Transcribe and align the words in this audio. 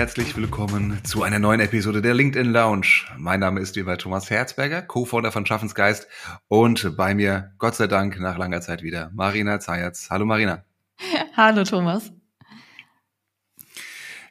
herzlich 0.00 0.34
willkommen 0.34 0.98
zu 1.04 1.22
einer 1.24 1.38
neuen 1.38 1.60
Episode 1.60 2.00
der 2.00 2.14
LinkedIn 2.14 2.50
Lounge. 2.50 3.04
Mein 3.18 3.40
Name 3.40 3.60
ist 3.60 3.74
bei 3.84 3.96
Thomas 3.96 4.30
Herzberger, 4.30 4.80
Co-Founder 4.80 5.30
von 5.30 5.44
Schaffensgeist 5.44 6.08
und 6.48 6.96
bei 6.96 7.14
mir, 7.14 7.52
Gott 7.58 7.74
sei 7.74 7.86
Dank, 7.86 8.18
nach 8.18 8.38
langer 8.38 8.62
Zeit 8.62 8.82
wieder, 8.82 9.10
Marina 9.12 9.60
Zayatz. 9.60 10.08
Hallo 10.08 10.24
Marina. 10.24 10.64
Hallo 11.36 11.64
Thomas. 11.64 12.10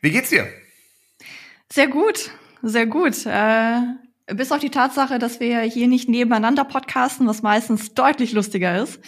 Wie 0.01 0.09
geht's 0.09 0.31
dir? 0.31 0.47
Sehr 1.71 1.87
gut, 1.87 2.31
sehr 2.63 2.87
gut. 2.87 3.27
Äh, 3.27 3.79
bis 4.33 4.51
auf 4.51 4.57
die 4.61 4.71
Tatsache, 4.71 5.19
dass 5.19 5.39
wir 5.39 5.59
hier 5.61 5.87
nicht 5.87 6.09
nebeneinander 6.09 6.63
podcasten, 6.63 7.27
was 7.27 7.43
meistens 7.43 7.93
deutlich 7.93 8.33
lustiger 8.33 8.81
ist. 8.81 8.99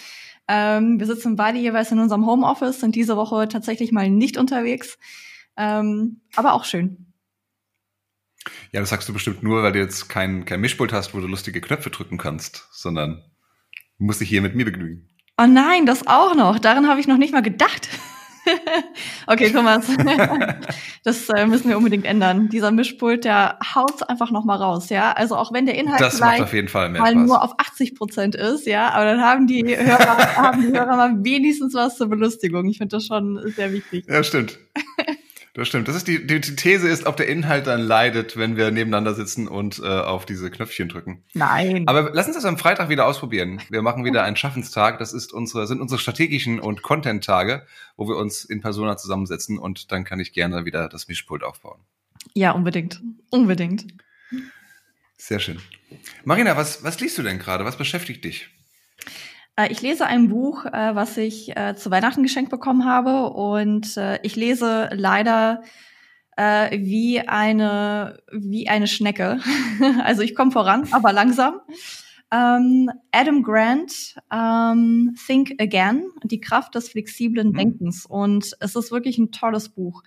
Ähm, 0.48 1.00
wir 1.00 1.08
sitzen 1.08 1.36
beide 1.36 1.58
jeweils 1.58 1.92
in 1.92 1.98
unserem 1.98 2.28
Homeoffice, 2.28 2.82
sind 2.82 2.94
diese 2.94 3.18
Woche 3.18 3.48
tatsächlich 3.48 3.92
mal 3.92 4.12
nicht 4.12 4.38
unterwegs. 4.38 5.00
Ähm, 5.62 6.22
aber 6.36 6.54
auch 6.54 6.66
schön. 6.66 7.14
Ja, 8.72 8.80
das 8.80 8.90
sagst 8.90 9.08
du 9.08 9.14
bestimmt 9.14 9.44
nur, 9.44 9.62
weil 9.62 9.74
du 9.74 9.80
jetzt 9.80 10.10
kein, 10.10 10.46
kein 10.46 10.60
Mischpult 10.60 10.92
hast, 10.92 11.14
wo 11.14 11.20
du 11.20 11.28
lustige 11.28 11.62
Knöpfe 11.62 11.92
drücken 11.92 12.18
kannst, 12.18 12.68
sondern 12.72 13.24
du 14.00 14.06
musst 14.06 14.22
dich 14.22 14.30
hier 14.30 14.42
mit 14.42 14.56
mir 14.56 14.66
begnügen. 14.66 15.08
Oh 15.38 15.46
nein, 15.46 15.86
das 15.86 16.08
auch 16.08 16.36
noch. 16.36 16.58
Daran 16.58 16.88
habe 16.88 17.00
ich 17.00 17.08
noch 17.08 17.18
nicht 17.18 17.34
mal 17.34 17.44
gedacht. 17.44 17.90
okay, 19.28 19.52
Thomas, 19.52 19.86
das 21.04 21.30
äh, 21.30 21.46
müssen 21.46 21.70
wir 21.70 21.78
unbedingt 21.78 22.06
ändern. 22.06 22.50
Dieser 22.50 22.72
Mischpult, 22.72 23.24
der 23.24 23.60
haut 23.76 24.10
einfach 24.10 24.32
noch 24.32 24.46
mal 24.46 24.56
raus, 24.56 24.90
ja. 24.90 25.12
Also 25.12 25.36
auch 25.36 25.54
wenn 25.54 25.68
der 25.68 25.76
Inhalt 25.76 26.02
das 26.02 26.20
macht 26.20 26.42
auf 26.42 26.54
jeden 26.54 26.68
Fall 26.68 26.90
mehr 26.90 27.02
mal 27.02 27.14
nur 27.14 27.44
auf 27.44 27.60
80 27.60 27.96
Prozent 27.96 28.34
ist, 28.34 28.66
ja, 28.66 28.90
aber 28.90 29.06
dann 29.06 29.22
haben 29.22 29.46
die 29.46 29.64
Hörer, 29.78 30.36
haben 30.36 30.62
die 30.62 30.70
Hörer 30.70 30.96
mal 30.96 31.24
wenigstens 31.24 31.76
was 31.76 31.98
zur 31.98 32.08
Belustigung. 32.08 32.66
Ich 32.68 32.80
finde 32.80 32.96
das 32.98 33.06
schon 33.06 33.40
sehr 33.56 33.72
wichtig. 33.72 34.06
Ja, 34.08 34.24
stimmt. 34.24 34.58
Das 35.54 35.68
stimmt. 35.68 35.90
Das 35.90 35.98
ist 35.98 36.08
die, 36.08 36.26
die, 36.26 36.40
die 36.40 36.56
These 36.56 36.88
ist, 36.88 37.06
ob 37.06 37.18
der 37.18 37.28
Inhalt 37.28 37.68
dann 37.68 37.82
leidet, 37.82 38.38
wenn 38.38 38.56
wir 38.56 38.72
nebeneinander 38.72 39.14
sitzen 39.14 39.50
und 39.50 39.80
äh, 39.80 39.86
auf 39.86 40.26
diese 40.26 40.50
Knöpfchen 40.50 40.88
drücken. 40.88 41.24
Nein. 41.34 41.88
Aber 41.88 42.12
lass 42.14 42.28
uns 42.28 42.38
das 42.38 42.46
am 42.46 42.58
Freitag 42.58 42.88
wieder 42.88 43.06
ausprobieren. 43.06 43.62
Wir 43.70 43.82
machen 43.82 44.06
wieder 44.06 44.24
einen 44.24 44.38
Schaffenstag. 44.38 44.98
Das 45.00 45.12
ist 45.12 45.34
unsere, 45.34 45.68
sind 45.68 45.82
unsere 45.82 46.00
strategischen 46.00 46.62
und 46.62 46.84
Content-Tage, 46.84 47.66
wo 47.98 48.08
wir 48.08 48.16
uns 48.16 48.46
in 48.46 48.62
Persona 48.62 48.96
zusammensetzen 48.96 49.58
und 49.58 49.92
dann 49.92 50.06
kann 50.06 50.22
ich 50.22 50.32
gerne 50.32 50.64
wieder 50.64 50.88
das 50.88 51.10
Mischpult 51.10 51.44
aufbauen. 51.44 51.82
Ja, 52.34 52.52
unbedingt. 52.52 53.02
Unbedingt. 53.30 53.88
Sehr 55.18 55.40
schön. 55.40 55.60
Marina, 56.24 56.56
was, 56.56 56.84
was 56.84 57.00
liest 57.02 57.18
du 57.18 57.24
denn 57.24 57.40
gerade? 57.40 57.66
Was 57.66 57.78
beschäftigt 57.78 58.24
dich? 58.24 58.50
Äh, 59.56 59.72
ich 59.72 59.82
lese 59.82 60.06
ein 60.06 60.30
Buch, 60.30 60.66
äh, 60.66 60.96
was 60.96 61.18
ich 61.18 61.56
äh, 61.56 61.76
zu 61.76 61.92
Weihnachten 61.92 62.24
geschenkt 62.24 62.52
bekommen 62.52 62.86
habe 62.86 63.30
und 63.32 64.00
ich 64.24 64.36
lese 64.36 64.90
leider 64.94 65.62
wie 66.38 67.20
eine 67.20 68.20
wie 68.32 68.68
eine 68.70 68.88
Schnecke. 68.88 69.40
also 70.04 70.22
ich 70.24 70.34
komme 70.34 70.52
voran, 70.52 70.88
aber 70.92 71.12
langsam. 71.14 71.60
Ähm, 72.34 72.90
Adam 73.12 73.44
Grant, 73.44 74.16
ähm, 74.32 75.14
Think 75.28 75.62
Again, 75.62 76.10
die 76.24 76.40
Kraft 76.40 76.74
des 76.76 76.90
flexiblen 76.90 77.50
mhm. 77.50 77.54
Denkens. 77.58 78.06
Und 78.06 78.56
es 78.62 78.76
ist 78.76 78.92
wirklich 78.92 79.18
ein 79.18 79.32
tolles 79.32 79.70
Buch. 79.70 80.02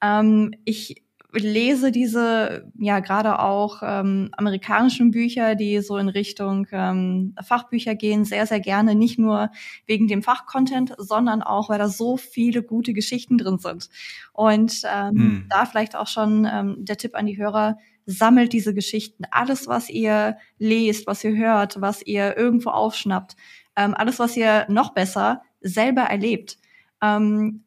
Ähm, 0.00 0.54
ich 0.64 1.02
lese 1.42 1.92
diese 1.92 2.70
ja 2.78 3.00
gerade 3.00 3.38
auch 3.38 3.82
ähm, 3.82 4.30
amerikanischen 4.36 5.10
Bücher, 5.10 5.54
die 5.54 5.80
so 5.80 5.96
in 5.96 6.08
Richtung 6.08 6.66
ähm, 6.72 7.34
Fachbücher 7.42 7.94
gehen, 7.94 8.24
sehr, 8.24 8.46
sehr 8.46 8.60
gerne. 8.60 8.94
Nicht 8.94 9.18
nur 9.18 9.50
wegen 9.86 10.08
dem 10.08 10.22
Fachcontent, 10.22 10.94
sondern 10.98 11.42
auch, 11.42 11.68
weil 11.68 11.78
da 11.78 11.88
so 11.88 12.16
viele 12.16 12.62
gute 12.62 12.92
Geschichten 12.92 13.38
drin 13.38 13.58
sind. 13.58 13.88
Und 14.32 14.82
ähm, 14.84 15.14
hm. 15.14 15.46
da 15.48 15.66
vielleicht 15.66 15.96
auch 15.96 16.08
schon 16.08 16.48
ähm, 16.50 16.76
der 16.78 16.96
Tipp 16.96 17.14
an 17.14 17.26
die 17.26 17.38
Hörer, 17.38 17.78
sammelt 18.06 18.52
diese 18.52 18.72
Geschichten. 18.72 19.24
Alles, 19.30 19.66
was 19.66 19.90
ihr 19.90 20.38
lest, 20.58 21.06
was 21.06 21.24
ihr 21.24 21.36
hört, 21.36 21.80
was 21.80 22.02
ihr 22.02 22.36
irgendwo 22.36 22.70
aufschnappt, 22.70 23.36
ähm, 23.74 23.94
alles, 23.94 24.18
was 24.18 24.36
ihr 24.36 24.64
noch 24.68 24.94
besser 24.94 25.42
selber 25.60 26.02
erlebt. 26.02 26.58
Ähm, 27.02 27.64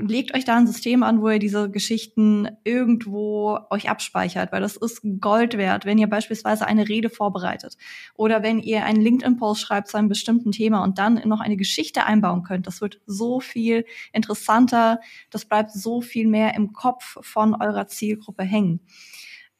legt 0.00 0.34
euch 0.34 0.44
da 0.44 0.56
ein 0.56 0.66
System 0.66 1.02
an, 1.02 1.22
wo 1.22 1.30
ihr 1.30 1.38
diese 1.38 1.70
Geschichten 1.70 2.48
irgendwo 2.64 3.58
euch 3.70 3.88
abspeichert, 3.88 4.52
weil 4.52 4.60
das 4.60 4.76
ist 4.76 5.00
Gold 5.20 5.56
wert, 5.56 5.86
wenn 5.86 5.96
ihr 5.96 6.06
beispielsweise 6.06 6.66
eine 6.66 6.88
Rede 6.88 7.08
vorbereitet 7.08 7.76
oder 8.14 8.42
wenn 8.42 8.60
ihr 8.60 8.84
einen 8.84 9.00
LinkedIn-Post 9.00 9.62
schreibt 9.62 9.88
zu 9.88 9.96
einem 9.96 10.08
bestimmten 10.08 10.52
Thema 10.52 10.84
und 10.84 10.98
dann 10.98 11.20
noch 11.24 11.40
eine 11.40 11.56
Geschichte 11.56 12.04
einbauen 12.04 12.42
könnt. 12.42 12.66
Das 12.66 12.82
wird 12.82 13.00
so 13.06 13.40
viel 13.40 13.86
interessanter, 14.12 15.00
das 15.30 15.46
bleibt 15.46 15.70
so 15.72 16.02
viel 16.02 16.28
mehr 16.28 16.54
im 16.54 16.72
Kopf 16.72 17.16
von 17.22 17.54
eurer 17.54 17.86
Zielgruppe 17.86 18.42
hängen 18.42 18.80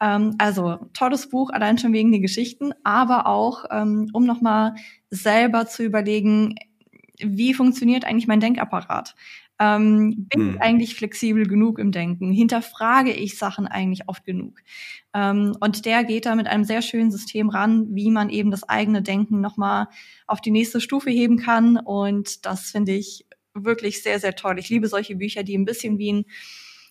ähm, 0.00 0.34
also 0.38 0.78
tolles 0.92 1.28
Buch, 1.28 1.50
allein 1.50 1.78
schon 1.78 1.92
wegen 1.92 2.12
den 2.12 2.20
Geschichten, 2.20 2.72
aber 2.82 3.26
auch, 3.26 3.64
ähm, 3.70 4.10
um 4.12 4.26
nochmal 4.26 4.74
selber 5.08 5.66
zu 5.66 5.84
überlegen, 5.84 6.56
wie 7.18 7.54
funktioniert 7.54 8.04
eigentlich 8.04 8.26
mein 8.26 8.40
Denkapparat? 8.40 9.14
Ähm, 9.60 10.26
bin 10.28 10.40
hm. 10.40 10.50
ich 10.50 10.60
eigentlich 10.60 10.94
flexibel 10.96 11.46
genug 11.46 11.78
im 11.78 11.92
Denken? 11.92 12.32
Hinterfrage 12.32 13.12
ich 13.12 13.38
Sachen 13.38 13.68
eigentlich 13.68 14.08
oft 14.08 14.24
genug? 14.24 14.60
Ähm, 15.14 15.56
und 15.60 15.84
der 15.86 16.02
geht 16.04 16.26
da 16.26 16.34
mit 16.34 16.48
einem 16.48 16.64
sehr 16.64 16.82
schönen 16.82 17.12
System 17.12 17.50
ran, 17.50 17.86
wie 17.94 18.10
man 18.10 18.30
eben 18.30 18.50
das 18.50 18.68
eigene 18.68 19.02
Denken 19.02 19.40
nochmal 19.40 19.86
auf 20.26 20.40
die 20.40 20.50
nächste 20.50 20.80
Stufe 20.80 21.10
heben 21.10 21.38
kann. 21.38 21.76
Und 21.76 22.46
das 22.46 22.70
finde 22.70 22.92
ich 22.92 23.26
wirklich 23.54 24.02
sehr, 24.02 24.18
sehr 24.18 24.34
toll. 24.34 24.58
Ich 24.58 24.68
liebe 24.68 24.88
solche 24.88 25.14
Bücher, 25.14 25.44
die 25.44 25.56
ein 25.56 25.64
bisschen 25.64 25.98
wie 25.98 26.12
ein 26.12 26.24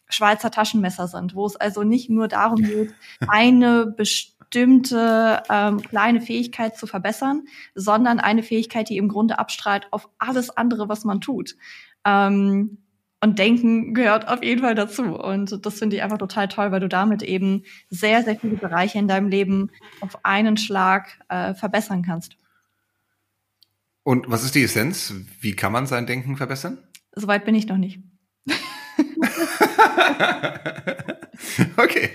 Schweizer 0.10 0.52
Taschenmesser 0.52 1.08
sind, 1.08 1.36
wo 1.36 1.46
es 1.46 1.56
also 1.56 1.84
nicht 1.84 2.10
nur 2.10 2.28
darum 2.28 2.62
geht, 2.62 2.94
eine 3.28 3.88
bestimmte 3.88 4.33
ähm, 4.56 5.82
kleine 5.82 6.22
Fähigkeit 6.22 6.78
zu 6.78 6.88
verbessern, 6.88 7.44
sondern 7.76 8.20
eine 8.20 8.44
Fähigkeit, 8.44 8.90
die 8.90 8.98
im 8.98 9.08
Grunde 9.08 9.40
abstrahlt 9.40 9.88
auf 9.92 10.10
alles 10.20 10.50
andere, 10.50 10.90
was 10.90 11.06
man 11.06 11.22
tut. 11.22 11.56
Ähm, 12.06 12.78
und 13.24 13.40
Denken 13.40 13.94
gehört 13.94 14.28
auf 14.28 14.44
jeden 14.44 14.62
Fall 14.62 14.76
dazu. 14.76 15.04
Und 15.18 15.66
das 15.66 15.80
finde 15.80 15.96
ich 15.96 16.04
einfach 16.04 16.18
total 16.18 16.50
toll, 16.50 16.74
weil 16.74 16.82
du 16.82 16.90
damit 16.90 17.24
eben 17.24 17.64
sehr, 17.90 18.22
sehr 18.22 18.36
viele 18.36 18.58
Bereiche 18.58 19.00
in 19.00 19.08
deinem 19.08 19.30
Leben 19.30 19.72
auf 20.02 20.26
einen 20.26 20.58
Schlag 20.58 21.18
äh, 21.30 21.54
verbessern 21.54 22.04
kannst. 22.04 22.36
Und 24.04 24.30
was 24.30 24.44
ist 24.44 24.56
die 24.56 24.64
Essenz? 24.64 25.14
Wie 25.40 25.56
kann 25.56 25.72
man 25.72 25.88
sein 25.88 26.06
Denken 26.06 26.36
verbessern? 26.36 26.80
Soweit 27.16 27.46
bin 27.46 27.56
ich 27.56 27.66
noch 27.68 27.78
nicht. 27.78 28.02
okay. 31.78 32.10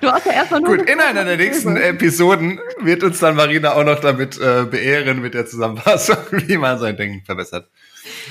Du 0.00 0.10
hast 0.10 0.26
ja 0.26 0.32
erstmal 0.32 0.60
nur. 0.60 0.76
Gut, 0.76 0.88
in 0.88 1.00
einer 1.00 1.24
der 1.24 1.36
nächsten 1.36 1.76
Episoden 1.76 2.60
wird 2.80 3.02
uns 3.02 3.18
dann 3.18 3.36
Marina 3.36 3.74
auch 3.74 3.84
noch 3.84 4.00
damit 4.00 4.38
äh, 4.38 4.64
beehren 4.64 5.20
mit 5.20 5.34
der 5.34 5.46
Zusammenfassung, 5.46 6.16
wie 6.30 6.56
man 6.56 6.78
sein 6.78 6.96
Denken 6.96 7.24
verbessert. 7.24 7.68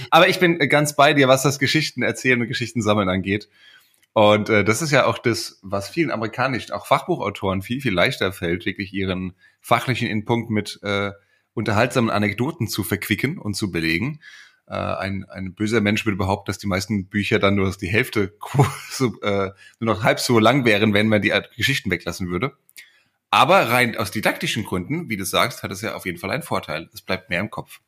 Aber 0.10 0.28
ich 0.28 0.40
bin 0.40 0.58
ganz 0.70 0.96
bei 0.96 1.14
dir, 1.14 1.28
was 1.28 1.44
das 1.44 1.60
Geschichten 1.60 2.02
erzählen 2.02 2.42
und 2.42 2.48
Geschichten 2.48 2.82
sammeln 2.82 3.10
angeht. 3.10 3.50
Und 4.14 4.50
äh, 4.50 4.64
das 4.64 4.82
ist 4.82 4.92
ja 4.92 5.06
auch 5.06 5.18
das, 5.18 5.60
was 5.62 5.90
vielen 5.90 6.12
amerikanischen, 6.12 6.72
auch 6.72 6.88
Fachbuchautoren 6.88 7.62
viel, 7.62 7.80
viel 7.82 7.94
leichter 7.94 8.34
fällt, 8.34 8.66
wirklich 8.66 8.94
ihren 8.94 9.36
fachlichen 9.62 10.08
Inpunkt 10.08 10.50
mit 10.50 10.80
äh, 10.84 11.12
unterhaltsamen 11.54 12.10
Anekdoten 12.10 12.68
zu 12.68 12.84
verquicken 12.84 13.38
und 13.38 13.54
zu 13.54 13.72
belegen. 13.72 14.20
Äh, 14.70 14.76
ein, 14.76 15.26
ein 15.30 15.56
böser 15.56 15.82
Mensch 15.82 16.06
würde 16.06 16.18
behaupten, 16.18 16.46
dass 16.48 16.60
die 16.60 16.68
meisten 16.68 17.08
Bücher 17.08 17.40
dann 17.40 17.56
nur 17.56 17.72
die 17.72 17.88
Hälfte 17.88 18.34
so, 18.92 19.20
äh, 19.22 19.52
nur 19.80 19.96
noch 19.96 20.04
halb 20.04 20.20
so 20.20 20.38
lang 20.38 20.64
wären, 20.64 20.94
wenn 20.94 21.08
man 21.08 21.22
die 21.22 21.34
Geschichten 21.58 21.90
weglassen 21.90 22.30
würde. 22.30 22.54
Aber 23.32 23.70
rein 23.70 23.98
aus 23.98 24.12
didaktischen 24.12 24.64
Gründen, 24.64 25.10
wie 25.10 25.18
du 25.18 25.26
sagst, 25.26 25.64
hat 25.64 25.72
es 25.72 25.82
ja 25.82 25.96
auf 25.96 26.06
jeden 26.06 26.20
Fall 26.20 26.32
einen 26.32 26.44
Vorteil. 26.44 26.90
Es 26.94 27.02
bleibt 27.02 27.30
mehr 27.30 27.40
im 27.40 27.50
Kopf. 27.50 27.80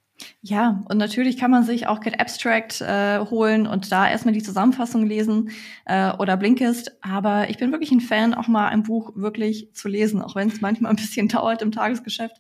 Ja, 0.41 0.83
und 0.88 0.97
natürlich 0.97 1.38
kann 1.38 1.51
man 1.51 1.63
sich 1.63 1.88
auch 1.88 2.00
Get 2.00 2.19
Abstract 2.19 2.81
äh, 2.81 3.19
holen 3.19 3.65
und 3.65 3.91
da 3.91 4.07
erstmal 4.07 4.33
die 4.33 4.44
Zusammenfassung 4.44 5.05
lesen 5.05 5.50
äh, 5.85 6.11
oder 6.13 6.38
Blinkist. 6.38 6.91
Aber 7.01 7.50
ich 7.50 7.57
bin 7.57 7.71
wirklich 7.71 7.91
ein 7.91 8.01
Fan, 8.01 8.33
auch 8.33 8.47
mal 8.47 8.67
ein 8.67 8.83
Buch 8.83 9.13
wirklich 9.15 9.73
zu 9.73 9.88
lesen, 9.88 10.21
auch 10.21 10.35
wenn 10.35 10.50
es 10.50 10.61
manchmal 10.61 10.91
ein 10.91 10.95
bisschen 10.95 11.27
dauert 11.27 11.61
im 11.61 11.71
Tagesgeschäft. 11.71 12.38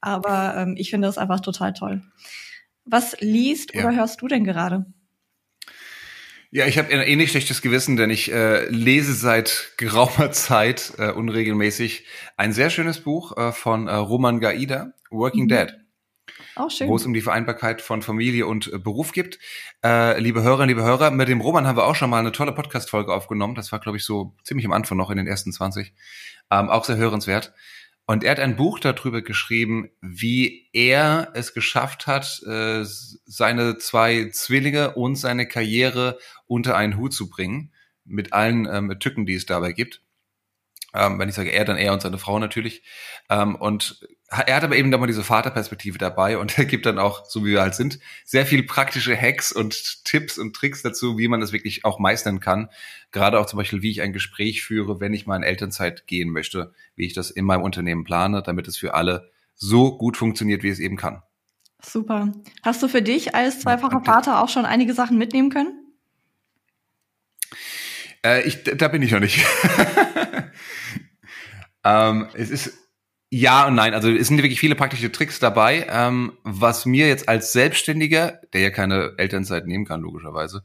Aber 0.00 0.56
ähm, 0.56 0.74
ich 0.76 0.90
finde 0.90 1.08
das 1.08 1.18
einfach 1.18 1.40
total 1.40 1.72
toll. 1.72 2.02
Was 2.84 3.16
liest 3.20 3.74
ja. 3.74 3.84
oder 3.84 3.96
hörst 3.96 4.20
du 4.22 4.28
denn 4.28 4.44
gerade? 4.44 4.86
Ja, 6.54 6.66
ich 6.66 6.76
habe 6.76 6.92
ein 6.92 7.00
ähnlich 7.00 7.30
schlechtes 7.30 7.62
Gewissen, 7.62 7.96
denn 7.96 8.10
ich 8.10 8.30
äh, 8.30 8.66
lese 8.68 9.14
seit 9.14 9.72
geraumer 9.78 10.32
Zeit 10.32 10.92
äh, 10.98 11.10
unregelmäßig 11.10 12.06
ein 12.36 12.52
sehr 12.52 12.68
schönes 12.68 13.00
Buch 13.00 13.36
äh, 13.36 13.52
von 13.52 13.88
äh, 13.88 13.94
Roman 13.94 14.38
Gaida, 14.38 14.92
Working 15.10 15.44
mhm. 15.44 15.48
Dead. 15.48 15.74
Auch 16.54 16.70
schön. 16.70 16.88
Wo 16.88 16.96
es 16.96 17.06
um 17.06 17.14
die 17.14 17.22
Vereinbarkeit 17.22 17.80
von 17.80 18.02
Familie 18.02 18.46
und 18.46 18.70
äh, 18.70 18.78
Beruf 18.78 19.12
gibt. 19.12 19.38
Äh, 19.82 20.20
liebe 20.20 20.42
Hörerinnen, 20.42 20.68
liebe 20.68 20.82
Hörer, 20.82 21.10
mit 21.10 21.28
dem 21.28 21.40
Roman 21.40 21.66
haben 21.66 21.76
wir 21.76 21.86
auch 21.86 21.94
schon 21.94 22.10
mal 22.10 22.18
eine 22.18 22.32
tolle 22.32 22.52
Podcast-Folge 22.52 23.12
aufgenommen. 23.14 23.54
Das 23.54 23.72
war, 23.72 23.80
glaube 23.80 23.96
ich, 23.96 24.04
so 24.04 24.36
ziemlich 24.44 24.66
am 24.66 24.72
Anfang 24.72 24.98
noch 24.98 25.10
in 25.10 25.16
den 25.16 25.26
ersten 25.26 25.52
20. 25.52 25.94
Ähm, 26.50 26.68
auch 26.68 26.84
sehr 26.84 26.96
hörenswert. 26.96 27.54
Und 28.12 28.24
er 28.24 28.32
hat 28.32 28.40
ein 28.40 28.56
Buch 28.56 28.78
darüber 28.78 29.22
geschrieben, 29.22 29.88
wie 30.02 30.68
er 30.74 31.30
es 31.32 31.54
geschafft 31.54 32.06
hat, 32.06 32.42
äh, 32.42 32.84
seine 32.84 33.78
zwei 33.78 34.28
Zwillinge 34.28 34.96
und 34.96 35.16
seine 35.16 35.48
Karriere 35.48 36.18
unter 36.46 36.76
einen 36.76 36.98
Hut 36.98 37.14
zu 37.14 37.30
bringen. 37.30 37.72
mit 38.04 38.34
allen 38.34 38.66
ähm, 38.66 38.98
Tücken, 38.98 39.24
die 39.24 39.32
es 39.32 39.46
dabei 39.46 39.72
gibt. 39.72 40.02
Ähm, 40.92 41.18
wenn 41.18 41.30
ich 41.30 41.34
sage 41.34 41.52
er, 41.52 41.64
dann 41.64 41.78
er 41.78 41.94
und 41.94 42.02
seine 42.02 42.18
Frau 42.18 42.38
natürlich. 42.38 42.82
Ähm, 43.30 43.54
und 43.54 44.06
er 44.32 44.56
hat 44.56 44.64
aber 44.64 44.76
eben 44.76 44.90
da 44.90 44.96
mal 44.96 45.06
diese 45.06 45.22
Vaterperspektive 45.22 45.98
dabei 45.98 46.38
und 46.38 46.56
er 46.58 46.64
gibt 46.64 46.86
dann 46.86 46.98
auch, 46.98 47.26
so 47.26 47.44
wie 47.44 47.50
wir 47.52 47.60
halt 47.62 47.74
sind, 47.74 47.98
sehr 48.24 48.46
viel 48.46 48.62
praktische 48.62 49.16
Hacks 49.16 49.52
und 49.52 50.04
Tipps 50.04 50.38
und 50.38 50.56
Tricks 50.56 50.82
dazu, 50.82 51.18
wie 51.18 51.28
man 51.28 51.40
das 51.40 51.52
wirklich 51.52 51.84
auch 51.84 51.98
meistern 51.98 52.40
kann. 52.40 52.68
Gerade 53.10 53.38
auch 53.38 53.46
zum 53.46 53.58
Beispiel, 53.58 53.82
wie 53.82 53.90
ich 53.90 54.00
ein 54.00 54.12
Gespräch 54.12 54.62
führe, 54.62 55.00
wenn 55.00 55.12
ich 55.12 55.26
mal 55.26 55.36
in 55.36 55.42
Elternzeit 55.42 56.06
gehen 56.06 56.30
möchte, 56.30 56.72
wie 56.96 57.06
ich 57.06 57.12
das 57.12 57.30
in 57.30 57.44
meinem 57.44 57.62
Unternehmen 57.62 58.04
plane, 58.04 58.42
damit 58.42 58.68
es 58.68 58.78
für 58.78 58.94
alle 58.94 59.30
so 59.54 59.98
gut 59.98 60.16
funktioniert, 60.16 60.62
wie 60.62 60.70
es 60.70 60.78
eben 60.78 60.96
kann. 60.96 61.22
Super. 61.84 62.32
Hast 62.62 62.82
du 62.82 62.88
für 62.88 63.02
dich 63.02 63.34
als 63.34 63.60
zweifacher 63.60 64.02
Vater 64.04 64.42
auch 64.42 64.48
schon 64.48 64.64
einige 64.64 64.94
Sachen 64.94 65.18
mitnehmen 65.18 65.50
können? 65.50 65.78
Äh, 68.24 68.46
ich, 68.46 68.62
da 68.62 68.88
bin 68.88 69.02
ich 69.02 69.10
noch 69.10 69.20
nicht. 69.20 69.44
ähm, 71.84 72.28
es 72.34 72.50
ist 72.50 72.81
ja 73.32 73.66
und 73.66 73.74
nein. 73.74 73.94
Also 73.94 74.10
es 74.10 74.28
sind 74.28 74.36
wirklich 74.36 74.60
viele 74.60 74.74
praktische 74.74 75.10
Tricks 75.10 75.38
dabei. 75.38 75.86
Ähm, 75.90 76.32
was 76.44 76.86
mir 76.86 77.08
jetzt 77.08 77.28
als 77.28 77.52
Selbstständiger, 77.52 78.40
der 78.52 78.60
ja 78.60 78.70
keine 78.70 79.14
Elternzeit 79.16 79.66
nehmen 79.66 79.86
kann, 79.86 80.02
logischerweise, 80.02 80.62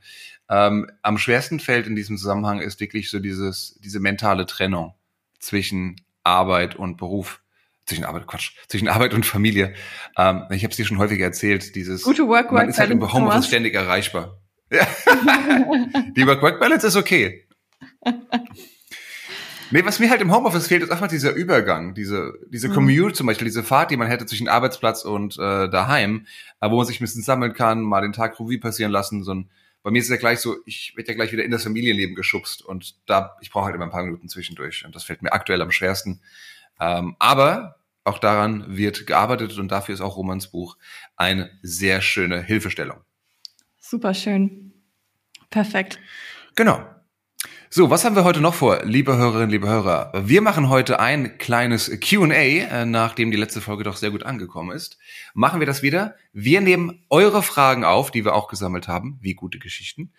ähm, 0.49 0.89
am 1.01 1.17
schwersten 1.17 1.59
fällt 1.59 1.87
in 1.87 1.95
diesem 1.95 2.17
Zusammenhang 2.17 2.59
ist 2.59 2.79
wirklich 2.79 3.09
so 3.09 3.19
dieses, 3.19 3.79
diese 3.83 3.99
mentale 3.99 4.45
Trennung 4.45 4.93
zwischen 5.39 5.95
Arbeit 6.23 6.75
und 6.75 6.97
Beruf 6.97 7.41
zwischen 7.85 8.03
Arbeit, 8.03 8.27
Quatsch, 8.27 8.51
zwischen 8.67 8.89
Arbeit 8.89 9.13
und 9.13 9.25
Familie. 9.25 9.73
Ähm, 10.17 10.43
ich 10.49 10.63
habe 10.63 10.71
es 10.71 10.77
dir 10.77 10.85
schon 10.85 10.97
häufiger 10.97 11.25
erzählt, 11.25 11.73
dieses 11.75 12.03
Gute 12.03 12.27
Work, 12.27 12.51
man 12.51 12.67
ist 12.67 12.79
halt 12.79 12.91
im 12.91 13.01
Homeoffice 13.13 13.47
ständig 13.47 13.73
erreichbar. 13.75 14.41
Die 14.69 16.27
Work-Work-Balance 16.27 16.87
ist 16.87 16.97
okay. 16.97 17.47
Nee, 19.71 19.83
was 19.83 19.99
mir 19.99 20.09
halt 20.09 20.21
im 20.21 20.33
Homeoffice 20.33 20.67
fehlt, 20.67 20.83
ist 20.83 20.91
einfach 20.91 21.07
dieser 21.07 21.33
Übergang, 21.33 21.93
diese, 21.93 22.33
diese 22.49 22.69
mhm. 22.69 22.73
Commute 22.73 23.13
zum 23.13 23.27
Beispiel, 23.27 23.45
diese 23.45 23.63
Fahrt, 23.63 23.91
die 23.91 23.97
man 23.97 24.07
hätte 24.07 24.25
zwischen 24.25 24.47
Arbeitsplatz 24.47 25.03
und 25.03 25.37
äh, 25.37 25.69
daheim, 25.69 26.25
äh, 26.61 26.69
wo 26.69 26.77
man 26.77 26.85
sich 26.85 26.99
ein 26.99 27.03
bisschen 27.03 27.23
sammeln 27.23 27.53
kann, 27.53 27.81
mal 27.81 28.01
den 28.01 28.13
Tag 28.13 28.39
Revue 28.39 28.59
passieren 28.59 28.91
lassen. 28.91 29.23
So 29.23 29.33
ein, 29.33 29.49
bei 29.83 29.91
mir 29.91 29.99
ist 29.99 30.05
es 30.05 30.11
ja 30.11 30.17
gleich 30.17 30.39
so, 30.39 30.55
ich 30.65 30.93
werde 30.95 31.11
ja 31.11 31.15
gleich 31.15 31.31
wieder 31.31 31.43
in 31.43 31.51
das 31.51 31.63
Familienleben 31.63 32.15
geschubst 32.15 32.63
und 32.63 32.95
da, 33.05 33.35
ich 33.41 33.51
brauche 33.51 33.65
halt 33.65 33.75
immer 33.75 33.85
ein 33.85 33.91
paar 33.91 34.03
Minuten 34.03 34.29
zwischendurch. 34.29 34.85
Und 34.85 34.95
das 34.95 35.03
fällt 35.03 35.21
mir 35.21 35.33
aktuell 35.33 35.61
am 35.61 35.71
schwersten. 35.71 36.21
Ähm, 36.79 37.15
aber 37.19 37.77
auch 38.03 38.19
daran 38.19 38.77
wird 38.77 39.05
gearbeitet 39.05 39.57
und 39.57 39.69
dafür 39.69 39.93
ist 39.93 40.01
auch 40.01 40.15
Romans 40.15 40.47
Buch 40.47 40.77
eine 41.17 41.51
sehr 41.61 42.01
schöne 42.01 42.41
Hilfestellung. 42.41 43.01
Super 43.79 44.13
schön. 44.13 44.73
Perfekt. 45.49 45.99
Genau. 46.55 46.85
So, 47.69 47.89
was 47.89 48.05
haben 48.05 48.15
wir 48.15 48.23
heute 48.23 48.39
noch 48.39 48.53
vor, 48.53 48.79
liebe 48.85 49.17
Hörerinnen, 49.17 49.49
liebe 49.49 49.67
Hörer? 49.67 50.13
Wir 50.23 50.41
machen 50.41 50.69
heute 50.69 51.01
ein 51.01 51.37
kleines 51.37 51.91
Q&A, 51.99 52.31
äh, 52.31 52.85
nachdem 52.85 53.29
die 53.29 53.35
letzte 53.35 53.59
Folge 53.59 53.83
doch 53.83 53.97
sehr 53.97 54.11
gut 54.11 54.23
angekommen 54.23 54.73
ist. 54.73 54.97
Machen 55.33 55.59
wir 55.59 55.67
das 55.67 55.81
wieder. 55.81 56.15
Wir 56.31 56.61
nehmen 56.61 57.03
eure 57.09 57.43
Fragen 57.43 57.83
auf, 57.83 58.09
die 58.09 58.23
wir 58.23 58.35
auch 58.35 58.47
gesammelt 58.47 58.87
haben, 58.87 59.17
wie 59.19 59.33
gute 59.33 59.59
Geschichten, 59.59 60.13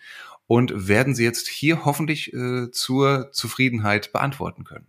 und 0.45 0.87
werden 0.87 1.15
sie 1.15 1.23
jetzt 1.23 1.47
hier 1.47 1.85
hoffentlich 1.85 2.31
äh, 2.35 2.69
zur 2.69 3.31
Zufriedenheit 3.31 4.13
beantworten 4.13 4.63
können. 4.63 4.85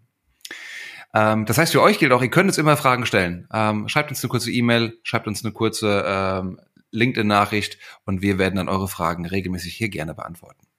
Ähm, 1.14 1.46
das 1.46 1.56
heißt, 1.56 1.72
für 1.72 1.80
euch 1.80 1.98
gilt 1.98 2.12
auch, 2.12 2.22
ihr 2.22 2.28
könnt 2.28 2.50
uns 2.50 2.58
immer 2.58 2.76
Fragen 2.76 3.06
stellen. 3.06 3.48
Ähm, 3.54 3.88
schreibt 3.88 4.10
uns 4.10 4.22
eine 4.22 4.28
kurze 4.28 4.52
E-Mail, 4.52 4.98
schreibt 5.02 5.26
uns 5.26 5.42
eine 5.42 5.54
kurze 5.54 6.04
ähm, 6.06 6.60
LinkedIn-Nachricht 6.90 7.78
und 8.04 8.20
wir 8.20 8.36
werden 8.36 8.56
dann 8.56 8.68
eure 8.68 8.88
Fragen 8.88 9.24
regelmäßig 9.24 9.74
hier 9.74 9.88
gerne 9.88 10.12
beantworten. 10.12 10.69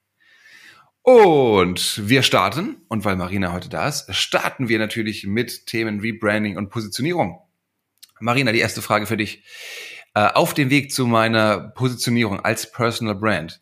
Und 1.02 2.08
wir 2.08 2.22
starten, 2.22 2.76
und 2.88 3.04
weil 3.04 3.16
Marina 3.16 3.52
heute 3.52 3.68
da 3.68 3.88
ist, 3.88 4.14
starten 4.14 4.68
wir 4.68 4.78
natürlich 4.78 5.26
mit 5.26 5.66
Themen 5.66 6.02
wie 6.02 6.12
Branding 6.12 6.56
und 6.56 6.70
Positionierung. 6.70 7.40
Marina, 8.20 8.52
die 8.52 8.60
erste 8.60 8.82
Frage 8.82 9.06
für 9.06 9.16
dich. 9.16 9.42
Äh, 10.14 10.28
auf 10.28 10.54
dem 10.54 10.70
Weg 10.70 10.92
zu 10.92 11.06
meiner 11.06 11.58
Positionierung 11.58 12.40
als 12.40 12.70
Personal 12.70 13.16
Brand, 13.16 13.60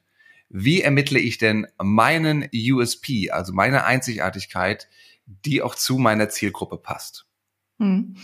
wie 0.50 0.82
ermittle 0.82 1.18
ich 1.18 1.38
denn 1.38 1.66
meinen 1.78 2.48
USP, 2.52 3.30
also 3.30 3.52
meine 3.52 3.84
Einzigartigkeit, 3.84 4.88
die 5.26 5.62
auch 5.62 5.76
zu 5.76 5.96
meiner 5.96 6.28
Zielgruppe 6.28 6.76
passt? 6.76 7.26
Hm. 7.78 8.16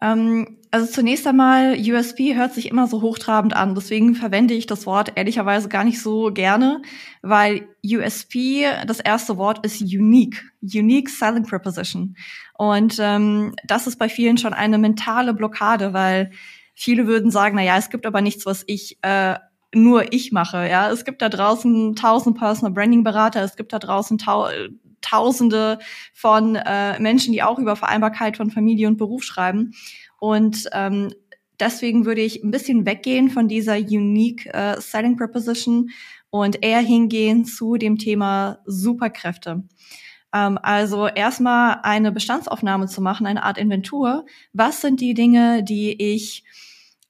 Ähm, 0.00 0.58
also 0.70 0.86
zunächst 0.86 1.26
einmal, 1.26 1.76
USB 1.78 2.34
hört 2.34 2.52
sich 2.52 2.70
immer 2.70 2.86
so 2.86 3.00
hochtrabend 3.00 3.54
an. 3.54 3.74
Deswegen 3.74 4.14
verwende 4.14 4.54
ich 4.54 4.66
das 4.66 4.86
Wort 4.86 5.12
ehrlicherweise 5.16 5.68
gar 5.68 5.84
nicht 5.84 6.00
so 6.00 6.30
gerne, 6.32 6.82
weil 7.22 7.68
USP, 7.84 8.66
das 8.86 9.00
erste 9.00 9.38
Wort 9.38 9.64
ist 9.64 9.80
unique. 9.80 10.44
Unique 10.60 11.08
Selling 11.08 11.44
Preposition. 11.44 12.16
Und 12.58 12.98
ähm, 13.00 13.54
das 13.66 13.86
ist 13.86 13.98
bei 13.98 14.08
vielen 14.08 14.36
schon 14.36 14.52
eine 14.52 14.78
mentale 14.78 15.32
Blockade, 15.32 15.94
weil 15.94 16.32
viele 16.74 17.06
würden 17.06 17.30
sagen, 17.30 17.56
na 17.56 17.62
ja, 17.62 17.78
es 17.78 17.88
gibt 17.88 18.04
aber 18.04 18.20
nichts, 18.20 18.44
was 18.44 18.64
ich 18.66 18.98
äh, 19.02 19.36
nur 19.74 20.12
ich 20.12 20.32
mache. 20.32 20.68
Ja, 20.68 20.90
es 20.90 21.04
gibt 21.04 21.22
da 21.22 21.28
draußen 21.28 21.94
tausend 21.96 22.38
Personal 22.38 22.72
Branding 22.72 23.04
Berater, 23.04 23.42
es 23.42 23.56
gibt 23.56 23.72
da 23.72 23.78
draußen 23.78 24.18
Tausende 25.00 25.78
von 26.14 26.56
äh, 26.56 26.98
Menschen, 27.00 27.32
die 27.32 27.42
auch 27.42 27.58
über 27.58 27.76
Vereinbarkeit 27.76 28.36
von 28.36 28.50
Familie 28.50 28.88
und 28.88 28.96
Beruf 28.96 29.22
schreiben. 29.22 29.72
Und 30.18 30.68
ähm, 30.72 31.12
deswegen 31.60 32.04
würde 32.04 32.20
ich 32.20 32.42
ein 32.42 32.50
bisschen 32.50 32.86
weggehen 32.86 33.30
von 33.30 33.48
dieser 33.48 33.76
Unique 33.76 34.46
äh, 34.46 34.80
Selling 34.80 35.16
Proposition 35.16 35.90
und 36.30 36.62
eher 36.62 36.80
hingehen 36.80 37.44
zu 37.44 37.76
dem 37.76 37.98
Thema 37.98 38.58
Superkräfte. 38.66 39.64
Ähm, 40.34 40.58
also 40.62 41.06
erstmal 41.06 41.80
eine 41.82 42.12
Bestandsaufnahme 42.12 42.86
zu 42.86 43.00
machen, 43.00 43.26
eine 43.26 43.42
Art 43.44 43.58
Inventur. 43.58 44.26
Was 44.52 44.80
sind 44.80 45.00
die 45.00 45.14
Dinge, 45.14 45.62
die 45.62 45.92
ich 46.14 46.44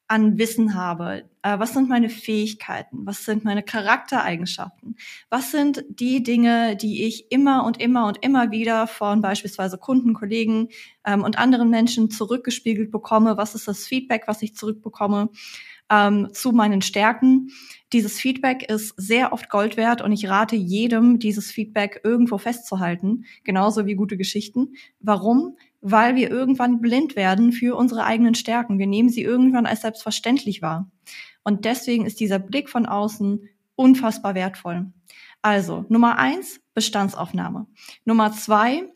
an 0.09 0.39
Wissen 0.39 0.75
habe? 0.75 1.29
Äh, 1.43 1.59
was 1.59 1.75
sind 1.75 1.89
meine 1.89 2.09
Fähigkeiten? 2.09 3.07
Was 3.07 3.25
sind 3.25 3.45
meine 3.45 3.63
Charaktereigenschaften? 3.63 4.97
Was 5.31 5.53
sind 5.53 5.85
die 5.89 6.23
Dinge, 6.23 6.77
die 6.77 7.05
ich 7.05 7.31
immer 7.31 7.65
und 7.65 7.81
immer 7.81 8.07
und 8.07 8.25
immer 8.25 8.51
wieder 8.51 8.87
von 8.87 9.21
beispielsweise 9.21 9.79
Kunden, 9.79 10.15
Kollegen 10.15 10.69
ähm, 11.05 11.23
und 11.23 11.39
anderen 11.39 11.71
Menschen 11.71 12.11
zurückgespiegelt 12.11 12.91
bekomme? 12.91 13.37
Was 13.37 13.55
ist 13.55 13.69
das 13.69 13.87
Feedback, 13.87 14.25
was 14.27 14.43
ich 14.43 14.57
zurückbekomme? 14.57 15.29
Ähm, 15.91 16.29
zu 16.33 16.53
meinen 16.53 16.83
Stärken. 16.83 17.51
Dieses 17.95 18.21
Feedback 18.21 18.71
ist 18.71 18.93
sehr 18.99 19.33
oft 19.33 19.49
Gold 19.49 19.79
wert 19.79 20.03
und 20.03 20.13
ich 20.13 20.29
rate 20.29 20.55
jedem, 20.55 21.19
dieses 21.19 21.51
Feedback 21.51 22.03
irgendwo 22.05 22.37
festzuhalten, 22.37 23.25
genauso 23.43 23.87
wie 23.87 23.95
gute 23.95 24.19
Geschichten. 24.19 24.75
Warum? 25.01 25.57
weil 25.81 26.17
wir 26.17 26.31
irgendwann 26.31 26.81
blind 26.81 27.17
werden 27.17 27.53
für 27.53 27.77
unsere 27.77 28.05
eigenen 28.05 28.35
Stärken. 28.35 28.79
Wir 28.79 28.87
nehmen 28.87 29.09
sie 29.09 29.23
irgendwann 29.23 29.67
als 29.67 29.83
selbstverständlich 29.83 30.63
wahr. 30.63 30.91
Und 31.45 31.65
deswegen 31.65 32.05
ist 32.05 32.21
dieser 32.21 32.39
Blick 32.39 32.69
von 32.69 32.87
außen 32.87 33.49
unfassbar 33.77 34.35
wertvoll. 34.35 34.93
Also, 35.41 35.85
Nummer 35.89 36.19
eins, 36.19 36.61
Bestandsaufnahme. 36.75 37.67
Nummer 38.05 38.33
zwei, 38.33 38.93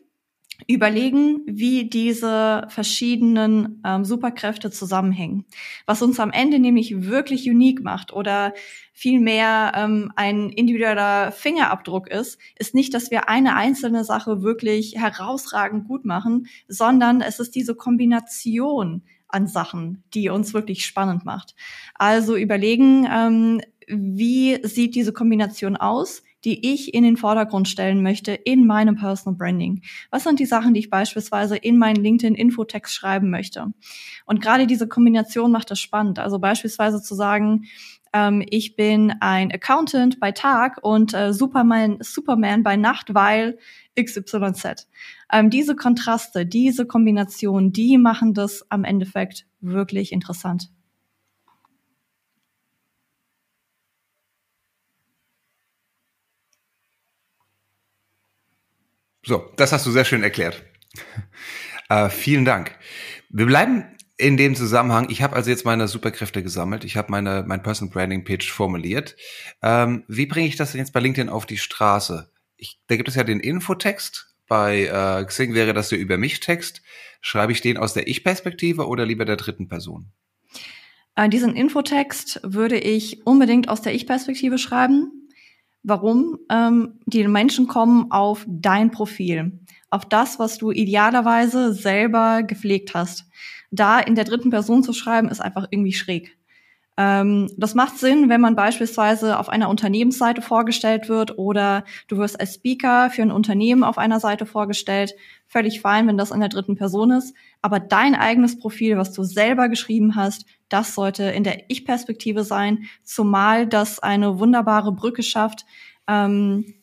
überlegen, 0.67 1.41
wie 1.45 1.89
diese 1.89 2.65
verschiedenen 2.69 3.81
ähm, 3.85 4.05
Superkräfte 4.05 4.71
zusammenhängen. 4.71 5.45
Was 5.85 6.01
uns 6.01 6.19
am 6.19 6.31
Ende 6.31 6.59
nämlich 6.59 7.07
wirklich 7.07 7.49
unique 7.49 7.83
macht 7.83 8.13
oder 8.13 8.53
vielmehr 8.93 9.71
ähm, 9.75 10.11
ein 10.15 10.49
individueller 10.49 11.31
Fingerabdruck 11.31 12.09
ist, 12.09 12.39
ist 12.57 12.75
nicht, 12.75 12.93
dass 12.93 13.11
wir 13.11 13.29
eine 13.29 13.55
einzelne 13.55 14.03
Sache 14.03 14.43
wirklich 14.43 14.95
herausragend 14.95 15.87
gut 15.87 16.05
machen, 16.05 16.47
sondern 16.67 17.21
es 17.21 17.39
ist 17.39 17.55
diese 17.55 17.75
Kombination 17.75 19.03
an 19.27 19.47
Sachen, 19.47 20.03
die 20.13 20.29
uns 20.29 20.53
wirklich 20.53 20.85
spannend 20.85 21.25
macht. 21.25 21.55
Also 21.95 22.35
überlegen, 22.35 23.07
ähm, 23.11 23.61
wie 23.87 24.59
sieht 24.63 24.95
diese 24.95 25.11
Kombination 25.11 25.75
aus? 25.75 26.23
Die 26.45 26.73
ich 26.73 26.93
in 26.93 27.03
den 27.03 27.17
Vordergrund 27.17 27.67
stellen 27.67 28.03
möchte 28.03 28.33
in 28.33 28.65
meinem 28.65 28.95
Personal 28.95 29.37
Branding? 29.37 29.81
Was 30.11 30.23
sind 30.23 30.39
die 30.39 30.45
Sachen, 30.45 30.73
die 30.73 30.81
ich 30.81 30.89
beispielsweise 30.89 31.55
in 31.55 31.77
meinen 31.77 32.03
LinkedIn-Infotext 32.03 32.93
schreiben 32.93 33.29
möchte? 33.29 33.73
Und 34.25 34.41
gerade 34.41 34.67
diese 34.67 34.87
Kombination 34.87 35.51
macht 35.51 35.71
es 35.71 35.79
spannend. 35.79 36.19
Also 36.19 36.39
beispielsweise 36.39 37.01
zu 37.01 37.15
sagen, 37.15 37.65
ähm, 38.13 38.45
ich 38.49 38.75
bin 38.75 39.13
ein 39.19 39.51
Accountant 39.51 40.19
bei 40.19 40.31
Tag 40.31 40.79
und 40.81 41.13
äh, 41.13 41.33
Superman, 41.33 41.97
Superman 41.99 42.63
bei 42.63 42.77
Nacht, 42.77 43.13
weil 43.13 43.57
XYZ. 43.99 44.87
Ähm, 45.31 45.49
diese 45.49 45.75
Kontraste, 45.75 46.45
diese 46.45 46.85
Kombination, 46.85 47.71
die 47.73 47.97
machen 47.97 48.33
das 48.33 48.65
am 48.69 48.83
Endeffekt 48.83 49.45
wirklich 49.59 50.11
interessant. 50.11 50.69
So, 59.23 59.51
das 59.55 59.71
hast 59.71 59.85
du 59.85 59.91
sehr 59.91 60.05
schön 60.05 60.23
erklärt. 60.23 60.63
Äh, 61.89 62.09
vielen 62.09 62.45
Dank. 62.45 62.71
Wir 63.29 63.45
bleiben 63.45 63.83
in 64.17 64.37
dem 64.37 64.55
Zusammenhang. 64.55 65.09
Ich 65.09 65.21
habe 65.21 65.35
also 65.35 65.49
jetzt 65.49 65.65
meine 65.65 65.87
Superkräfte 65.87 66.41
gesammelt. 66.41 66.85
Ich 66.85 66.95
habe 66.95 67.11
meine 67.11 67.43
mein 67.45 67.61
Personal 67.61 67.91
Branding 67.91 68.23
Pitch 68.23 68.49
formuliert. 68.49 69.15
Ähm, 69.61 70.03
wie 70.07 70.25
bringe 70.25 70.47
ich 70.47 70.55
das 70.55 70.71
denn 70.71 70.79
jetzt 70.79 70.93
bei 70.93 71.01
LinkedIn 71.01 71.29
auf 71.29 71.45
die 71.45 71.57
Straße? 71.57 72.31
ich, 72.63 72.79
da 72.87 72.95
gibt 72.95 73.09
es 73.09 73.15
ja 73.15 73.23
den 73.23 73.39
Infotext. 73.39 74.33
Bei 74.47 74.85
äh, 74.85 75.25
Xing 75.25 75.53
wäre 75.53 75.73
das 75.73 75.89
der 75.89 75.99
Über 75.99 76.17
mich 76.17 76.39
Text. 76.39 76.81
Schreibe 77.21 77.51
ich 77.51 77.61
den 77.61 77.77
aus 77.77 77.93
der 77.93 78.07
Ich-Perspektive 78.07 78.87
oder 78.87 79.05
lieber 79.05 79.25
der 79.25 79.37
dritten 79.37 79.67
Person? 79.67 80.11
Äh, 81.15 81.29
diesen 81.29 81.55
Infotext 81.55 82.39
würde 82.43 82.77
ich 82.77 83.25
unbedingt 83.25 83.69
aus 83.69 83.81
der 83.81 83.93
Ich-Perspektive 83.93 84.57
schreiben. 84.57 85.22
Warum? 85.83 86.39
Ähm, 86.49 86.99
die 87.05 87.27
Menschen 87.27 87.67
kommen 87.67 88.09
auf 88.09 88.45
dein 88.47 88.89
Profil, 88.89 89.59
auf 89.89 90.05
das, 90.05 90.39
was 90.39 90.57
du 90.57 90.71
idealerweise 90.71 91.73
selber 91.73 92.41
gepflegt 92.43 92.93
hast. 92.93 93.25
Da 93.69 93.99
in 93.99 94.15
der 94.15 94.23
dritten 94.23 94.49
Person 94.49 94.83
zu 94.83 94.93
schreiben, 94.93 95.27
ist 95.27 95.41
einfach 95.41 95.67
irgendwie 95.71 95.93
schräg. 95.93 96.37
Ähm, 96.95 97.49
das 97.57 97.73
macht 97.73 97.97
Sinn, 97.97 98.29
wenn 98.29 98.41
man 98.41 98.55
beispielsweise 98.55 99.39
auf 99.39 99.49
einer 99.49 99.69
Unternehmensseite 99.69 100.41
vorgestellt 100.41 101.09
wird 101.09 101.37
oder 101.37 101.85
du 102.07 102.17
wirst 102.17 102.39
als 102.39 102.55
Speaker 102.55 103.09
für 103.09 103.23
ein 103.23 103.31
Unternehmen 103.31 103.83
auf 103.83 103.97
einer 103.97 104.19
Seite 104.19 104.45
vorgestellt. 104.45 105.15
Völlig 105.47 105.81
fein, 105.81 106.07
wenn 106.07 106.17
das 106.17 106.31
in 106.31 106.39
der 106.39 106.49
dritten 106.49 106.75
Person 106.75 107.11
ist. 107.11 107.35
Aber 107.61 107.79
dein 107.79 108.15
eigenes 108.15 108.59
Profil, 108.59 108.97
was 108.97 109.11
du 109.11 109.23
selber 109.23 109.69
geschrieben 109.69 110.15
hast, 110.15 110.45
das 110.69 110.93
sollte 110.95 111.23
in 111.23 111.43
der 111.43 111.69
Ich-Perspektive 111.69 112.43
sein, 112.43 112.85
zumal 113.03 113.67
das 113.67 113.99
eine 113.99 114.39
wunderbare 114.39 114.91
Brücke 114.91 115.23
schafft 115.23 115.65
ähm, 116.07 116.73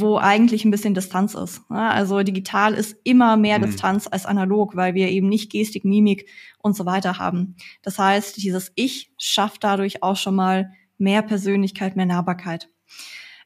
wo 0.00 0.16
eigentlich 0.16 0.64
ein 0.64 0.70
bisschen 0.70 0.94
Distanz 0.94 1.34
ist. 1.34 1.62
Also 1.68 2.22
digital 2.22 2.74
ist 2.74 2.96
immer 3.04 3.36
mehr 3.36 3.58
mhm. 3.58 3.62
Distanz 3.64 4.08
als 4.10 4.26
analog, 4.26 4.76
weil 4.76 4.94
wir 4.94 5.08
eben 5.08 5.28
nicht 5.28 5.50
Gestik, 5.50 5.84
Mimik 5.84 6.28
und 6.58 6.76
so 6.76 6.86
weiter 6.86 7.18
haben. 7.18 7.56
Das 7.82 7.98
heißt, 7.98 8.36
dieses 8.42 8.72
Ich 8.74 9.12
schafft 9.18 9.64
dadurch 9.64 10.02
auch 10.02 10.16
schon 10.16 10.34
mal 10.34 10.72
mehr 10.98 11.22
Persönlichkeit, 11.22 11.96
mehr 11.96 12.06
Nahbarkeit. 12.06 12.68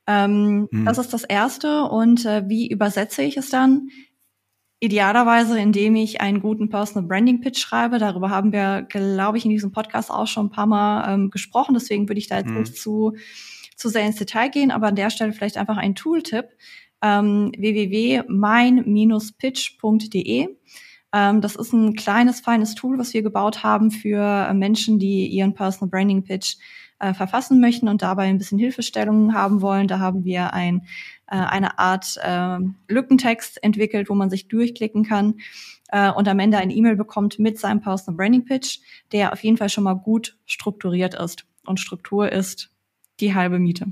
Ähm, 0.07 0.69
mhm. 0.71 0.85
Das 0.85 0.99
ist 0.99 1.13
das 1.13 1.25
Erste. 1.25 1.85
Und 1.85 2.25
äh, 2.25 2.49
wie 2.49 2.69
übersetze 2.69 3.23
ich 3.23 3.37
es 3.37 3.51
dann? 3.51 3.89
Idealerweise, 4.79 5.59
indem 5.59 5.97
ich 5.97 6.21
einen 6.21 6.41
guten 6.41 6.69
Personal 6.69 7.09
Branding 7.09 7.41
Pitch 7.41 7.59
schreibe. 7.59 7.99
Darüber 7.99 8.31
haben 8.31 8.53
wir, 8.53 8.83
glaube 8.83 9.39
ich, 9.39 9.45
in 9.45 9.51
diesem 9.51 9.73
Podcast 9.73 10.11
auch 10.11 10.27
schon 10.27 10.47
ein 10.47 10.51
paar 10.51 10.67
Mal 10.67 11.13
ähm, 11.13 11.31
gesprochen. 11.31 11.75
Deswegen 11.75 12.09
würde 12.09 12.19
ich 12.19 12.29
da 12.29 12.37
jetzt 12.37 12.51
mhm. 12.51 12.61
nicht 12.61 12.77
zu 12.77 13.15
zu 13.77 13.89
sehr 13.89 14.07
ins 14.07 14.17
Detail 14.17 14.49
gehen, 14.49 14.71
aber 14.71 14.89
an 14.89 14.97
der 14.97 15.11
Stelle 15.11 15.33
vielleicht 15.33 15.57
einfach 15.57 15.77
ein 15.77 15.95
Tooltip. 15.95 16.49
Ähm, 17.03 17.53
www.mein-pitch.de. 17.57 20.49
Ähm, 21.13 21.41
das 21.41 21.57
ist 21.57 21.73
ein 21.73 21.95
kleines, 21.95 22.41
feines 22.41 22.75
Tool, 22.75 22.99
was 22.99 23.15
wir 23.15 23.23
gebaut 23.23 23.63
haben 23.63 23.91
für 23.91 24.53
Menschen, 24.55 24.99
die 24.99 25.27
ihren 25.29 25.55
Personal 25.55 25.91
Branding 25.91 26.25
Pitch 26.25 26.57
äh, 26.99 27.15
verfassen 27.15 27.61
möchten 27.61 27.89
und 27.89 28.03
dabei 28.03 28.25
ein 28.25 28.39
bisschen 28.39 28.59
Hilfestellungen 28.59 29.35
haben 29.35 29.61
wollen. 29.61 29.89
Da 29.89 29.99
haben 29.99 30.25
wir 30.25 30.55
ein, 30.55 30.87
äh, 31.27 31.37
eine 31.37 31.79
Art 31.79 32.17
äh, 32.23 32.59
Lückentext 32.89 33.63
entwickelt, 33.63 34.09
wo 34.09 34.15
man 34.15 34.31
sich 34.31 34.49
durchklicken 34.49 35.05
kann 35.05 35.35
äh, 35.89 36.11
und 36.11 36.29
am 36.29 36.39
Ende 36.39 36.59
ein 36.59 36.71
E-Mail 36.71 36.97
bekommt 36.97 37.39
mit 37.39 37.59
seinem 37.59 37.81
Personal 37.81 38.17
Branding 38.17 38.45
Pitch, 38.45 38.79
der 39.13 39.33
auf 39.33 39.45
jeden 39.45 39.57
Fall 39.57 39.69
schon 39.69 39.85
mal 39.85 39.95
gut 39.95 40.39
strukturiert 40.47 41.15
ist. 41.15 41.45
Und 41.67 41.81
Struktur 41.81 42.33
ist 42.33 42.71
die 43.21 43.35
halbe 43.35 43.59
Miete. 43.59 43.87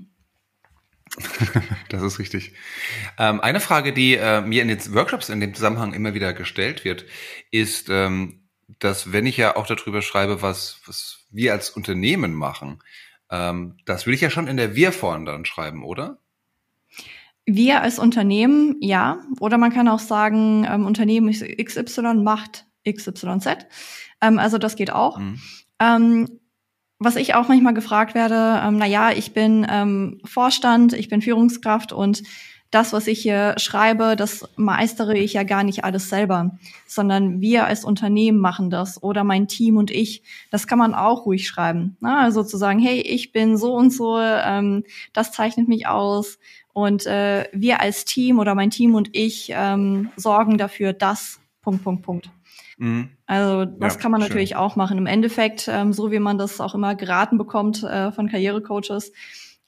das 1.89 2.03
ist 2.03 2.19
richtig. 2.19 2.53
Ähm, 3.19 3.41
eine 3.41 3.61
Frage, 3.61 3.93
die 3.93 4.15
äh, 4.15 4.41
mir 4.41 4.63
in 4.63 4.69
den 4.69 4.95
Workshops 4.95 5.29
in 5.29 5.41
dem 5.41 5.55
Zusammenhang 5.55 5.93
immer 5.93 6.15
wieder 6.15 6.33
gestellt 6.33 6.85
wird, 6.85 7.05
ist, 7.51 7.89
ähm, 7.89 8.49
dass 8.79 9.13
wenn 9.13 9.27
ich 9.27 9.37
ja 9.37 9.57
auch 9.57 9.67
darüber 9.67 10.03
schreibe, 10.03 10.43
was, 10.43 10.81
was 10.87 11.27
wir 11.31 11.53
als 11.53 11.71
Unternehmen 11.71 12.35
machen, 12.35 12.81
ähm, 13.31 13.77
das 13.85 14.07
will 14.07 14.15
ich 14.15 14.21
ja 14.21 14.31
schon 14.31 14.49
in 14.49 14.57
der 14.57 14.75
Wir-Form 14.75 15.25
dann 15.25 15.45
schreiben, 15.45 15.85
oder? 15.85 16.19
Wir 17.47 17.83
als 17.83 17.99
Unternehmen, 17.99 18.77
ja. 18.81 19.21
Oder 19.39 19.59
man 19.59 19.73
kann 19.73 19.89
auch 19.89 19.99
sagen, 19.99 20.67
ähm, 20.69 20.87
Unternehmen 20.87 21.31
XY 21.31 22.15
macht 22.15 22.67
XYZ. 22.89 23.67
Ähm, 24.21 24.39
also 24.39 24.59
das 24.59 24.77
geht 24.77 24.91
auch. 24.91 25.19
Mhm. 25.19 25.41
Was 27.05 27.17
ich 27.17 27.35
auch 27.35 27.49
manchmal 27.49 27.75
gefragt 27.75 28.15
werde, 28.15 28.63
ähm, 28.65 28.79
na 28.79 28.87
ja, 28.87 29.11
ich 29.11 29.35
bin 29.35 29.67
ähm, 29.69 30.23
Vorstand, 30.25 30.95
ich 30.95 31.11
bin 31.11 31.21
Führungskraft 31.21 31.93
und 31.93 32.23
das, 32.71 32.95
was 32.95 33.09
ich 33.09 33.21
hier 33.21 33.55
schreibe, 33.59 34.17
das 34.17 34.49
meistere 34.57 35.15
ich 35.19 35.35
ja 35.35 35.43
gar 35.43 35.65
nicht 35.65 35.85
alles 35.85 36.09
selber, 36.09 36.57
sondern 36.87 37.43
wir 37.43 37.67
als 37.67 37.85
Unternehmen 37.85 38.39
machen 38.39 38.71
das 38.71 39.03
oder 39.03 39.23
mein 39.23 39.49
Team 39.49 39.77
und 39.77 39.91
ich. 39.91 40.23
Das 40.51 40.67
kann 40.67 40.79
man 40.79 40.95
auch 40.95 41.27
ruhig 41.27 41.47
schreiben. 41.47 41.99
Ne? 42.01 42.17
Also 42.17 42.43
zu 42.43 42.57
sagen, 42.57 42.79
hey, 42.79 43.03
ich 43.03 43.33
bin 43.33 43.59
so 43.59 43.75
und 43.75 43.91
so, 43.91 44.19
ähm, 44.19 44.85
das 45.13 45.31
zeichnet 45.31 45.69
mich 45.69 45.87
aus 45.87 46.39
und 46.73 47.05
äh, 47.05 47.45
wir 47.53 47.83
als 47.83 48.07
Team 48.07 48.39
oder 48.39 48.55
mein 48.55 48.71
Team 48.71 48.95
und 48.95 49.15
ich 49.15 49.53
ähm, 49.55 50.09
sorgen 50.17 50.57
dafür, 50.57 50.95
dass 50.95 51.39
Punkt, 51.61 51.85
Punkt, 51.85 52.03
Punkt. 52.03 52.31
Mhm. 52.79 53.11
Also 53.27 53.65
das 53.65 53.95
ja, 53.95 54.01
kann 54.01 54.11
man 54.11 54.21
schön. 54.21 54.29
natürlich 54.29 54.57
auch 54.57 54.77
machen. 54.77 54.99
Im 54.99 55.07
Endeffekt, 55.07 55.69
ähm, 55.69 55.93
so 55.93 56.11
wie 56.11 56.19
man 56.19 56.39
das 56.39 56.61
auch 56.61 56.75
immer 56.75 56.95
geraten 56.95 57.39
bekommt 57.39 57.83
äh, 57.83 58.13
von 58.13 58.29
Karrierecoaches, 58.29 59.13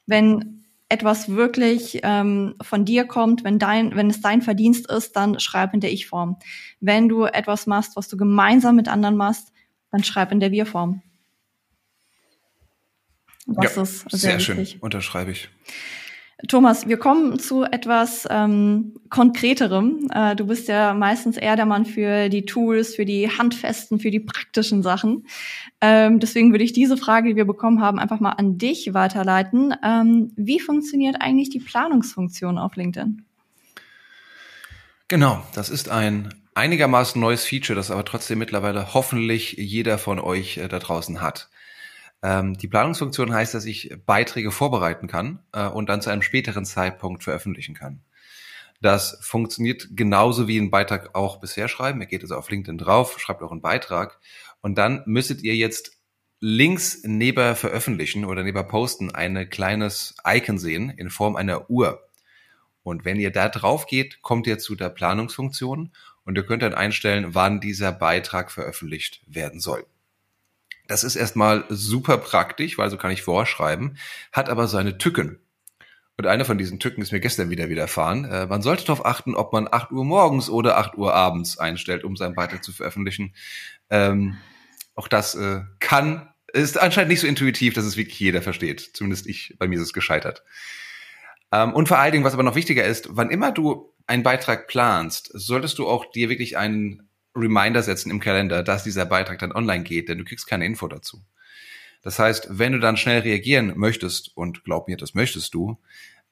wenn 0.05 0.63
etwas 0.89 1.29
wirklich 1.29 1.99
ähm, 2.03 2.55
von 2.61 2.85
dir 2.85 3.05
kommt, 3.05 3.43
wenn 3.43 3.59
dein, 3.59 3.95
wenn 3.95 4.09
es 4.09 4.21
dein 4.21 4.41
Verdienst 4.41 4.89
ist, 4.89 5.15
dann 5.15 5.39
schreib 5.39 5.73
in 5.73 5.81
der 5.81 5.91
Ich-Form. 5.91 6.37
Wenn 6.79 7.09
du 7.09 7.25
etwas 7.25 7.67
machst, 7.67 7.95
was 7.95 8.07
du 8.07 8.15
gemeinsam 8.15 8.75
mit 8.77 8.87
anderen 8.87 9.17
machst, 9.17 9.51
dann 9.91 10.03
schreib 10.03 10.31
in 10.31 10.39
der 10.39 10.51
Wir-Form. 10.51 11.01
Das 13.47 13.75
ja, 13.75 13.81
ist 13.83 14.09
sehr, 14.11 14.19
sehr 14.19 14.39
schön. 14.39 14.67
Unterschreibe 14.81 15.31
ich. 15.31 15.49
Thomas, 16.47 16.87
wir 16.87 16.97
kommen 16.97 17.39
zu 17.39 17.63
etwas 17.63 18.27
ähm, 18.29 18.93
Konkreterem. 19.09 20.07
Äh, 20.13 20.35
du 20.35 20.45
bist 20.45 20.67
ja 20.67 20.93
meistens 20.93 21.35
eher 21.35 21.55
der 21.55 21.65
Mann 21.65 21.83
für 21.83 22.29
die 22.29 22.45
Tools, 22.45 22.93
für 22.93 23.05
die 23.05 23.27
handfesten, 23.27 23.99
für 23.99 24.11
die 24.11 24.19
praktischen 24.19 24.83
Sachen. 24.83 25.25
Ähm, 25.81 26.19
deswegen 26.19 26.51
würde 26.51 26.63
ich 26.63 26.73
diese 26.73 26.95
Frage, 26.95 27.29
die 27.29 27.35
wir 27.35 27.45
bekommen 27.45 27.81
haben, 27.81 27.97
einfach 27.97 28.19
mal 28.19 28.33
an 28.33 28.59
dich 28.59 28.93
weiterleiten. 28.93 29.73
Ähm, 29.83 30.31
wie 30.35 30.59
funktioniert 30.59 31.15
eigentlich 31.21 31.49
die 31.49 31.59
Planungsfunktion 31.59 32.59
auf 32.59 32.75
LinkedIn? 32.75 33.25
Genau, 35.07 35.41
das 35.55 35.71
ist 35.71 35.89
ein 35.89 36.35
einigermaßen 36.53 37.19
neues 37.19 37.45
Feature, 37.45 37.75
das 37.75 37.89
aber 37.89 38.05
trotzdem 38.05 38.37
mittlerweile 38.37 38.93
hoffentlich 38.93 39.53
jeder 39.53 39.97
von 39.97 40.19
euch 40.19 40.57
äh, 40.57 40.67
da 40.67 40.77
draußen 40.77 41.19
hat. 41.19 41.49
Ähm, 42.23 42.57
die 42.57 42.67
Planungsfunktion 42.67 43.33
heißt, 43.33 43.53
dass 43.53 43.65
ich 43.65 43.95
Beiträge 44.05 44.51
vorbereiten 44.51 45.07
kann 45.07 45.39
äh, 45.51 45.67
und 45.67 45.89
dann 45.89 46.01
zu 46.01 46.09
einem 46.09 46.21
späteren 46.21 46.65
Zeitpunkt 46.65 47.23
veröffentlichen 47.23 47.75
kann. 47.75 48.01
Das 48.81 49.17
funktioniert 49.21 49.89
genauso 49.91 50.47
wie 50.47 50.59
ein 50.59 50.69
Beitrag 50.69 51.15
auch 51.15 51.39
bisher 51.39 51.67
schreiben. 51.67 51.99
Ihr 52.01 52.07
geht 52.07 52.21
also 52.21 52.35
auf 52.35 52.49
LinkedIn 52.49 52.77
drauf, 52.77 53.19
schreibt 53.19 53.41
euren 53.41 53.61
Beitrag 53.61 54.19
und 54.61 54.77
dann 54.77 55.03
müsstet 55.05 55.41
ihr 55.41 55.55
jetzt 55.55 55.97
links 56.39 57.01
neben 57.03 57.55
Veröffentlichen 57.55 58.23
oder 58.25 58.43
neben 58.43 58.67
Posten 58.67 59.13
ein 59.13 59.49
kleines 59.49 60.15
Icon 60.25 60.59
sehen 60.59 60.91
in 60.91 61.09
Form 61.09 61.35
einer 61.35 61.69
Uhr. 61.69 62.03
Und 62.83 63.03
wenn 63.03 63.19
ihr 63.19 63.31
da 63.31 63.49
drauf 63.49 63.87
geht, 63.87 64.21
kommt 64.21 64.47
ihr 64.47 64.59
zu 64.59 64.75
der 64.75 64.89
Planungsfunktion 64.89 65.91
und 66.23 66.37
ihr 66.37 66.45
könnt 66.45 66.61
dann 66.61 66.75
einstellen, 66.75 67.33
wann 67.33 67.59
dieser 67.59 67.91
Beitrag 67.91 68.51
veröffentlicht 68.51 69.21
werden 69.25 69.59
soll. 69.59 69.85
Das 70.87 71.03
ist 71.03 71.15
erstmal 71.15 71.65
super 71.69 72.17
praktisch, 72.17 72.77
weil 72.77 72.89
so 72.89 72.97
kann 72.97 73.11
ich 73.11 73.21
vorschreiben, 73.21 73.97
hat 74.31 74.49
aber 74.49 74.67
seine 74.67 74.97
Tücken. 74.97 75.39
Und 76.17 76.25
eine 76.25 76.45
von 76.45 76.57
diesen 76.57 76.79
Tücken 76.79 77.01
ist 77.01 77.11
mir 77.11 77.19
gestern 77.19 77.51
wieder 77.51 77.69
widerfahren. 77.69 78.25
Äh, 78.25 78.47
man 78.47 78.63
sollte 78.63 78.85
darauf 78.85 79.05
achten, 79.05 79.35
ob 79.35 79.53
man 79.53 79.67
8 79.71 79.91
Uhr 79.91 80.03
morgens 80.03 80.49
oder 80.49 80.77
8 80.77 80.97
Uhr 80.97 81.13
abends 81.13 81.59
einstellt, 81.59 82.03
um 82.03 82.15
seinen 82.15 82.33
Beitrag 82.33 82.63
zu 82.63 82.71
veröffentlichen. 82.71 83.35
Ähm, 83.91 84.37
auch 84.95 85.07
das 85.07 85.35
äh, 85.35 85.61
kann, 85.79 86.33
ist 86.53 86.79
anscheinend 86.79 87.09
nicht 87.09 87.19
so 87.19 87.27
intuitiv, 87.27 87.75
dass 87.75 87.85
es 87.85 87.97
wirklich 87.97 88.19
jeder 88.19 88.41
versteht. 88.41 88.81
Zumindest 88.93 89.27
ich, 89.27 89.55
bei 89.59 89.67
mir 89.67 89.75
ist 89.75 89.85
es 89.85 89.93
gescheitert. 89.93 90.43
Ähm, 91.51 91.73
und 91.73 91.87
vor 91.87 91.99
allen 91.99 92.11
Dingen, 92.11 92.23
was 92.23 92.33
aber 92.33 92.43
noch 92.43 92.55
wichtiger 92.55 92.83
ist, 92.83 93.09
wann 93.11 93.29
immer 93.29 93.51
du 93.51 93.93
einen 94.07 94.23
Beitrag 94.23 94.67
planst, 94.67 95.29
solltest 95.33 95.77
du 95.77 95.87
auch 95.87 96.11
dir 96.11 96.29
wirklich 96.29 96.57
einen 96.57 97.06
Reminder 97.37 97.83
setzen 97.83 98.11
im 98.11 98.19
Kalender, 98.19 98.63
dass 98.63 98.83
dieser 98.83 99.05
Beitrag 99.05 99.39
dann 99.39 99.51
online 99.51 99.83
geht, 99.83 100.09
denn 100.09 100.17
du 100.17 100.23
kriegst 100.23 100.47
keine 100.47 100.65
Info 100.65 100.87
dazu. 100.87 101.23
Das 102.01 102.19
heißt, 102.19 102.47
wenn 102.51 102.73
du 102.73 102.79
dann 102.79 102.97
schnell 102.97 103.21
reagieren 103.21 103.73
möchtest, 103.75 104.35
und 104.35 104.63
glaub 104.63 104.87
mir, 104.87 104.97
das 104.97 105.13
möchtest 105.13 105.53
du, 105.53 105.77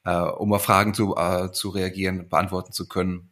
äh, 0.04 0.16
um 0.16 0.52
auf 0.52 0.64
Fragen 0.64 0.94
zu, 0.94 1.16
äh, 1.16 1.52
zu 1.52 1.70
reagieren, 1.70 2.28
beantworten 2.28 2.72
zu 2.72 2.88
können, 2.88 3.30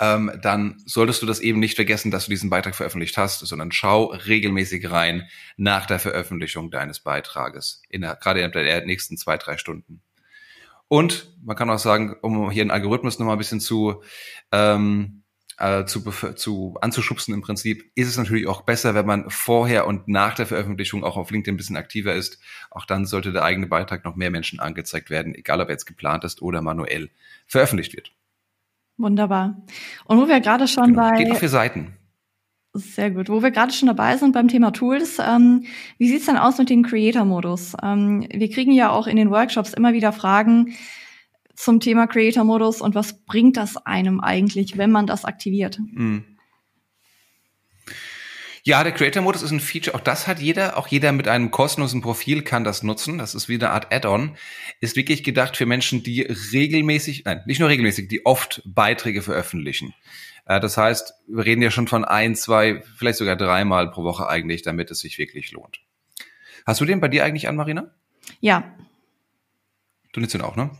ähm, 0.00 0.30
dann 0.42 0.82
solltest 0.84 1.22
du 1.22 1.26
das 1.26 1.40
eben 1.40 1.60
nicht 1.60 1.74
vergessen, 1.74 2.10
dass 2.10 2.26
du 2.26 2.30
diesen 2.30 2.50
Beitrag 2.50 2.74
veröffentlicht 2.74 3.16
hast, 3.16 3.40
sondern 3.40 3.72
schau 3.72 4.06
regelmäßig 4.06 4.90
rein 4.90 5.28
nach 5.56 5.86
der 5.86 5.98
Veröffentlichung 5.98 6.70
deines 6.70 7.00
Beitrages, 7.00 7.82
in 7.88 8.02
der, 8.02 8.16
gerade 8.16 8.42
in 8.42 8.52
der 8.52 8.84
nächsten 8.84 9.16
zwei, 9.16 9.38
drei 9.38 9.56
Stunden. 9.56 10.02
Und 10.88 11.34
man 11.42 11.56
kann 11.56 11.70
auch 11.70 11.78
sagen, 11.78 12.16
um 12.22 12.50
hier 12.50 12.62
einen 12.62 12.70
Algorithmus 12.70 13.18
nochmal 13.18 13.36
ein 13.36 13.38
bisschen 13.38 13.60
zu 13.60 14.02
ähm, 14.52 15.22
äh, 15.58 15.84
zu, 15.84 16.00
zu 16.34 16.76
anzuschubsen 16.80 17.34
im 17.34 17.40
Prinzip, 17.40 17.90
ist 17.94 18.08
es 18.08 18.16
natürlich 18.16 18.46
auch 18.46 18.62
besser, 18.62 18.94
wenn 18.94 19.06
man 19.06 19.28
vorher 19.28 19.86
und 19.86 20.08
nach 20.08 20.34
der 20.34 20.46
Veröffentlichung 20.46 21.04
auch 21.04 21.16
auf 21.16 21.30
LinkedIn 21.30 21.54
ein 21.54 21.56
bisschen 21.56 21.76
aktiver 21.76 22.14
ist. 22.14 22.38
Auch 22.70 22.84
dann 22.84 23.06
sollte 23.06 23.32
der 23.32 23.44
eigene 23.44 23.66
Beitrag 23.66 24.04
noch 24.04 24.16
mehr 24.16 24.30
Menschen 24.30 24.60
angezeigt 24.60 25.10
werden, 25.10 25.34
egal 25.34 25.60
ob 25.60 25.68
er 25.68 25.74
jetzt 25.74 25.86
geplant 25.86 26.24
ist 26.24 26.42
oder 26.42 26.62
manuell 26.62 27.10
veröffentlicht 27.46 27.94
wird. 27.94 28.12
Wunderbar. 28.96 29.62
Und 30.04 30.18
wo 30.18 30.28
wir 30.28 30.40
gerade 30.40 30.66
schon 30.66 30.92
genau. 30.94 31.10
bei 31.10 31.18
geht 31.18 31.30
auf 31.30 31.38
vier 31.38 31.48
Seiten. 31.48 31.96
Sehr 32.74 33.10
gut. 33.10 33.28
Wo 33.28 33.42
wir 33.42 33.50
gerade 33.50 33.72
schon 33.72 33.88
dabei 33.88 34.16
sind 34.16 34.32
beim 34.32 34.48
Thema 34.48 34.72
Tools, 34.72 35.18
ähm, 35.18 35.64
wie 35.96 36.08
sieht's 36.08 36.26
denn 36.26 36.36
aus 36.36 36.58
mit 36.58 36.70
dem 36.70 36.82
Creator-Modus? 36.82 37.74
Ähm, 37.82 38.26
wir 38.30 38.50
kriegen 38.50 38.72
ja 38.72 38.90
auch 38.90 39.06
in 39.06 39.16
den 39.16 39.30
Workshops 39.30 39.72
immer 39.72 39.92
wieder 39.92 40.12
Fragen, 40.12 40.74
zum 41.58 41.80
Thema 41.80 42.06
Creator-Modus 42.06 42.80
und 42.80 42.94
was 42.94 43.24
bringt 43.24 43.56
das 43.56 43.76
einem 43.76 44.20
eigentlich, 44.20 44.78
wenn 44.78 44.92
man 44.92 45.06
das 45.06 45.24
aktiviert? 45.24 45.78
Mhm. 45.80 46.24
Ja, 48.62 48.84
der 48.84 48.92
Creator-Modus 48.92 49.42
ist 49.42 49.50
ein 49.50 49.60
Feature, 49.60 49.96
auch 49.96 50.00
das 50.00 50.26
hat 50.26 50.40
jeder, 50.40 50.76
auch 50.76 50.88
jeder 50.88 51.10
mit 51.12 51.26
einem 51.26 51.50
kostenlosen 51.50 52.02
Profil 52.02 52.42
kann 52.42 52.64
das 52.64 52.82
nutzen. 52.82 53.18
Das 53.18 53.34
ist 53.34 53.48
wie 53.48 53.54
eine 53.54 53.70
Art 53.70 53.92
Add-on. 53.92 54.36
Ist 54.80 54.94
wirklich 54.94 55.24
gedacht 55.24 55.56
für 55.56 55.64
Menschen, 55.64 56.02
die 56.02 56.22
regelmäßig, 56.22 57.24
nein, 57.24 57.42
nicht 57.46 57.60
nur 57.60 57.70
regelmäßig, 57.70 58.08
die 58.08 58.26
oft 58.26 58.62
Beiträge 58.66 59.22
veröffentlichen. 59.22 59.94
Äh, 60.44 60.60
das 60.60 60.76
heißt, 60.76 61.14
wir 61.26 61.44
reden 61.44 61.62
ja 61.62 61.70
schon 61.70 61.88
von 61.88 62.04
ein, 62.04 62.36
zwei, 62.36 62.82
vielleicht 62.96 63.18
sogar 63.18 63.36
dreimal 63.36 63.90
pro 63.90 64.04
Woche 64.04 64.28
eigentlich, 64.28 64.62
damit 64.62 64.90
es 64.90 65.00
sich 65.00 65.18
wirklich 65.18 65.50
lohnt. 65.52 65.80
Hast 66.66 66.80
du 66.80 66.84
den 66.84 67.00
bei 67.00 67.08
dir 67.08 67.24
eigentlich 67.24 67.48
an, 67.48 67.56
Marina? 67.56 67.90
Ja, 68.40 68.76
Den 70.16 70.40
auch, 70.40 70.56
ne? 70.56 70.70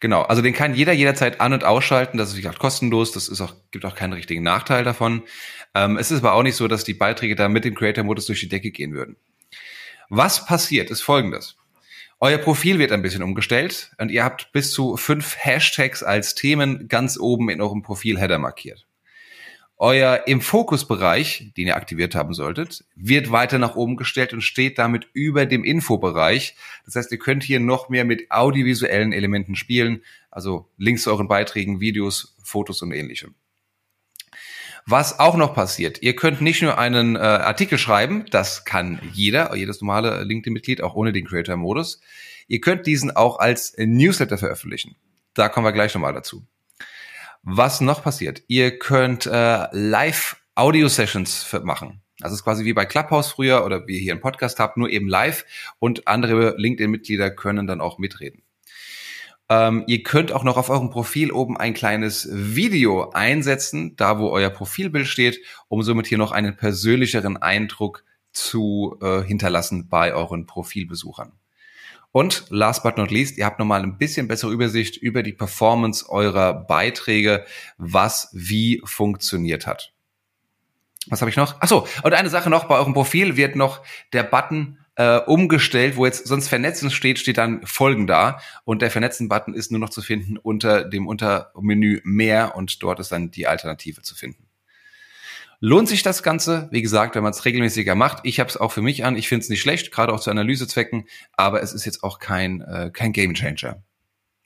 Genau. 0.00 0.22
Also 0.22 0.42
den 0.42 0.52
kann 0.52 0.74
jeder 0.74 0.92
jederzeit 0.92 1.40
an- 1.40 1.52
und 1.52 1.64
ausschalten. 1.64 2.18
Das 2.18 2.30
ist, 2.30 2.36
wie 2.36 2.42
gesagt, 2.42 2.58
kostenlos. 2.58 3.12
Das 3.12 3.28
ist 3.28 3.40
auch, 3.40 3.54
gibt 3.70 3.84
auch 3.84 3.94
keinen 3.94 4.12
richtigen 4.12 4.42
Nachteil 4.42 4.84
davon. 4.84 5.22
Ähm, 5.74 5.96
es 5.96 6.10
ist 6.10 6.18
aber 6.18 6.34
auch 6.34 6.42
nicht 6.42 6.56
so, 6.56 6.68
dass 6.68 6.84
die 6.84 6.94
Beiträge 6.94 7.36
da 7.36 7.48
mit 7.48 7.64
dem 7.64 7.74
Creator-Modus 7.74 8.26
durch 8.26 8.40
die 8.40 8.48
Decke 8.48 8.70
gehen 8.70 8.92
würden. 8.92 9.16
Was 10.08 10.46
passiert, 10.46 10.90
ist 10.90 11.00
folgendes. 11.00 11.56
Euer 12.20 12.38
Profil 12.38 12.78
wird 12.78 12.92
ein 12.92 13.02
bisschen 13.02 13.22
umgestellt 13.22 13.92
und 13.98 14.10
ihr 14.10 14.24
habt 14.24 14.52
bis 14.52 14.70
zu 14.70 14.96
fünf 14.96 15.36
Hashtags 15.38 16.02
als 16.02 16.34
Themen 16.34 16.88
ganz 16.88 17.18
oben 17.18 17.50
in 17.50 17.60
eurem 17.60 17.82
Profil-Header 17.82 18.38
markiert. 18.38 18.85
Euer 19.78 20.22
im 20.26 20.40
Fokusbereich, 20.40 21.52
den 21.54 21.66
ihr 21.66 21.76
aktiviert 21.76 22.14
haben 22.14 22.32
solltet, 22.32 22.86
wird 22.94 23.30
weiter 23.30 23.58
nach 23.58 23.76
oben 23.76 23.96
gestellt 23.96 24.32
und 24.32 24.40
steht 24.40 24.78
damit 24.78 25.06
über 25.12 25.44
dem 25.44 25.64
Infobereich. 25.64 26.56
Das 26.86 26.96
heißt, 26.96 27.12
ihr 27.12 27.18
könnt 27.18 27.42
hier 27.42 27.60
noch 27.60 27.90
mehr 27.90 28.06
mit 28.06 28.30
audiovisuellen 28.30 29.12
Elementen 29.12 29.54
spielen, 29.54 30.02
also 30.30 30.70
Links 30.78 31.02
zu 31.02 31.10
euren 31.10 31.28
Beiträgen, 31.28 31.78
Videos, 31.78 32.36
Fotos 32.42 32.80
und 32.80 32.92
ähnlichem. 32.92 33.34
Was 34.86 35.18
auch 35.18 35.36
noch 35.36 35.52
passiert, 35.52 36.00
ihr 36.00 36.16
könnt 36.16 36.40
nicht 36.40 36.62
nur 36.62 36.78
einen 36.78 37.16
äh, 37.16 37.18
Artikel 37.18 37.76
schreiben, 37.76 38.24
das 38.30 38.64
kann 38.64 39.00
jeder, 39.12 39.54
jedes 39.56 39.82
normale 39.82 40.22
LinkedIn-Mitglied, 40.22 40.80
auch 40.80 40.94
ohne 40.94 41.12
den 41.12 41.26
Creator-Modus. 41.26 42.00
Ihr 42.46 42.60
könnt 42.60 42.86
diesen 42.86 43.10
auch 43.10 43.40
als 43.40 43.74
Newsletter 43.76 44.38
veröffentlichen. 44.38 44.94
Da 45.34 45.48
kommen 45.48 45.66
wir 45.66 45.72
gleich 45.72 45.92
nochmal 45.92 46.14
dazu. 46.14 46.46
Was 47.48 47.80
noch 47.80 48.02
passiert? 48.02 48.42
Ihr 48.48 48.76
könnt 48.76 49.26
äh, 49.26 49.68
Live-Audio-Sessions 49.70 51.56
machen. 51.62 52.02
Also 52.20 52.34
es 52.34 52.40
ist 52.40 52.44
quasi 52.44 52.64
wie 52.64 52.72
bei 52.72 52.86
Clubhouse 52.86 53.30
früher 53.30 53.64
oder 53.64 53.86
wie 53.86 53.94
ihr 53.94 54.00
hier 54.00 54.14
im 54.14 54.20
Podcast 54.20 54.58
habt, 54.58 54.76
nur 54.76 54.90
eben 54.90 55.06
live 55.06 55.44
und 55.78 56.08
andere 56.08 56.56
LinkedIn-Mitglieder 56.56 57.30
können 57.30 57.68
dann 57.68 57.80
auch 57.80 57.98
mitreden. 57.98 58.42
Ähm, 59.48 59.84
ihr 59.86 60.02
könnt 60.02 60.32
auch 60.32 60.42
noch 60.42 60.56
auf 60.56 60.70
eurem 60.70 60.90
Profil 60.90 61.30
oben 61.30 61.56
ein 61.56 61.72
kleines 61.72 62.28
Video 62.32 63.10
einsetzen, 63.10 63.94
da 63.94 64.18
wo 64.18 64.30
euer 64.30 64.50
Profilbild 64.50 65.06
steht, 65.06 65.38
um 65.68 65.84
somit 65.84 66.08
hier 66.08 66.18
noch 66.18 66.32
einen 66.32 66.56
persönlicheren 66.56 67.36
Eindruck 67.36 68.02
zu 68.32 68.98
äh, 69.00 69.22
hinterlassen 69.22 69.88
bei 69.88 70.12
euren 70.12 70.46
Profilbesuchern. 70.46 71.38
Und 72.16 72.46
last 72.48 72.82
but 72.82 72.96
not 72.96 73.10
least, 73.10 73.36
ihr 73.36 73.44
habt 73.44 73.58
nochmal 73.58 73.82
ein 73.82 73.98
bisschen 73.98 74.26
bessere 74.26 74.50
Übersicht 74.50 74.96
über 74.96 75.22
die 75.22 75.34
Performance 75.34 76.08
eurer 76.08 76.54
Beiträge, 76.54 77.44
was 77.76 78.30
wie 78.32 78.80
funktioniert 78.86 79.66
hat. 79.66 79.92
Was 81.08 81.20
habe 81.20 81.28
ich 81.28 81.36
noch? 81.36 81.56
Ach 81.60 81.68
so, 81.68 81.86
und 82.04 82.14
eine 82.14 82.30
Sache 82.30 82.48
noch, 82.48 82.68
bei 82.68 82.76
eurem 82.78 82.94
Profil 82.94 83.36
wird 83.36 83.54
noch 83.54 83.82
der 84.14 84.22
Button 84.22 84.78
äh, 84.94 85.18
umgestellt, 85.18 85.98
wo 85.98 86.06
jetzt 86.06 86.26
sonst 86.26 86.48
Vernetzen 86.48 86.90
steht, 86.90 87.18
steht 87.18 87.36
dann 87.36 87.60
Folgen 87.66 88.06
da. 88.06 88.40
Und 88.64 88.80
der 88.80 88.90
Vernetzen-Button 88.90 89.52
ist 89.52 89.70
nur 89.70 89.80
noch 89.80 89.90
zu 89.90 90.00
finden 90.00 90.38
unter 90.38 90.84
dem 90.84 91.06
Untermenü 91.06 92.00
Mehr 92.04 92.56
und 92.56 92.82
dort 92.82 92.98
ist 92.98 93.12
dann 93.12 93.30
die 93.30 93.46
Alternative 93.46 94.00
zu 94.00 94.14
finden. 94.14 94.45
Lohnt 95.60 95.88
sich 95.88 96.02
das 96.02 96.22
Ganze? 96.22 96.68
Wie 96.70 96.82
gesagt, 96.82 97.14
wenn 97.14 97.22
man 97.22 97.32
es 97.32 97.44
regelmäßiger 97.44 97.94
macht. 97.94 98.20
Ich 98.24 98.40
habe 98.40 98.50
es 98.50 98.56
auch 98.56 98.72
für 98.72 98.82
mich 98.82 99.04
an. 99.04 99.16
Ich 99.16 99.28
finde 99.28 99.42
es 99.42 99.48
nicht 99.48 99.60
schlecht, 99.60 99.90
gerade 99.90 100.12
auch 100.12 100.20
zu 100.20 100.30
Analysezwecken. 100.30 101.06
Aber 101.32 101.62
es 101.62 101.72
ist 101.72 101.86
jetzt 101.86 102.04
auch 102.04 102.18
kein, 102.18 102.60
äh, 102.60 102.90
kein 102.92 103.12
Gamechanger. 103.12 103.82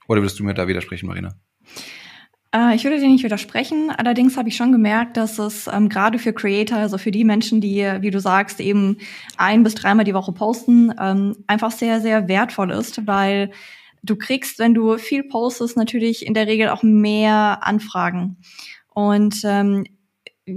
Oder 0.06 0.22
würdest 0.22 0.38
du 0.38 0.44
mir 0.44 0.54
da 0.54 0.68
widersprechen, 0.68 1.06
Marina? 1.06 1.34
Äh, 2.54 2.74
ich 2.74 2.84
würde 2.84 2.98
dir 2.98 3.08
nicht 3.08 3.24
widersprechen. 3.24 3.90
Allerdings 3.90 4.36
habe 4.36 4.48
ich 4.48 4.56
schon 4.56 4.72
gemerkt, 4.72 5.16
dass 5.16 5.38
es 5.38 5.66
ähm, 5.66 5.88
gerade 5.88 6.18
für 6.18 6.32
Creator, 6.32 6.78
also 6.78 6.98
für 6.98 7.10
die 7.10 7.24
Menschen, 7.24 7.60
die, 7.60 7.88
wie 8.00 8.10
du 8.10 8.20
sagst, 8.20 8.60
eben 8.60 8.98
ein 9.36 9.62
bis 9.62 9.74
dreimal 9.74 10.04
die 10.04 10.14
Woche 10.14 10.32
posten, 10.32 10.92
ähm, 11.00 11.36
einfach 11.46 11.70
sehr, 11.70 12.00
sehr 12.00 12.28
wertvoll 12.28 12.70
ist, 12.70 13.06
weil 13.06 13.50
du 14.02 14.16
kriegst, 14.16 14.58
wenn 14.58 14.74
du 14.74 14.96
viel 14.98 15.24
postest, 15.24 15.76
natürlich 15.76 16.26
in 16.26 16.34
der 16.34 16.46
Regel 16.46 16.68
auch 16.70 16.82
mehr 16.82 17.60
Anfragen. 17.62 18.38
Und 18.88 19.42
ähm, 19.44 19.84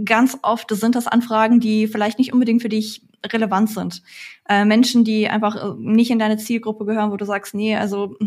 ganz 0.03 0.37
oft 0.41 0.69
sind 0.75 0.95
das 0.95 1.07
Anfragen, 1.07 1.59
die 1.59 1.87
vielleicht 1.87 2.19
nicht 2.19 2.33
unbedingt 2.33 2.61
für 2.61 2.69
dich 2.69 3.01
relevant 3.25 3.69
sind. 3.69 4.01
Äh, 4.49 4.65
Menschen, 4.65 5.03
die 5.03 5.29
einfach 5.29 5.55
äh, 5.55 5.73
nicht 5.77 6.11
in 6.11 6.19
deine 6.19 6.37
Zielgruppe 6.37 6.85
gehören, 6.85 7.11
wo 7.11 7.17
du 7.17 7.25
sagst, 7.25 7.53
nee, 7.53 7.75
also 7.75 8.17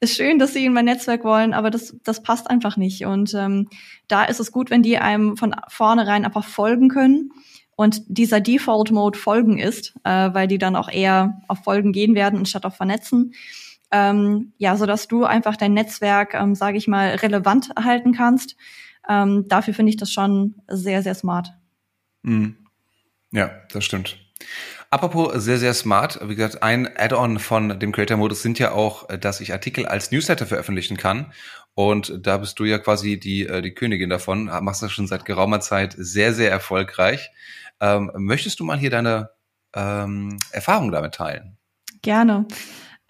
ist 0.00 0.16
schön, 0.16 0.38
dass 0.38 0.52
sie 0.52 0.64
in 0.64 0.72
mein 0.72 0.84
Netzwerk 0.84 1.24
wollen, 1.24 1.54
aber 1.54 1.70
das, 1.70 1.96
das 2.04 2.22
passt 2.22 2.48
einfach 2.48 2.76
nicht. 2.76 3.04
Und 3.04 3.34
ähm, 3.34 3.68
da 4.06 4.24
ist 4.24 4.40
es 4.40 4.52
gut, 4.52 4.70
wenn 4.70 4.82
die 4.82 4.98
einem 4.98 5.36
von 5.36 5.54
vornherein 5.68 6.24
einfach 6.24 6.44
folgen 6.44 6.88
können 6.88 7.30
und 7.76 8.02
dieser 8.06 8.40
Default-Mode 8.40 9.18
Folgen 9.18 9.58
ist, 9.58 9.94
äh, 10.04 10.32
weil 10.32 10.46
die 10.46 10.58
dann 10.58 10.76
auch 10.76 10.88
eher 10.88 11.40
auf 11.48 11.64
Folgen 11.64 11.92
gehen 11.92 12.14
werden, 12.14 12.38
anstatt 12.38 12.64
auf 12.64 12.76
Vernetzen. 12.76 13.34
Ähm, 13.90 14.52
ja, 14.58 14.76
so 14.76 14.84
dass 14.86 15.08
du 15.08 15.24
einfach 15.24 15.56
dein 15.56 15.74
Netzwerk, 15.74 16.34
ähm, 16.34 16.54
sage 16.54 16.76
ich 16.76 16.88
mal, 16.88 17.14
relevant 17.16 17.70
halten 17.76 18.12
kannst 18.12 18.56
ähm, 19.08 19.46
dafür 19.48 19.74
finde 19.74 19.90
ich 19.90 19.96
das 19.96 20.12
schon 20.12 20.56
sehr, 20.68 21.02
sehr 21.02 21.14
smart. 21.14 21.52
Mhm. 22.22 22.56
Ja, 23.32 23.50
das 23.72 23.84
stimmt. 23.84 24.18
Apropos 24.90 25.44
sehr, 25.44 25.58
sehr 25.58 25.74
smart, 25.74 26.18
wie 26.26 26.34
gesagt, 26.34 26.62
ein 26.62 26.88
Add-on 26.96 27.38
von 27.38 27.78
dem 27.78 27.92
Creator-Modus 27.92 28.42
sind 28.42 28.58
ja 28.58 28.72
auch, 28.72 29.06
dass 29.08 29.40
ich 29.40 29.52
Artikel 29.52 29.84
als 29.84 30.10
Newsletter 30.10 30.46
veröffentlichen 30.46 30.96
kann. 30.96 31.32
Und 31.74 32.26
da 32.26 32.38
bist 32.38 32.58
du 32.58 32.64
ja 32.64 32.78
quasi 32.78 33.20
die, 33.20 33.46
äh, 33.46 33.60
die 33.60 33.74
Königin 33.74 34.10
davon, 34.10 34.46
machst 34.46 34.82
das 34.82 34.92
schon 34.92 35.06
seit 35.06 35.24
geraumer 35.24 35.60
Zeit 35.60 35.94
sehr, 35.96 36.32
sehr 36.32 36.50
erfolgreich. 36.50 37.30
Ähm, 37.80 38.10
möchtest 38.16 38.60
du 38.60 38.64
mal 38.64 38.78
hier 38.78 38.90
deine 38.90 39.30
ähm, 39.74 40.38
Erfahrung 40.50 40.90
damit 40.90 41.14
teilen? 41.14 41.58
Gerne. 42.02 42.46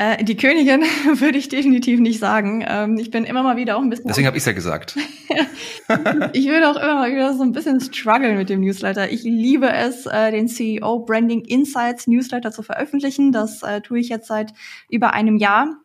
Äh, 0.00 0.22
die 0.22 0.36
Königin 0.36 0.82
würde 1.14 1.38
ich 1.38 1.48
definitiv 1.48 1.98
nicht 1.98 2.20
sagen. 2.20 2.64
Ähm, 2.66 2.98
ich 2.98 3.10
bin 3.10 3.24
immer 3.24 3.42
mal 3.42 3.56
wieder 3.56 3.76
auch 3.76 3.82
ein 3.82 3.90
bisschen. 3.90 4.06
Deswegen 4.06 4.28
habe 4.28 4.38
ich 4.38 4.46
ja 4.46 4.52
gesagt. 4.52 4.96
ich 6.32 6.46
würde 6.46 6.70
auch 6.70 6.76
immer 6.76 6.94
mal 6.94 7.10
wieder 7.10 7.34
so 7.34 7.42
ein 7.42 7.50
bisschen 7.50 7.80
strugglen 7.80 8.36
mit 8.36 8.48
dem 8.48 8.60
Newsletter. 8.60 9.10
Ich 9.10 9.24
liebe 9.24 9.70
es, 9.72 10.06
äh, 10.06 10.30
den 10.30 10.46
CEO 10.46 11.00
Branding 11.00 11.40
Insights 11.40 12.06
Newsletter 12.06 12.52
zu 12.52 12.62
veröffentlichen. 12.62 13.32
Das 13.32 13.64
äh, 13.64 13.80
tue 13.80 13.98
ich 13.98 14.08
jetzt 14.08 14.28
seit 14.28 14.54
über 14.88 15.14
einem 15.14 15.36
Jahr 15.36 15.80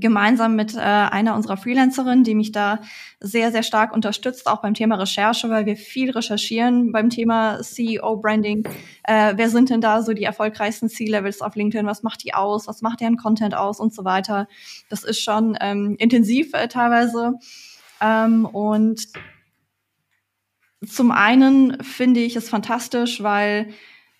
gemeinsam 0.00 0.56
mit 0.56 0.74
äh, 0.74 0.78
einer 0.78 1.34
unserer 1.34 1.56
Freelancerinnen, 1.56 2.24
die 2.24 2.34
mich 2.34 2.52
da 2.52 2.80
sehr, 3.20 3.52
sehr 3.52 3.62
stark 3.62 3.92
unterstützt, 3.92 4.46
auch 4.46 4.62
beim 4.62 4.74
Thema 4.74 4.96
Recherche, 4.96 5.50
weil 5.50 5.66
wir 5.66 5.76
viel 5.76 6.10
recherchieren 6.10 6.92
beim 6.92 7.10
Thema 7.10 7.60
CEO-Branding. 7.62 8.68
Äh, 9.04 9.34
wer 9.36 9.50
sind 9.50 9.70
denn 9.70 9.80
da 9.80 10.02
so 10.02 10.12
die 10.12 10.24
erfolgreichsten 10.24 10.88
C-Levels 10.88 11.40
auf 11.40 11.56
LinkedIn? 11.56 11.86
Was 11.86 12.02
macht 12.02 12.24
die 12.24 12.34
aus? 12.34 12.66
Was 12.68 12.82
macht 12.82 13.00
deren 13.00 13.16
Content 13.16 13.54
aus 13.54 13.80
und 13.80 13.94
so 13.94 14.04
weiter? 14.04 14.48
Das 14.88 15.04
ist 15.04 15.20
schon 15.20 15.56
ähm, 15.60 15.96
intensiv 15.98 16.52
äh, 16.54 16.68
teilweise. 16.68 17.34
Ähm, 18.00 18.46
und 18.46 19.08
zum 20.86 21.10
einen 21.10 21.82
finde 21.82 22.20
ich 22.20 22.36
es 22.36 22.48
fantastisch, 22.48 23.22
weil 23.22 23.68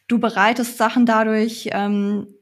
du 0.09 0.19
bereitest 0.19 0.79
Sachen 0.79 1.07
dadurch 1.07 1.69
ähm, 1.73 2.34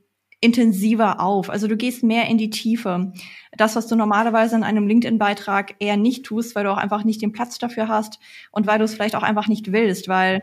intensiver 0.42 1.20
auf. 1.20 1.48
Also 1.48 1.68
du 1.68 1.76
gehst 1.76 2.02
mehr 2.02 2.26
in 2.26 2.36
die 2.36 2.50
Tiefe. 2.50 3.12
Das, 3.56 3.76
was 3.76 3.86
du 3.86 3.94
normalerweise 3.96 4.56
in 4.56 4.64
einem 4.64 4.88
LinkedIn-Beitrag 4.88 5.76
eher 5.78 5.96
nicht 5.96 6.26
tust, 6.26 6.54
weil 6.54 6.64
du 6.64 6.72
auch 6.72 6.78
einfach 6.78 7.04
nicht 7.04 7.22
den 7.22 7.32
Platz 7.32 7.58
dafür 7.58 7.88
hast 7.88 8.18
und 8.50 8.66
weil 8.66 8.78
du 8.78 8.84
es 8.84 8.92
vielleicht 8.92 9.14
auch 9.14 9.22
einfach 9.22 9.46
nicht 9.46 9.72
willst, 9.72 10.08
weil 10.08 10.42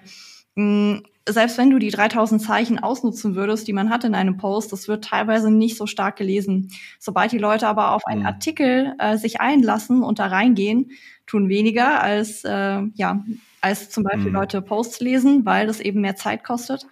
mh, 0.55 0.63
mm, 0.63 1.03
selbst 1.27 1.57
wenn 1.57 1.69
du 1.69 1.77
die 1.79 1.91
3000 1.91 2.41
Zeichen 2.41 2.79
ausnutzen 2.79 3.35
würdest, 3.35 3.67
die 3.67 3.73
man 3.73 3.89
hat 3.89 4.03
in 4.03 4.15
einem 4.15 4.38
Post, 4.38 4.71
das 4.71 4.88
wird 4.88 5.03
teilweise 5.03 5.51
nicht 5.51 5.77
so 5.77 5.85
stark 5.85 6.15
gelesen. 6.15 6.71
Sobald 6.97 7.31
die 7.31 7.38
Leute 7.38 7.67
aber 7.67 7.91
auf 7.91 8.05
einen 8.07 8.21
mhm. 8.21 8.27
Artikel 8.27 8.95
äh, 8.97 9.17
sich 9.17 9.39
einlassen 9.39 10.01
und 10.01 10.17
da 10.17 10.27
reingehen, 10.27 10.91
tun 11.27 11.49
weniger 11.49 12.01
als 12.01 12.43
äh, 12.45 12.81
ja 12.95 13.23
als 13.62 13.89
zum 13.89 14.03
Beispiel 14.03 14.29
mhm. 14.29 14.35
Leute 14.35 14.62
Posts 14.62 15.01
lesen, 15.01 15.45
weil 15.45 15.67
das 15.67 15.81
eben 15.81 16.01
mehr 16.01 16.15
Zeit 16.15 16.43
kostet. 16.43 16.88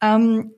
Ähm, 0.00 0.52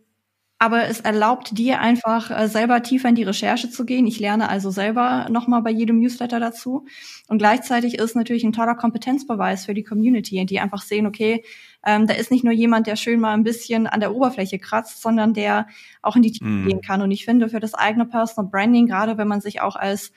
aber 0.59 0.89
es 0.89 1.01
erlaubt 1.01 1.59
dir 1.59 1.81
einfach 1.81 2.31
äh, 2.31 2.49
selber 2.49 2.83
tiefer 2.83 3.09
in 3.09 3.15
die 3.15 3.25
Recherche 3.25 3.71
zu 3.71 3.85
gehen. 3.85 4.07
Ich 4.07 4.21
lerne 4.21 4.49
also 4.49 4.71
selber 4.71 5.27
nochmal 5.29 5.63
bei 5.63 5.71
jedem 5.71 5.99
Newsletter 5.99 6.41
dazu. 6.41 6.87
Und 7.29 7.39
gleichzeitig 7.39 7.99
ist 7.99 8.15
natürlich 8.15 8.45
ein 8.45 8.53
toller 8.53 8.75
Kompetenzbeweis 8.75 9.67
für 9.67 9.75
die 9.75 9.83
Community, 9.83 10.45
die 10.47 10.61
einfach 10.61 10.83
sehen, 10.83 11.07
okay, 11.07 11.45
ähm, 11.85 12.07
da 12.07 12.15
ist 12.15 12.31
nicht 12.31 12.45
nur 12.45 12.53
jemand, 12.53 12.87
der 12.87 12.97
schön 12.97 13.21
mal 13.21 13.35
ein 13.35 13.43
bisschen 13.43 13.87
an 13.87 14.01
der 14.01 14.15
Oberfläche 14.15 14.59
kratzt, 14.59 15.03
sondern 15.03 15.35
der 15.35 15.67
auch 16.03 16.17
in 16.17 16.23
die 16.23 16.33
Tiefe 16.33 16.49
mm. 16.49 16.69
gehen 16.69 16.81
kann. 16.81 17.03
Und 17.03 17.11
ich 17.11 17.25
finde, 17.25 17.49
für 17.49 17.61
das 17.61 17.75
eigene 17.75 18.07
Personal 18.07 18.51
Branding, 18.51 18.87
gerade 18.87 19.19
wenn 19.19 19.29
man 19.29 19.41
sich 19.41 19.61
auch 19.61 19.77
als 19.77 20.13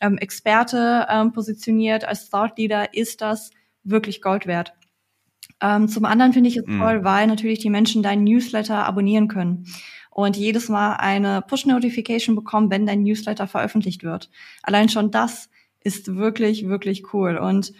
ähm, 0.00 0.16
Experte 0.18 1.06
ähm, 1.10 1.32
positioniert, 1.32 2.04
als 2.04 2.30
Thought 2.30 2.56
Leader, 2.56 2.94
ist 2.94 3.20
das 3.20 3.50
wirklich 3.82 4.22
Gold 4.22 4.46
wert. 4.46 4.72
Ähm, 5.60 5.88
zum 5.88 6.04
anderen 6.04 6.32
finde 6.32 6.48
ich 6.48 6.56
es 6.56 6.66
mm. 6.66 6.78
toll, 6.78 7.04
weil 7.04 7.26
natürlich 7.26 7.58
die 7.58 7.70
Menschen 7.70 8.02
deinen 8.02 8.24
Newsletter 8.24 8.86
abonnieren 8.86 9.28
können 9.28 9.66
und 10.10 10.36
jedes 10.36 10.68
Mal 10.68 10.94
eine 10.94 11.42
Push-Notification 11.42 12.34
bekommen, 12.34 12.70
wenn 12.70 12.86
dein 12.86 13.02
Newsletter 13.02 13.46
veröffentlicht 13.46 14.02
wird. 14.02 14.30
Allein 14.62 14.88
schon 14.88 15.10
das 15.10 15.48
ist 15.82 16.16
wirklich, 16.16 16.68
wirklich 16.68 17.12
cool. 17.14 17.38
Und 17.38 17.72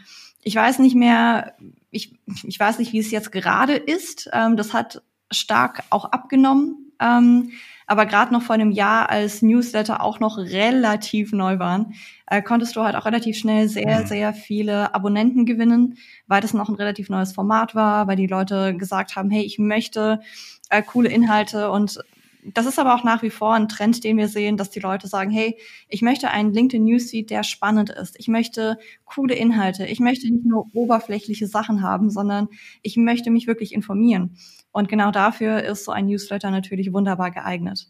ich 0.43 0.55
weiß 0.55 0.79
nicht 0.79 0.95
mehr, 0.95 1.55
ich, 1.91 2.15
ich 2.45 2.59
weiß 2.59 2.79
nicht, 2.79 2.93
wie 2.93 2.99
es 2.99 3.11
jetzt 3.11 3.33
gerade 3.33 3.75
ist. 3.75 4.31
Ähm, 4.33 4.57
das 4.57 4.73
hat 4.73 5.03
stark 5.31 5.83
auch 5.91 6.07
abgenommen. 6.07 6.93
Ähm, 7.01 7.51
aber 7.91 8.07
gerade 8.07 8.33
noch 8.33 8.43
vor 8.43 8.55
einem 8.55 8.71
Jahr, 8.71 9.11
als 9.11 9.43
Newsletter 9.43 10.01
auch 10.01 10.21
noch 10.21 10.39
relativ 10.39 11.33
neu 11.33 11.59
waren, 11.59 11.95
äh, 12.27 12.41
konntest 12.41 12.77
du 12.77 12.83
halt 12.83 12.95
auch 12.95 13.05
relativ 13.05 13.37
schnell 13.37 13.69
sehr, 13.69 14.03
mhm. 14.03 14.07
sehr 14.07 14.33
viele 14.33 14.95
Abonnenten 14.95 15.45
gewinnen, 15.45 15.99
weil 16.29 16.41
das 16.41 16.55
noch 16.55 16.69
ein 16.69 16.77
relativ 16.77 17.09
neues 17.09 17.33
Format 17.33 17.75
war, 17.75 18.07
weil 18.07 18.15
die 18.15 18.29
Leute 18.29 18.77
gesagt 18.77 19.17
haben, 19.17 19.29
hey, 19.29 19.43
ich 19.43 19.59
möchte 19.59 20.21
äh, 20.69 20.83
coole 20.83 21.09
Inhalte 21.09 21.73
und 21.73 21.99
das 22.45 22.67
ist 22.67 22.79
aber 22.79 22.95
auch 22.95 23.05
nach 23.05 23.23
wie 23.23 23.31
vor 23.31 23.55
ein 23.55 23.69
Trend, 23.69 24.03
den 24.05 24.17
wir 24.17 24.29
sehen, 24.29 24.57
dass 24.57 24.71
die 24.71 24.81
Leute 24.81 25.07
sagen, 25.07 25.31
hey, 25.31 25.59
ich 25.89 26.03
möchte 26.03 26.31
einen 26.31 26.53
LinkedIn 26.53 26.85
Newsfeed, 26.85 27.31
der 27.31 27.43
spannend 27.43 27.91
ist. 27.91 28.17
Ich 28.19 28.29
möchte 28.29 28.79
coole 29.05 29.35
Inhalte. 29.35 29.87
Ich 29.87 30.01
möchte 30.01 30.31
nicht 30.31 30.45
nur 30.45 30.67
oberflächliche 30.73 31.47
Sachen 31.47 31.83
haben, 31.83 32.11
sondern 32.11 32.49
ich 32.83 32.97
möchte 32.97 33.31
mich 33.31 33.47
wirklich 33.47 33.75
informieren. 33.75 34.37
Und 34.73 34.89
genau 34.89 35.11
dafür 35.11 35.63
ist 35.63 35.85
so 35.85 35.93
ein 35.93 36.07
Newsletter 36.07 36.51
natürlich 36.51 36.93
wunderbar 36.93 37.31
geeignet. 37.31 37.89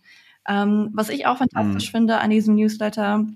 Ähm, 0.49 0.91
was 0.93 1.11
ich 1.11 1.27
auch 1.27 1.39
fantastisch 1.39 1.89
mhm. 1.89 1.97
finde 1.97 2.19
an 2.19 2.31
diesem 2.31 2.55
Newsletter, 2.55 3.27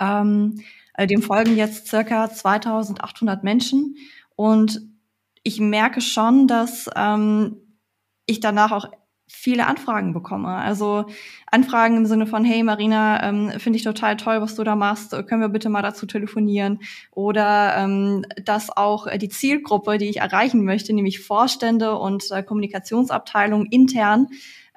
ähm, 0.00 0.62
äh, 0.94 1.06
dem 1.06 1.22
folgen 1.22 1.56
jetzt 1.56 1.86
circa 1.86 2.28
2800 2.28 3.44
Menschen 3.44 3.96
und 4.34 4.80
ich 5.42 5.60
merke 5.60 6.00
schon, 6.00 6.48
dass 6.48 6.90
ähm, 6.96 7.56
ich 8.26 8.40
danach 8.40 8.72
auch 8.72 8.90
viele 9.28 9.66
Anfragen 9.66 10.12
bekomme. 10.12 10.48
Also 10.48 11.06
Anfragen 11.50 11.96
im 11.96 12.06
Sinne 12.06 12.26
von, 12.26 12.44
hey 12.44 12.62
Marina, 12.62 13.22
ähm, 13.22 13.52
finde 13.58 13.78
ich 13.78 13.84
total 13.84 14.16
toll, 14.16 14.40
was 14.40 14.54
du 14.54 14.64
da 14.64 14.76
machst, 14.76 15.10
können 15.26 15.40
wir 15.40 15.48
bitte 15.48 15.68
mal 15.68 15.82
dazu 15.82 16.06
telefonieren? 16.06 16.80
Oder 17.10 17.76
ähm, 17.76 18.24
dass 18.44 18.76
auch 18.76 19.08
die 19.18 19.28
Zielgruppe, 19.28 19.98
die 19.98 20.08
ich 20.08 20.18
erreichen 20.18 20.64
möchte, 20.64 20.92
nämlich 20.92 21.20
Vorstände 21.20 21.96
und 21.96 22.30
äh, 22.30 22.42
Kommunikationsabteilungen 22.42 23.66
intern, 23.66 24.28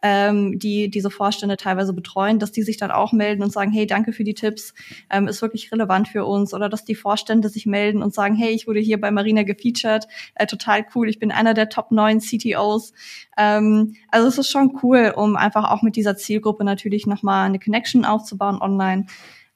ähm, 0.01 0.59
die 0.59 0.89
diese 0.89 1.09
Vorstände 1.09 1.57
teilweise 1.57 1.93
betreuen, 1.93 2.39
dass 2.39 2.51
die 2.51 2.63
sich 2.63 2.77
dann 2.77 2.91
auch 2.91 3.11
melden 3.11 3.43
und 3.43 3.51
sagen, 3.51 3.71
hey, 3.71 3.85
danke 3.87 4.13
für 4.13 4.23
die 4.23 4.33
Tipps, 4.33 4.73
ähm, 5.09 5.27
ist 5.27 5.41
wirklich 5.41 5.71
relevant 5.71 6.07
für 6.07 6.25
uns. 6.25 6.53
Oder 6.53 6.69
dass 6.69 6.85
die 6.85 6.95
Vorstände 6.95 7.49
sich 7.49 7.65
melden 7.65 8.01
und 8.03 8.13
sagen, 8.13 8.35
hey, 8.35 8.49
ich 8.49 8.67
wurde 8.67 8.79
hier 8.79 8.99
bei 8.99 9.11
Marina 9.11 9.43
gefeatured, 9.43 10.07
äh, 10.35 10.45
total 10.45 10.85
cool, 10.95 11.09
ich 11.09 11.19
bin 11.19 11.31
einer 11.31 11.53
der 11.53 11.69
Top 11.69 11.91
9 11.91 12.19
CTOs. 12.19 12.93
Ähm, 13.37 13.95
also 14.09 14.27
es 14.27 14.37
ist 14.37 14.51
schon 14.51 14.79
cool, 14.83 15.13
um 15.15 15.35
einfach 15.35 15.71
auch 15.71 15.81
mit 15.81 15.95
dieser 15.95 16.15
Zielgruppe 16.15 16.63
natürlich 16.63 17.05
nochmal 17.05 17.45
eine 17.45 17.59
Connection 17.59 18.05
aufzubauen 18.05 18.61
online 18.61 19.05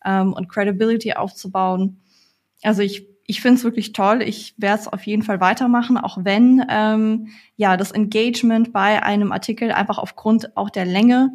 ähm, 0.05 0.33
und 0.33 0.49
Credibility 0.49 1.13
aufzubauen. 1.13 1.99
Also 2.61 2.81
ich 2.81 3.12
ich 3.25 3.41
finde 3.41 3.57
es 3.57 3.63
wirklich 3.63 3.93
toll. 3.93 4.21
Ich 4.21 4.53
werde 4.57 4.81
es 4.81 4.87
auf 4.87 5.03
jeden 5.05 5.23
Fall 5.23 5.39
weitermachen, 5.39 5.97
auch 5.97 6.17
wenn 6.23 6.65
ähm, 6.69 7.29
ja 7.55 7.77
das 7.77 7.91
Engagement 7.91 8.73
bei 8.73 9.01
einem 9.01 9.31
Artikel 9.31 9.71
einfach 9.71 9.97
aufgrund 9.97 10.57
auch 10.57 10.69
der 10.69 10.85
Länge 10.85 11.31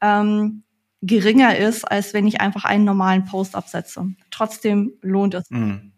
ähm, 0.00 0.62
geringer 1.02 1.56
ist, 1.56 1.84
als 1.84 2.14
wenn 2.14 2.26
ich 2.26 2.40
einfach 2.40 2.64
einen 2.64 2.84
normalen 2.84 3.26
Post 3.26 3.54
absetze. 3.54 4.08
Trotzdem 4.30 4.94
lohnt 5.02 5.34
es. 5.34 5.50
Mhm. 5.50 5.92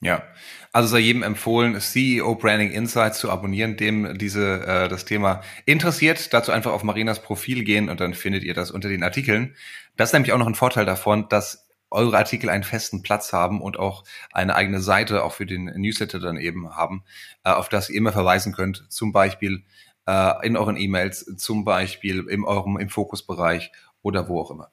Ja, 0.00 0.24
also 0.72 0.88
sei 0.88 0.98
jedem 0.98 1.22
empfohlen, 1.22 1.80
CEO 1.80 2.34
Branding 2.34 2.72
Insights 2.72 3.20
zu 3.20 3.30
abonnieren, 3.30 3.76
dem 3.76 4.18
diese 4.18 4.66
äh, 4.66 4.88
das 4.88 5.04
Thema 5.04 5.42
interessiert. 5.64 6.34
Dazu 6.34 6.50
einfach 6.50 6.72
auf 6.72 6.82
Marinas 6.82 7.22
Profil 7.22 7.62
gehen 7.62 7.88
und 7.88 8.00
dann 8.00 8.12
findet 8.12 8.42
ihr 8.42 8.52
das 8.52 8.72
unter 8.72 8.88
den 8.88 9.04
Artikeln. 9.04 9.54
Das 9.96 10.08
ist 10.08 10.12
nämlich 10.12 10.32
auch 10.32 10.38
noch 10.38 10.48
ein 10.48 10.56
Vorteil 10.56 10.86
davon, 10.86 11.28
dass 11.28 11.68
eure 11.92 12.16
Artikel 12.16 12.50
einen 12.50 12.64
festen 12.64 13.02
Platz 13.02 13.32
haben 13.32 13.60
und 13.60 13.78
auch 13.78 14.04
eine 14.32 14.54
eigene 14.54 14.80
Seite 14.80 15.24
auch 15.24 15.32
für 15.32 15.46
den 15.46 15.64
Newsletter 15.64 16.18
dann 16.18 16.36
eben 16.36 16.74
haben, 16.74 17.04
äh, 17.44 17.50
auf 17.50 17.68
das 17.68 17.90
ihr 17.90 17.96
immer 17.96 18.12
verweisen 18.12 18.52
könnt, 18.52 18.84
zum 18.88 19.12
Beispiel 19.12 19.64
äh, 20.06 20.46
in 20.46 20.56
euren 20.56 20.76
E-Mails, 20.76 21.36
zum 21.36 21.64
Beispiel 21.64 22.26
in 22.28 22.44
eurem 22.44 22.78
im 22.78 22.88
Fokusbereich 22.88 23.72
oder 24.02 24.28
wo 24.28 24.40
auch 24.40 24.50
immer. 24.50 24.70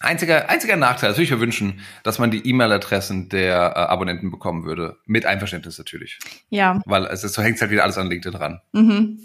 Einziger, 0.00 0.50
einziger 0.50 0.76
Nachteil, 0.76 1.10
natürlich 1.10 1.30
wir 1.30 1.40
wünschen, 1.40 1.80
dass 2.02 2.18
man 2.18 2.30
die 2.30 2.46
E-Mail-Adressen 2.46 3.28
der 3.28 3.56
äh, 3.56 3.78
Abonnenten 3.78 4.30
bekommen 4.30 4.64
würde. 4.64 4.98
Mit 5.06 5.24
Einverständnis 5.24 5.78
natürlich. 5.78 6.18
Ja. 6.50 6.80
Weil 6.84 7.04
es 7.06 7.24
ist, 7.24 7.34
so 7.34 7.42
hängt 7.42 7.60
halt 7.60 7.70
wieder 7.70 7.84
alles 7.84 7.96
an 7.96 8.08
LinkedIn 8.08 8.38
dran. 8.38 8.60
Mhm. 8.72 9.20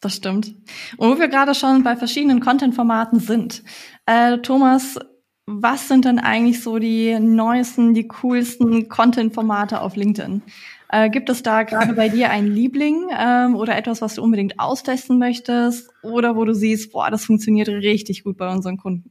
Das 0.00 0.16
stimmt. 0.16 0.54
Und 0.98 1.10
wo 1.10 1.18
wir 1.18 1.28
gerade 1.28 1.54
schon 1.54 1.82
bei 1.82 1.96
verschiedenen 1.96 2.40
Content-Formaten 2.40 3.20
sind. 3.20 3.62
Äh, 4.04 4.38
Thomas, 4.38 4.98
was 5.46 5.86
sind 5.86 6.04
denn 6.04 6.18
eigentlich 6.18 6.62
so 6.62 6.78
die 6.78 7.18
neuesten, 7.20 7.94
die 7.94 8.08
coolsten 8.08 8.88
Content-Formate 8.88 9.80
auf 9.80 9.94
LinkedIn? 9.94 10.42
Äh, 10.88 11.08
gibt 11.08 11.30
es 11.30 11.42
da 11.42 11.62
gerade 11.62 11.94
bei 11.94 12.08
dir 12.08 12.30
einen 12.30 12.48
Liebling 12.48 13.08
ähm, 13.16 13.54
oder 13.54 13.76
etwas, 13.76 14.02
was 14.02 14.16
du 14.16 14.22
unbedingt 14.22 14.58
austesten 14.58 15.18
möchtest 15.18 15.90
oder 16.02 16.36
wo 16.36 16.44
du 16.44 16.52
siehst, 16.52 16.92
boah, 16.92 17.10
das 17.10 17.24
funktioniert 17.24 17.68
richtig 17.68 18.24
gut 18.24 18.36
bei 18.36 18.48
unseren 18.48 18.76
Kunden? 18.76 19.10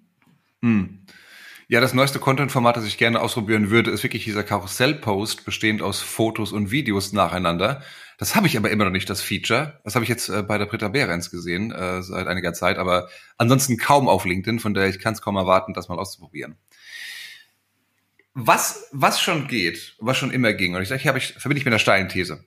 Hm. 0.61 0.99
Ja, 1.67 1.81
das 1.81 1.93
neueste 1.93 2.19
Content-Format, 2.19 2.77
das 2.77 2.85
ich 2.85 2.97
gerne 2.97 3.21
ausprobieren 3.21 3.71
würde, 3.71 3.89
ist 3.89 4.03
wirklich 4.03 4.23
dieser 4.23 4.43
Karussell-Post, 4.43 5.45
bestehend 5.45 5.81
aus 5.81 5.99
Fotos 5.99 6.51
und 6.51 6.69
Videos 6.69 7.11
nacheinander. 7.11 7.81
Das 8.17 8.35
habe 8.35 8.47
ich 8.47 8.57
aber 8.57 8.69
immer 8.71 8.85
noch 8.85 8.91
nicht, 8.91 9.09
das 9.09 9.21
Feature. 9.21 9.79
Das 9.83 9.95
habe 9.95 10.03
ich 10.03 10.09
jetzt 10.09 10.29
äh, 10.29 10.41
bei 10.43 10.57
der 10.57 10.65
Britta 10.65 10.87
Behrens 10.87 11.31
gesehen, 11.31 11.71
äh, 11.71 12.01
seit 12.01 12.27
einiger 12.27 12.53
Zeit, 12.53 12.77
aber 12.77 13.09
ansonsten 13.37 13.77
kaum 13.77 14.07
auf 14.07 14.25
LinkedIn, 14.25 14.59
von 14.59 14.73
daher 14.73 14.89
ich 14.89 14.99
kann 14.99 15.13
es 15.13 15.21
kaum 15.21 15.35
erwarten, 15.35 15.73
das 15.73 15.89
mal 15.89 15.99
auszuprobieren. 15.99 16.57
Was, 18.33 18.89
was 18.91 19.21
schon 19.21 19.47
geht, 19.47 19.95
was 19.99 20.17
schon 20.17 20.31
immer 20.31 20.53
ging, 20.53 20.75
und 20.75 20.81
ich 20.81 20.89
sage, 20.89 21.01
hier 21.01 21.09
habe 21.09 21.19
ich, 21.19 21.33
verbinde 21.33 21.59
ich 21.59 21.65
mit 21.65 21.73
einer 21.73 21.79
steilen 21.79 22.09
These. 22.09 22.43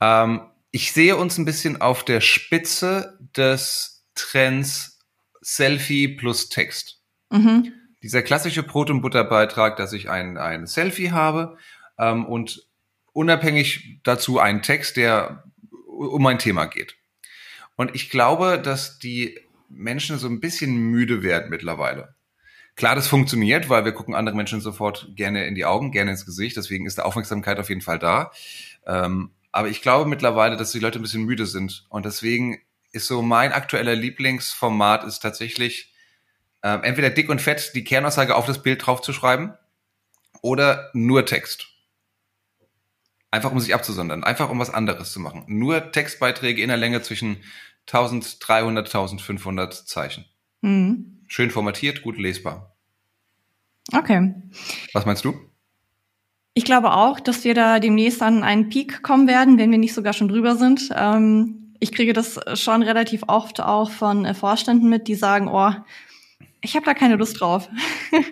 Ähm, 0.00 0.42
ich 0.70 0.92
sehe 0.92 1.16
uns 1.16 1.38
ein 1.38 1.44
bisschen 1.44 1.80
auf 1.80 2.04
der 2.04 2.20
Spitze 2.20 3.18
des 3.36 4.04
Trends 4.14 5.00
Selfie 5.40 6.08
plus 6.08 6.48
Text. 6.48 7.02
Mhm. 7.30 7.72
Dieser 8.02 8.22
klassische 8.22 8.62
Brot- 8.62 8.90
und 8.90 9.02
Butterbeitrag, 9.02 9.76
dass 9.76 9.92
ich 9.92 10.08
ein, 10.08 10.38
ein 10.38 10.66
Selfie 10.66 11.10
habe 11.10 11.56
ähm, 11.98 12.24
und 12.26 12.66
unabhängig 13.20 14.00
dazu 14.02 14.38
einen 14.38 14.62
Text, 14.62 14.96
der 14.96 15.44
um 15.86 16.26
ein 16.26 16.38
Thema 16.38 16.64
geht. 16.64 16.96
Und 17.76 17.94
ich 17.94 18.08
glaube, 18.08 18.58
dass 18.58 18.98
die 18.98 19.38
Menschen 19.68 20.16
so 20.16 20.26
ein 20.26 20.40
bisschen 20.40 20.74
müde 20.74 21.22
werden 21.22 21.50
mittlerweile. 21.50 22.14
Klar, 22.76 22.94
das 22.94 23.08
funktioniert, 23.08 23.68
weil 23.68 23.84
wir 23.84 23.92
gucken 23.92 24.14
andere 24.14 24.34
Menschen 24.34 24.62
sofort 24.62 25.10
gerne 25.16 25.44
in 25.44 25.54
die 25.54 25.66
Augen, 25.66 25.92
gerne 25.92 26.12
ins 26.12 26.24
Gesicht. 26.24 26.56
Deswegen 26.56 26.86
ist 26.86 26.96
die 26.96 27.02
Aufmerksamkeit 27.02 27.58
auf 27.58 27.68
jeden 27.68 27.82
Fall 27.82 27.98
da. 27.98 28.32
Ähm, 28.86 29.32
aber 29.52 29.68
ich 29.68 29.82
glaube 29.82 30.08
mittlerweile, 30.08 30.56
dass 30.56 30.72
die 30.72 30.78
Leute 30.78 30.98
ein 30.98 31.02
bisschen 31.02 31.24
müde 31.24 31.44
sind. 31.44 31.84
Und 31.90 32.06
deswegen 32.06 32.58
ist 32.92 33.06
so 33.06 33.20
mein 33.20 33.52
aktueller 33.52 33.94
Lieblingsformat 33.94 35.04
ist 35.04 35.20
tatsächlich 35.20 35.92
äh, 36.62 36.78
entweder 36.82 37.10
dick 37.10 37.28
und 37.28 37.42
fett 37.42 37.72
die 37.74 37.84
Kernaussage 37.84 38.34
auf 38.34 38.46
das 38.46 38.62
Bild 38.62 38.86
draufzuschreiben 38.86 39.52
oder 40.40 40.88
nur 40.94 41.26
Text. 41.26 41.70
Einfach 43.30 43.52
um 43.52 43.60
sich 43.60 43.74
abzusondern, 43.74 44.24
einfach 44.24 44.50
um 44.50 44.58
was 44.58 44.70
anderes 44.70 45.12
zu 45.12 45.20
machen. 45.20 45.44
Nur 45.46 45.92
Textbeiträge 45.92 46.62
in 46.62 46.68
der 46.68 46.76
Länge 46.76 47.02
zwischen 47.02 47.38
1300, 47.86 48.86
1500 48.86 49.74
Zeichen. 49.74 50.24
Mhm. 50.62 51.24
Schön 51.28 51.50
formatiert, 51.50 52.02
gut 52.02 52.18
lesbar. 52.18 52.76
Okay. 53.92 54.34
Was 54.92 55.06
meinst 55.06 55.24
du? 55.24 55.34
Ich 56.54 56.64
glaube 56.64 56.92
auch, 56.92 57.20
dass 57.20 57.44
wir 57.44 57.54
da 57.54 57.78
demnächst 57.78 58.22
an 58.22 58.42
einen 58.42 58.68
Peak 58.68 59.02
kommen 59.02 59.28
werden, 59.28 59.58
wenn 59.58 59.70
wir 59.70 59.78
nicht 59.78 59.94
sogar 59.94 60.12
schon 60.12 60.28
drüber 60.28 60.56
sind. 60.56 60.90
Ähm, 60.94 61.74
ich 61.78 61.92
kriege 61.92 62.12
das 62.12 62.38
schon 62.54 62.82
relativ 62.82 63.22
oft 63.28 63.60
auch 63.60 63.90
von 63.90 64.24
äh, 64.24 64.34
Vorständen 64.34 64.88
mit, 64.88 65.08
die 65.08 65.14
sagen, 65.14 65.48
oh, 65.48 65.72
ich 66.60 66.76
habe 66.76 66.84
da 66.84 66.94
keine 66.94 67.16
Lust 67.16 67.40
drauf. 67.40 67.68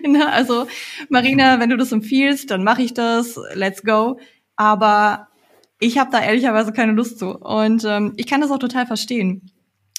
Ne? 0.05 0.29
also 0.29 0.67
Marina, 1.07 1.59
wenn 1.61 1.69
du 1.69 1.77
das 1.77 1.93
empfiehlst, 1.93 2.51
dann 2.51 2.65
mache 2.65 2.81
ich 2.81 2.93
das. 2.93 3.39
Let's 3.53 3.81
go. 3.81 4.19
Aber 4.59 5.29
ich 5.79 5.97
habe 5.97 6.11
da 6.11 6.21
ehrlicherweise 6.21 6.73
keine 6.73 6.91
Lust 6.91 7.17
zu. 7.17 7.29
Und 7.29 7.85
ähm, 7.85 8.13
ich 8.17 8.27
kann 8.27 8.41
das 8.41 8.51
auch 8.51 8.59
total 8.59 8.85
verstehen. 8.85 9.53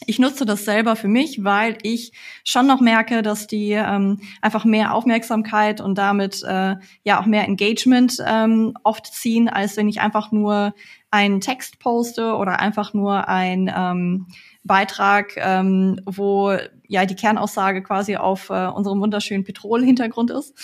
Ich 0.04 0.18
nutze 0.18 0.44
das 0.44 0.66
selber 0.66 0.96
für 0.96 1.08
mich, 1.08 1.44
weil 1.44 1.78
ich 1.82 2.12
schon 2.44 2.66
noch 2.66 2.82
merke, 2.82 3.22
dass 3.22 3.46
die 3.46 3.72
ähm, 3.72 4.20
einfach 4.42 4.66
mehr 4.66 4.94
Aufmerksamkeit 4.94 5.80
und 5.80 5.96
damit 5.96 6.42
äh, 6.42 6.76
ja 7.04 7.20
auch 7.20 7.24
mehr 7.24 7.44
Engagement 7.44 8.18
ähm, 8.26 8.74
oft 8.82 9.06
ziehen, 9.06 9.48
als 9.48 9.78
wenn 9.78 9.88
ich 9.88 10.02
einfach 10.02 10.30
nur 10.30 10.74
einen 11.10 11.40
Text 11.40 11.78
poste 11.78 12.34
oder 12.34 12.60
einfach 12.60 12.92
nur 12.92 13.28
ein 13.28 13.72
ähm, 13.74 14.26
Beitrag, 14.62 15.38
ähm, 15.38 16.00
wo 16.04 16.54
ja 16.86 17.06
die 17.06 17.16
Kernaussage 17.16 17.82
quasi 17.82 18.16
auf 18.16 18.50
äh, 18.50 18.66
unserem 18.66 19.00
wunderschönen 19.00 19.44
Petrol-Hintergrund 19.44 20.30
ist. 20.30 20.54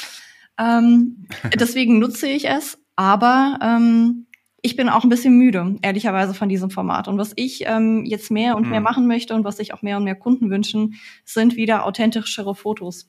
Ähm, 0.59 1.29
deswegen 1.59 1.99
nutze 1.99 2.29
ich 2.29 2.47
es, 2.47 2.79
aber 2.97 3.59
ähm, 3.63 4.27
ich 4.63 4.75
bin 4.75 4.89
auch 4.89 5.05
ein 5.05 5.09
bisschen 5.09 5.39
müde, 5.39 5.77
ehrlicherweise, 5.83 6.35
von 6.35 6.49
diesem 6.49 6.71
Format. 6.71 7.07
Und 7.07 7.19
was 7.19 7.33
ich 7.37 7.63
ähm, 7.67 8.05
jetzt 8.05 8.33
mehr 8.33 8.57
und 8.57 8.65
hm. 8.65 8.71
mehr 8.71 8.81
machen 8.81 9.07
möchte 9.07 9.35
und 9.35 9.45
was 9.45 9.59
sich 9.59 9.73
auch 9.73 9.83
mehr 9.83 9.97
und 9.97 10.05
mehr 10.05 10.17
Kunden 10.17 10.51
wünschen, 10.51 10.95
sind 11.25 11.55
wieder 11.55 11.85
authentischere 11.85 12.55
Fotos. 12.57 13.09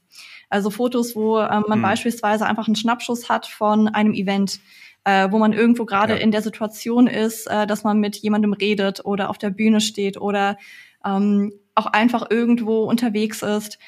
Also 0.49 0.69
Fotos, 0.69 1.15
wo 1.15 1.39
ähm, 1.39 1.63
man 1.67 1.79
hm. 1.79 1.81
beispielsweise 1.81 2.45
einfach 2.45 2.67
einen 2.67 2.75
Schnappschuss 2.75 3.27
hat 3.27 3.47
von 3.47 3.87
einem 3.87 4.13
Event, 4.13 4.59
äh, 5.03 5.31
wo 5.31 5.39
man 5.39 5.51
irgendwo 5.51 5.85
gerade 5.85 6.13
ja. 6.13 6.19
in 6.19 6.31
der 6.31 6.43
Situation 6.43 7.07
ist, 7.07 7.47
äh, 7.47 7.65
dass 7.65 7.83
man 7.83 7.99
mit 7.99 8.17
jemandem 8.17 8.53
redet 8.53 9.03
oder 9.03 9.29
auf 9.29 9.39
der 9.39 9.49
Bühne 9.49 9.81
steht 9.81 10.21
oder 10.21 10.57
ähm, 11.03 11.53
auch 11.73 11.87
einfach 11.87 12.29
irgendwo 12.29 12.83
unterwegs 12.83 13.41
ist 13.41 13.79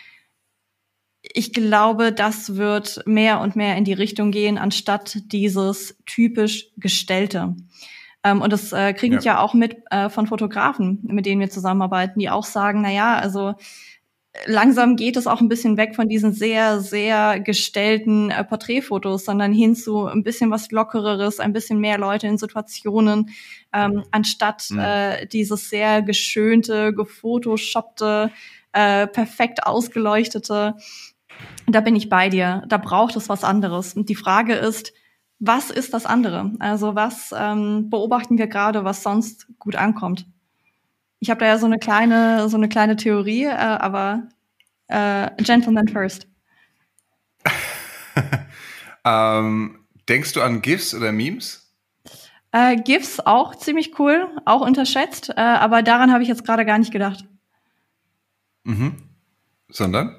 ich 1.22 1.54
glaube, 1.54 2.12
das 2.12 2.56
wird 2.56 3.02
mehr 3.06 3.42
und 3.42 3.56
mehr 3.56 3.76
in 3.76 3.84
die 3.84 3.94
Richtung 3.94 4.32
gehen, 4.32 4.58
anstatt 4.58 5.18
dieses 5.32 5.98
typisch 6.06 6.68
Gestellte. 6.78 7.56
Ähm, 8.24 8.42
und 8.42 8.52
das 8.52 8.72
äh, 8.74 8.94
kriege 8.94 9.18
ich 9.18 9.26
ja. 9.26 9.34
ja 9.34 9.40
auch 9.42 9.54
mit 9.54 9.78
äh, 9.92 10.10
von 10.10 10.28
Fotografen, 10.28 11.00
mit 11.04 11.26
denen 11.26 11.42
wir 11.42 11.50
zusammenarbeiten, 11.50 12.20
die 12.20 12.30
auch 12.30 12.46
sagen, 12.46 12.82
na 12.82 12.92
ja, 12.92 13.18
also 13.18 13.56
langsam 14.46 14.96
geht 14.96 15.18
es 15.18 15.28
auch 15.28 15.42
ein 15.42 15.50
bisschen 15.50 15.78
weg 15.78 15.96
von 15.96 16.08
diesen 16.08 16.34
sehr, 16.34 16.82
sehr 16.82 17.40
gestellten 17.40 18.30
äh, 18.30 18.44
Porträtfotos, 18.44 19.26
sondern 19.26 19.54
hin 19.54 19.76
zu 19.76 20.06
ein 20.06 20.24
bisschen 20.24 20.52
was 20.52 20.72
Lockereres, 20.72 21.40
ein 21.40 21.54
bisschen 21.54 21.80
mehr 21.80 21.98
Leute 21.98 22.28
in 22.28 22.38
Situationen, 22.38 23.30
ähm, 23.74 24.04
anstatt 24.12 24.68
mhm. 24.70 24.80
äh, 24.80 25.26
dieses 25.28 25.70
sehr 25.70 26.02
geschönte, 26.02 26.94
gefotoshoppte, 26.94 28.32
äh, 28.72 29.08
perfekt 29.08 29.66
ausgeleuchtete 29.66 30.76
da 31.68 31.82
bin 31.82 31.96
ich 31.96 32.10
bei 32.10 32.30
dir. 32.30 32.64
Da 32.68 32.78
braucht 32.78 33.16
es 33.16 33.30
was 33.30 33.44
anderes. 33.44 33.94
Und 33.94 34.10
die 34.10 34.16
Frage 34.16 34.54
ist, 34.54 34.94
was 35.40 35.70
ist 35.70 35.94
das 35.94 36.06
andere? 36.06 36.52
Also 36.60 36.96
was 36.96 37.34
ähm, 37.38 37.90
beobachten 37.90 38.38
wir 38.38 38.48
gerade, 38.48 38.84
was 38.84 39.04
sonst 39.04 39.48
gut 39.58 39.76
ankommt? 39.76 40.26
Ich 41.20 41.30
habe 41.30 41.40
da 41.40 41.48
ja 41.48 41.58
so 41.58 41.66
eine 41.66 41.80
kleine, 41.80 42.50
so 42.50 42.58
eine 42.58 42.70
kleine 42.70 42.96
Theorie, 42.96 43.46
äh, 43.46 43.54
aber 43.54 44.28
äh, 44.88 45.30
Gentleman 45.42 45.88
first. 45.88 46.28
ähm, 49.06 49.80
denkst 50.08 50.34
du 50.34 50.42
an 50.42 50.62
GIFs 50.62 50.94
oder 50.94 51.12
Memes? 51.12 51.74
Äh, 52.52 52.78
GIFs 52.78 53.20
auch 53.20 53.56
ziemlich 53.56 54.00
cool, 54.00 54.28
auch 54.46 54.62
unterschätzt, 54.62 55.30
äh, 55.30 55.40
aber 55.40 55.84
daran 55.84 56.12
habe 56.12 56.24
ich 56.24 56.30
jetzt 56.30 56.46
gerade 56.46 56.66
gar 56.66 56.80
nicht 56.80 56.92
gedacht. 56.92 57.26
Mhm. 58.64 58.96
Sondern? 59.70 60.16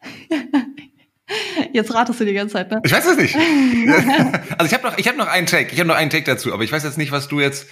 Jetzt 1.72 1.94
ratest 1.94 2.20
du 2.20 2.24
die 2.24 2.32
ganze 2.32 2.54
Zeit, 2.54 2.70
ne? 2.70 2.80
Ich 2.84 2.92
weiß 2.92 3.06
es 3.06 3.16
nicht. 3.16 3.36
also 4.58 4.66
ich 4.66 4.74
habe 4.74 4.88
noch, 4.88 4.98
ich 4.98 5.06
habe 5.06 5.18
noch 5.18 5.28
einen 5.28 5.46
Take. 5.46 5.72
Ich 5.72 5.78
habe 5.78 5.88
noch 5.88 5.94
einen 5.94 6.10
Take 6.10 6.24
dazu, 6.24 6.52
aber 6.52 6.64
ich 6.64 6.72
weiß 6.72 6.82
jetzt 6.82 6.98
nicht, 6.98 7.12
was 7.12 7.28
du 7.28 7.40
jetzt. 7.40 7.68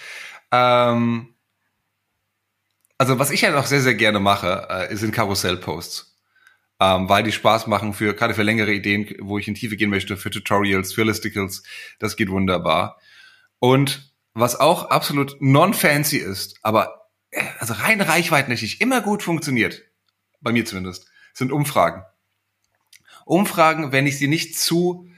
Ähm, 0.53 1.35
also 2.97 3.19
was 3.19 3.31
ich 3.31 3.43
ja 3.43 3.51
noch 3.51 3.67
sehr 3.67 3.81
sehr 3.81 3.95
gerne 3.95 4.21
mache, 4.21 4.69
äh, 4.69 4.95
sind 4.97 5.13
Karussell-Posts, 5.13 6.17
ähm, 6.81 7.09
weil 7.09 7.23
die 7.23 7.33
Spaß 7.33 7.67
machen 7.67 7.95
für 7.95 8.15
gerade 8.15 8.35
für 8.35 8.43
längere 8.43 8.73
Ideen, 8.73 9.15
wo 9.21 9.39
ich 9.39 9.49
in 9.49 9.55
Tiefe 9.55 9.77
gehen 9.77 9.91
möchte, 9.91 10.17
für 10.17 10.31
Tutorials, 10.31 10.93
für 10.93 11.05
Listicles. 11.05 11.63
Das 11.99 12.17
geht 12.17 12.31
wunderbar. 12.31 13.01
Und 13.59 14.13
was 14.35 14.59
auch 14.59 14.91
absolut 14.91 15.37
non-fancy 15.41 16.19
ist, 16.19 16.59
aber 16.63 17.09
äh, 17.31 17.43
also 17.59 17.75
rein 17.75 18.01
reichweitmäßig 18.01 18.81
immer 18.81 19.01
gut 19.01 19.23
funktioniert, 19.23 19.83
bei 20.41 20.53
mir 20.53 20.65
zumindest, 20.65 21.09
sind 21.35 21.53
Umfragen. 21.53 22.05
Umfragen, 23.29 23.93
wenn 23.93 24.07
ich 24.07 24.19
sie 24.19 24.29
nicht 24.29 24.59
zu, 24.59 25.09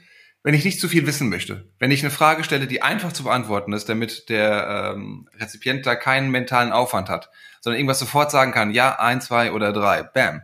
wenn 0.43 0.53
ich 0.53 0.65
nicht 0.65 0.79
zu 0.79 0.87
viel 0.87 1.07
wissen 1.07 1.29
möchte. 1.29 1.69
Wenn 1.79 1.91
ich 1.91 2.03
eine 2.03 2.11
Frage 2.11 2.43
stelle, 2.43 2.67
die 2.67 2.81
einfach 2.81 3.13
zu 3.13 3.23
beantworten 3.23 3.73
ist, 3.73 3.89
damit 3.89 4.29
der 4.29 4.93
ähm, 4.95 5.29
Rezipient 5.37 5.85
da 5.85 5.95
keinen 5.95 6.31
mentalen 6.31 6.71
Aufwand 6.71 7.09
hat, 7.09 7.29
sondern 7.61 7.79
irgendwas 7.79 7.99
sofort 7.99 8.31
sagen 8.31 8.51
kann, 8.51 8.71
ja, 8.71 8.99
ein, 8.99 9.21
zwei 9.21 9.51
oder 9.51 9.71
drei, 9.71 10.03
bam. 10.03 10.41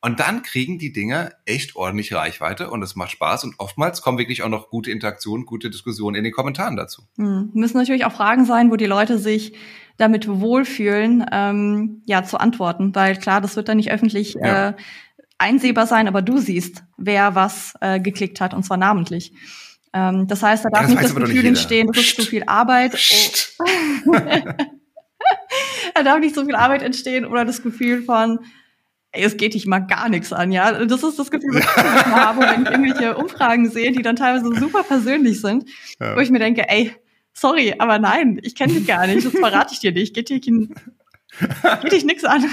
Und 0.00 0.20
dann 0.20 0.44
kriegen 0.44 0.78
die 0.78 0.92
Dinge 0.92 1.32
echt 1.44 1.74
ordentlich 1.74 2.14
Reichweite 2.14 2.70
und 2.70 2.82
es 2.82 2.94
macht 2.94 3.10
Spaß 3.10 3.42
und 3.44 3.56
oftmals 3.58 4.00
kommen 4.00 4.16
wirklich 4.16 4.44
auch 4.44 4.48
noch 4.48 4.70
gute 4.70 4.92
Interaktionen, 4.92 5.44
gute 5.44 5.70
Diskussionen 5.70 6.14
in 6.14 6.22
den 6.22 6.32
Kommentaren 6.32 6.76
dazu. 6.76 7.02
Hm. 7.16 7.50
Müssen 7.52 7.78
natürlich 7.78 8.04
auch 8.04 8.12
Fragen 8.12 8.44
sein, 8.44 8.70
wo 8.70 8.76
die 8.76 8.86
Leute 8.86 9.18
sich 9.18 9.54
damit 9.96 10.28
wohlfühlen, 10.28 11.26
ähm, 11.32 12.02
ja, 12.06 12.22
zu 12.22 12.38
antworten, 12.38 12.94
weil 12.94 13.16
klar, 13.16 13.40
das 13.40 13.56
wird 13.56 13.68
dann 13.68 13.78
nicht 13.78 13.90
öffentlich 13.90 14.34
ja. 14.34 14.68
äh, 14.68 14.74
einsehbar 15.38 15.86
sein, 15.86 16.08
aber 16.08 16.22
du 16.22 16.38
siehst, 16.38 16.82
wer 16.96 17.34
was 17.34 17.74
äh, 17.80 18.00
geklickt 18.00 18.40
hat, 18.40 18.54
und 18.54 18.64
zwar 18.64 18.76
namentlich. 18.76 19.32
Ähm, 19.92 20.26
das 20.26 20.42
heißt, 20.42 20.64
da 20.64 20.70
darf 20.70 20.82
ja, 20.82 20.88
das 20.88 20.94
nicht 20.94 21.04
das 21.04 21.14
Gefühl 21.14 21.34
nicht 21.34 21.44
entstehen, 21.44 21.86
das 21.86 22.04
ist 22.04 22.16
zu 22.16 22.22
viel 22.22 22.42
Arbeit. 22.46 22.98
Oh. 23.58 24.12
da 25.94 26.02
darf 26.02 26.18
nicht 26.18 26.34
so 26.34 26.44
viel 26.44 26.56
Arbeit 26.56 26.82
entstehen 26.82 27.24
oder 27.24 27.44
das 27.44 27.62
Gefühl 27.62 28.02
von, 28.02 28.40
ey, 29.12 29.24
es 29.24 29.36
geht 29.36 29.54
dich 29.54 29.66
mal 29.66 29.80
gar 29.80 30.08
nichts 30.08 30.32
an, 30.32 30.52
ja. 30.52 30.84
Das 30.84 31.02
ist 31.02 31.18
das 31.18 31.30
Gefühl, 31.30 31.54
was 31.54 31.64
ich 31.64 32.06
habe, 32.14 32.40
wenn 32.40 32.62
ich 32.62 32.70
irgendwelche 32.70 33.16
Umfragen 33.16 33.70
sehe, 33.70 33.92
die 33.92 34.02
dann 34.02 34.16
teilweise 34.16 34.54
super 34.58 34.82
persönlich 34.82 35.40
sind, 35.40 35.68
ja. 36.00 36.16
wo 36.16 36.20
ich 36.20 36.30
mir 36.30 36.40
denke, 36.40 36.68
ey, 36.68 36.92
sorry, 37.32 37.74
aber 37.78 37.98
nein, 37.98 38.40
ich 38.42 38.54
kenne 38.54 38.74
dich 38.74 38.86
gar 38.86 39.06
nicht, 39.06 39.24
das 39.24 39.32
verrate 39.32 39.72
ich 39.72 39.80
dir 39.80 39.92
nicht, 39.92 40.14
geht 40.14 40.28
dich, 40.28 40.42
geht 40.42 41.92
dich 41.92 42.04
nichts 42.04 42.24
an. 42.24 42.44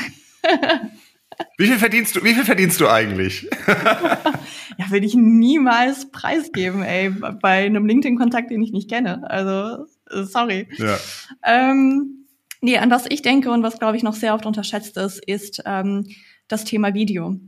Wie 1.57 1.67
viel 1.67 1.77
verdienst 1.77 2.15
du, 2.15 2.23
wie 2.23 2.33
viel 2.33 2.45
verdienst 2.45 2.79
du 2.81 2.87
eigentlich? 2.87 3.49
ja, 3.67 4.89
würde 4.89 5.05
ich 5.05 5.15
niemals 5.15 6.11
preisgeben, 6.11 6.83
ey, 6.83 7.09
bei 7.09 7.65
einem 7.65 7.85
LinkedIn-Kontakt, 7.85 8.51
den 8.51 8.61
ich 8.61 8.71
nicht 8.71 8.89
kenne. 8.89 9.29
Also, 9.29 9.85
sorry. 10.09 10.67
Ja. 10.77 10.97
Ähm, 11.43 12.27
nee, 12.61 12.77
an 12.77 12.91
was 12.91 13.05
ich 13.09 13.21
denke 13.21 13.51
und 13.51 13.63
was, 13.63 13.79
glaube 13.79 13.97
ich, 13.97 14.03
noch 14.03 14.15
sehr 14.15 14.33
oft 14.33 14.45
unterschätzt 14.45 14.97
ist, 14.97 15.23
ist 15.25 15.63
ähm, 15.65 16.07
das 16.47 16.65
Thema 16.65 16.93
Video. 16.93 17.39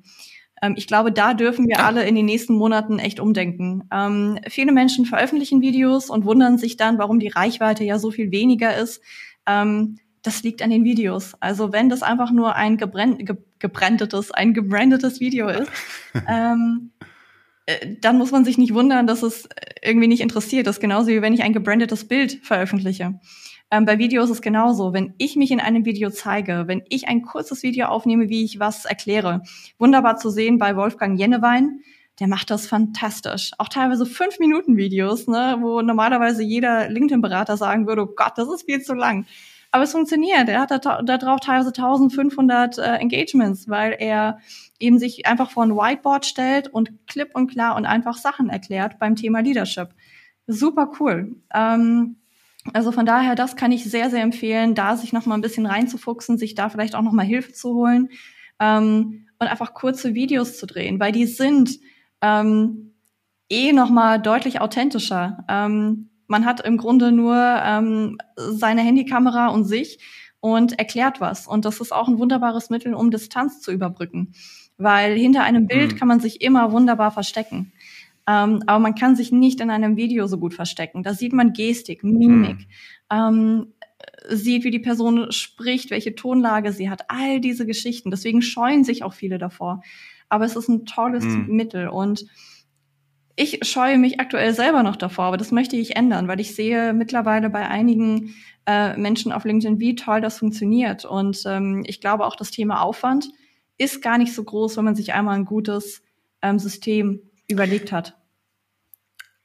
Ähm, 0.62 0.76
ich 0.78 0.88
glaube, 0.88 1.12
da 1.12 1.34
dürfen 1.34 1.68
wir 1.68 1.84
alle 1.86 2.06
in 2.08 2.16
den 2.16 2.26
nächsten 2.26 2.54
Monaten 2.54 3.00
echt 3.00 3.20
umdenken. 3.20 3.84
Ähm, 3.92 4.40
viele 4.48 4.72
Menschen 4.72 5.06
veröffentlichen 5.06 5.62
Videos 5.62 6.10
und 6.10 6.26
wundern 6.26 6.58
sich 6.58 6.78
dann, 6.78 6.98
warum 6.98 7.20
die 7.20 7.28
Reichweite 7.28 7.84
ja 7.84 8.00
so 8.00 8.12
viel 8.12 8.32
weniger 8.32 8.76
ist. 8.76 9.02
Ähm, 9.46 9.98
das 10.24 10.44
liegt 10.44 10.62
an 10.62 10.70
den 10.70 10.84
Videos. 10.84 11.36
Also 11.40 11.72
wenn 11.72 11.90
das 11.90 12.04
einfach 12.04 12.32
nur 12.32 12.56
ein 12.56 12.78
gebrennt, 12.78 13.26
ge 13.26 13.38
gebrändetes, 13.60 14.32
ein 14.32 14.54
gebrandetes 14.54 15.20
Video 15.20 15.48
ist, 15.48 15.72
ähm, 16.28 16.92
äh, 17.66 17.96
dann 18.02 18.18
muss 18.18 18.32
man 18.32 18.46
sich 18.46 18.58
nicht 18.58 18.74
wundern, 18.74 19.08
dass 19.08 19.24
es 19.24 19.48
irgendwie 19.82 20.08
nicht 20.08 20.22
interessiert. 20.22 20.68
Das 20.68 20.78
ist 20.78 20.82
genauso 20.82 21.08
wie 21.08 21.22
wenn 21.22 21.34
ich 21.34 21.44
ein 21.44 21.54
gebrandetes 21.54 22.08
Bild 22.08 22.40
veröffentliche. 22.44 23.20
Ähm, 23.70 23.86
bei 23.86 23.98
Videos 23.98 24.26
ist 24.26 24.38
es 24.38 24.42
genauso. 24.42 24.94
Wenn 24.94 25.14
ich 25.18 25.36
mich 25.36 25.52
in 25.52 25.60
einem 25.60 25.86
Video 25.86 26.10
zeige, 26.10 26.64
wenn 26.68 26.84
ich 26.90 27.08
ein 27.08 27.22
kurzes 27.22 27.64
Video 27.64 27.88
aufnehme, 27.88 28.30
wie 28.30 28.46
ich 28.46 28.60
was 28.60 28.86
erkläre, 28.86 29.44
wunderbar 29.78 30.18
zu 30.18 30.30
sehen 30.30 30.58
bei 30.58 30.76
Wolfgang 30.76 31.20
Jennewein, 31.20 31.82
der 32.20 32.28
macht 32.28 32.50
das 32.50 32.66
fantastisch. 32.66 33.52
Auch 33.58 33.68
teilweise 33.68 34.06
fünf 34.06 34.40
Minuten 34.40 34.78
Videos, 34.78 35.28
ne, 35.28 35.58
wo 35.60 35.82
normalerweise 35.82 36.44
jeder 36.44 36.90
LinkedIn-Berater 36.90 37.58
sagen 37.58 37.86
würde, 37.88 38.04
oh 38.04 38.14
Gott, 38.16 38.34
das 38.38 38.48
ist 38.50 38.64
viel 38.64 38.82
zu 38.82 38.94
lang. 38.94 39.26
Aber 39.72 39.84
es 39.84 39.92
funktioniert. 39.92 40.50
Er 40.50 40.62
hat 40.62 40.72
da, 40.72 41.02
drauf 41.02 41.40
teilweise 41.40 41.70
1500 41.70 42.78
äh, 42.78 42.82
Engagements, 42.96 43.68
weil 43.68 43.96
er 44.00 44.40
eben 44.80 45.00
sich 45.00 45.26
einfach 45.26 45.52
vor 45.52 45.64
ein 45.64 45.76
Whiteboard 45.76 46.26
stellt 46.26 46.68
und 46.68 47.08
klipp 47.08 47.32
und 47.34 47.48
klar 47.48 47.76
und 47.76 47.86
einfach 47.86 48.18
Sachen 48.18 48.50
erklärt 48.50 49.00
beim 49.00 49.16
Thema 49.16 49.40
Leadership. 49.40 49.90
Super 50.48 50.92
cool. 51.00 51.36
Ähm, 51.54 52.18
also 52.74 52.92
von 52.92 53.06
daher, 53.06 53.36
das 53.36 53.56
kann 53.56 53.72
ich 53.72 53.84
sehr, 53.84 54.10
sehr 54.10 54.24
empfehlen, 54.24 54.76
da 54.76 54.98
sich 54.98 55.14
noch 55.14 55.26
mal 55.26 55.36
ein 55.36 55.42
bisschen 55.42 55.66
reinzufuchsen, 55.66 56.38
sich 56.38 56.56
da 56.56 56.70
vielleicht 56.70 56.96
auch 56.96 57.02
noch 57.02 57.14
mal 57.14 57.26
Hilfe 57.26 57.54
zu 57.54 57.74
holen 57.74 58.10
ähm, 58.60 59.28
und 59.40 59.48
einfach 59.48 59.74
kurze 59.74 60.14
Videos 60.14 60.58
zu 60.58 60.66
drehen, 60.66 61.00
weil 61.00 61.12
die 61.12 61.26
sind 61.26 61.80
ähm, 62.22 62.94
eh 63.50 63.72
noch 63.74 63.90
mal 63.90 64.20
deutlich 64.20 64.60
authentischer. 64.62 65.46
Ähm, 65.48 66.10
man 66.28 66.46
hat 66.46 66.62
im 66.62 66.78
Grunde 66.78 67.12
nur 67.12 67.36
ähm, 67.36 68.18
seine 68.36 68.82
Handykamera 68.82 69.48
und 69.48 69.66
sich 69.66 70.00
und 70.40 70.78
erklärt 70.78 71.20
was. 71.20 71.48
Und 71.48 71.66
das 71.66 71.80
ist 71.80 71.92
auch 71.92 72.08
ein 72.08 72.20
wunderbares 72.20 72.70
Mittel, 72.70 72.94
um 72.94 73.12
Distanz 73.12 73.62
zu 73.62 73.72
überbrücken. 73.72 74.34
Weil 74.78 75.18
hinter 75.18 75.44
einem 75.44 75.68
Bild 75.68 75.94
mhm. 75.94 75.98
kann 75.98 76.08
man 76.08 76.20
sich 76.20 76.42
immer 76.42 76.72
wunderbar 76.72 77.12
verstecken. 77.12 77.74
Ähm, 78.28 78.62
aber 78.68 78.80
man 78.80 78.96
kann 78.96 79.16
sich 79.16 79.32
nicht 79.32 79.62
in 79.62 79.70
einem 79.70 79.96
Video 79.96 80.28
so 80.28 80.38
gut 80.38 80.54
verstecken. 80.54 81.02
Da 81.02 81.14
sieht 81.14 81.34
man 81.34 81.54
Gestik, 81.54 82.04
Mimik, 82.04 82.58
mhm. 82.58 82.66
ähm, 83.10 83.74
sieht, 84.30 84.64
wie 84.64 84.72
die 84.72 84.80
Person 84.80 85.32
spricht, 85.32 85.90
welche 85.90 86.14
Tonlage 86.14 86.72
sie 86.72 86.90
hat, 86.90 87.10
all 87.10 87.40
diese 87.40 87.66
Geschichten. 87.66 88.12
Deswegen 88.12 88.42
scheuen 88.42 88.84
sich 88.84 89.04
auch 89.04 89.14
viele 89.14 89.38
davor. 89.38 89.82
Aber 90.30 90.46
es 90.46 90.56
ist 90.56 90.68
ein 90.68 90.86
tolles 90.86 91.24
mhm. 91.24 91.48
Mittel 91.48 91.88
und 91.88 92.26
ich 93.38 93.60
scheue 93.62 94.00
mich 94.00 94.20
aktuell 94.20 94.54
selber 94.54 94.82
noch 94.84 94.96
davor, 94.96 95.26
aber 95.26 95.38
das 95.38 95.52
möchte 95.52 95.76
ich 95.76 95.96
ändern, 95.96 96.28
weil 96.28 96.40
ich 96.40 96.56
sehe 96.56 96.92
mittlerweile 96.92 97.52
bei 97.52 97.68
einigen 97.68 98.36
äh, 98.66 98.98
Menschen 98.98 99.32
auf 99.32 99.46
LinkedIn, 99.46 99.80
wie 99.80 99.96
toll 99.96 100.22
das 100.22 100.40
funktioniert. 100.40 101.06
Und 101.06 101.44
ähm, 101.46 101.84
ich 101.86 102.02
glaube 102.02 102.26
auch, 102.26 102.36
das 102.36 102.50
Thema 102.50 102.82
Aufwand 102.82 103.30
ist 103.78 104.02
gar 104.02 104.18
nicht 104.18 104.34
so 104.34 104.44
groß, 104.44 104.76
wenn 104.78 104.86
man 104.86 104.96
sich 104.96 105.14
einmal 105.14 105.36
ein 105.36 105.46
gutes 105.46 106.02
ähm, 106.42 106.58
System 106.58 107.22
überlegt 107.48 107.92
hat. 107.92 108.18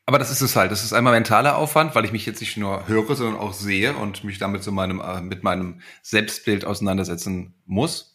Aber 0.07 0.19
das 0.19 0.31
ist 0.31 0.41
es 0.41 0.57
halt. 0.57 0.73
Das 0.73 0.83
ist 0.83 0.95
einmal 0.95 1.13
mentaler 1.13 1.59
Aufwand, 1.59 1.95
weil 1.95 2.07
ich 2.07 2.13
mich 2.13 2.25
jetzt 2.25 2.41
nicht 2.41 2.57
nur 2.57 2.89
höre, 2.89 3.15
sondern 3.15 3.39
auch 3.39 3.53
sehe 3.53 3.95
und 3.95 4.25
mich 4.25 4.39
damit 4.39 4.63
so 4.63 4.73
meinem, 4.73 5.01
äh, 5.01 5.21
mit 5.21 5.43
meinem 5.43 5.83
Selbstbild 6.01 6.65
auseinandersetzen 6.65 7.55
muss. 7.67 8.12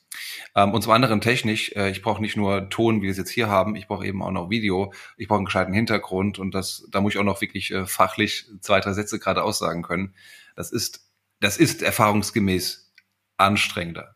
Ähm, 0.55 0.73
und 0.73 0.81
zum 0.81 0.91
anderen 0.91 1.21
technisch, 1.21 1.71
äh, 1.75 1.89
ich 1.89 2.01
brauche 2.01 2.21
nicht 2.21 2.37
nur 2.37 2.69
Ton, 2.69 2.97
wie 2.97 3.03
wir 3.03 3.11
es 3.11 3.17
jetzt 3.17 3.29
hier 3.29 3.49
haben, 3.49 3.75
ich 3.75 3.87
brauche 3.87 4.05
eben 4.05 4.21
auch 4.21 4.31
noch 4.31 4.49
Video, 4.49 4.93
ich 5.17 5.27
brauche 5.27 5.37
einen 5.37 5.45
gescheiten 5.45 5.73
Hintergrund 5.73 6.39
und 6.39 6.53
das, 6.53 6.87
da 6.91 7.01
muss 7.01 7.13
ich 7.13 7.19
auch 7.19 7.23
noch 7.23 7.41
wirklich 7.41 7.71
äh, 7.71 7.85
fachlich 7.85 8.49
zwei, 8.61 8.79
drei 8.79 8.93
Sätze 8.93 9.19
gerade 9.19 9.43
aussagen 9.43 9.83
können. 9.83 10.13
Das 10.55 10.71
ist, 10.71 11.11
das 11.39 11.57
ist 11.57 11.81
erfahrungsgemäß 11.81 12.91
anstrengender, 13.37 14.15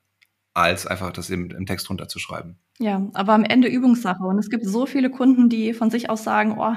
als 0.54 0.88
einfach 0.88 1.12
das 1.12 1.30
im, 1.30 1.52
im 1.52 1.66
Text 1.66 1.90
runterzuschreiben. 1.90 2.58
Ja, 2.80 3.08
aber 3.14 3.34
am 3.34 3.44
Ende 3.44 3.68
Übungssache. 3.68 4.24
Und 4.24 4.40
es 4.40 4.50
gibt 4.50 4.66
so 4.66 4.88
viele 4.88 5.12
Kunden, 5.12 5.50
die 5.50 5.74
von 5.74 5.92
sich 5.92 6.10
aus 6.10 6.24
sagen, 6.24 6.56
oh, 6.58 6.76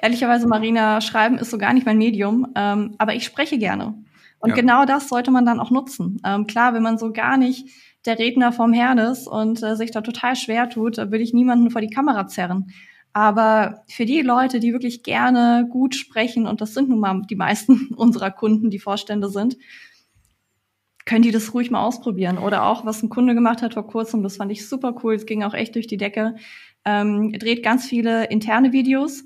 ehrlicherweise, 0.00 0.48
Marina, 0.48 1.00
schreiben 1.00 1.38
ist 1.38 1.50
so 1.50 1.58
gar 1.58 1.72
nicht 1.72 1.86
mein 1.86 1.98
Medium, 1.98 2.48
ähm, 2.56 2.96
aber 2.98 3.14
ich 3.14 3.24
spreche 3.24 3.58
gerne. 3.58 3.94
Und 4.40 4.50
ja. 4.50 4.56
genau 4.56 4.84
das 4.84 5.08
sollte 5.08 5.30
man 5.30 5.46
dann 5.46 5.60
auch 5.60 5.70
nutzen. 5.70 6.20
Ähm, 6.24 6.46
klar, 6.46 6.74
wenn 6.74 6.82
man 6.82 6.98
so 6.98 7.12
gar 7.12 7.36
nicht 7.36 7.68
der 8.08 8.18
Redner 8.18 8.52
vom 8.52 8.72
Herrn 8.72 8.98
ist 8.98 9.28
und 9.28 9.62
äh, 9.62 9.76
sich 9.76 9.92
da 9.92 10.00
total 10.00 10.34
schwer 10.34 10.68
tut, 10.68 10.96
würde 10.96 11.18
ich 11.18 11.32
niemanden 11.32 11.70
vor 11.70 11.80
die 11.80 11.90
Kamera 11.90 12.26
zerren. 12.26 12.72
Aber 13.12 13.84
für 13.88 14.06
die 14.06 14.22
Leute, 14.22 14.60
die 14.60 14.72
wirklich 14.72 15.02
gerne 15.02 15.66
gut 15.70 15.94
sprechen, 15.94 16.46
und 16.46 16.60
das 16.60 16.74
sind 16.74 16.88
nun 16.88 17.00
mal 17.00 17.22
die 17.28 17.36
meisten 17.36 17.88
unserer 17.96 18.30
Kunden, 18.30 18.70
die 18.70 18.78
Vorstände 18.78 19.28
sind, 19.28 19.56
können 21.04 21.22
die 21.22 21.30
das 21.30 21.54
ruhig 21.54 21.70
mal 21.70 21.82
ausprobieren. 21.82 22.38
Oder 22.38 22.64
auch, 22.64 22.84
was 22.84 23.02
ein 23.02 23.08
Kunde 23.08 23.34
gemacht 23.34 23.62
hat 23.62 23.74
vor 23.74 23.86
kurzem, 23.86 24.22
das 24.22 24.36
fand 24.36 24.52
ich 24.52 24.68
super 24.68 24.94
cool, 25.02 25.14
es 25.14 25.26
ging 25.26 25.42
auch 25.42 25.54
echt 25.54 25.74
durch 25.74 25.86
die 25.86 25.96
Decke, 25.96 26.34
ähm, 26.84 27.32
dreht 27.32 27.62
ganz 27.62 27.86
viele 27.86 28.26
interne 28.26 28.72
Videos 28.72 29.24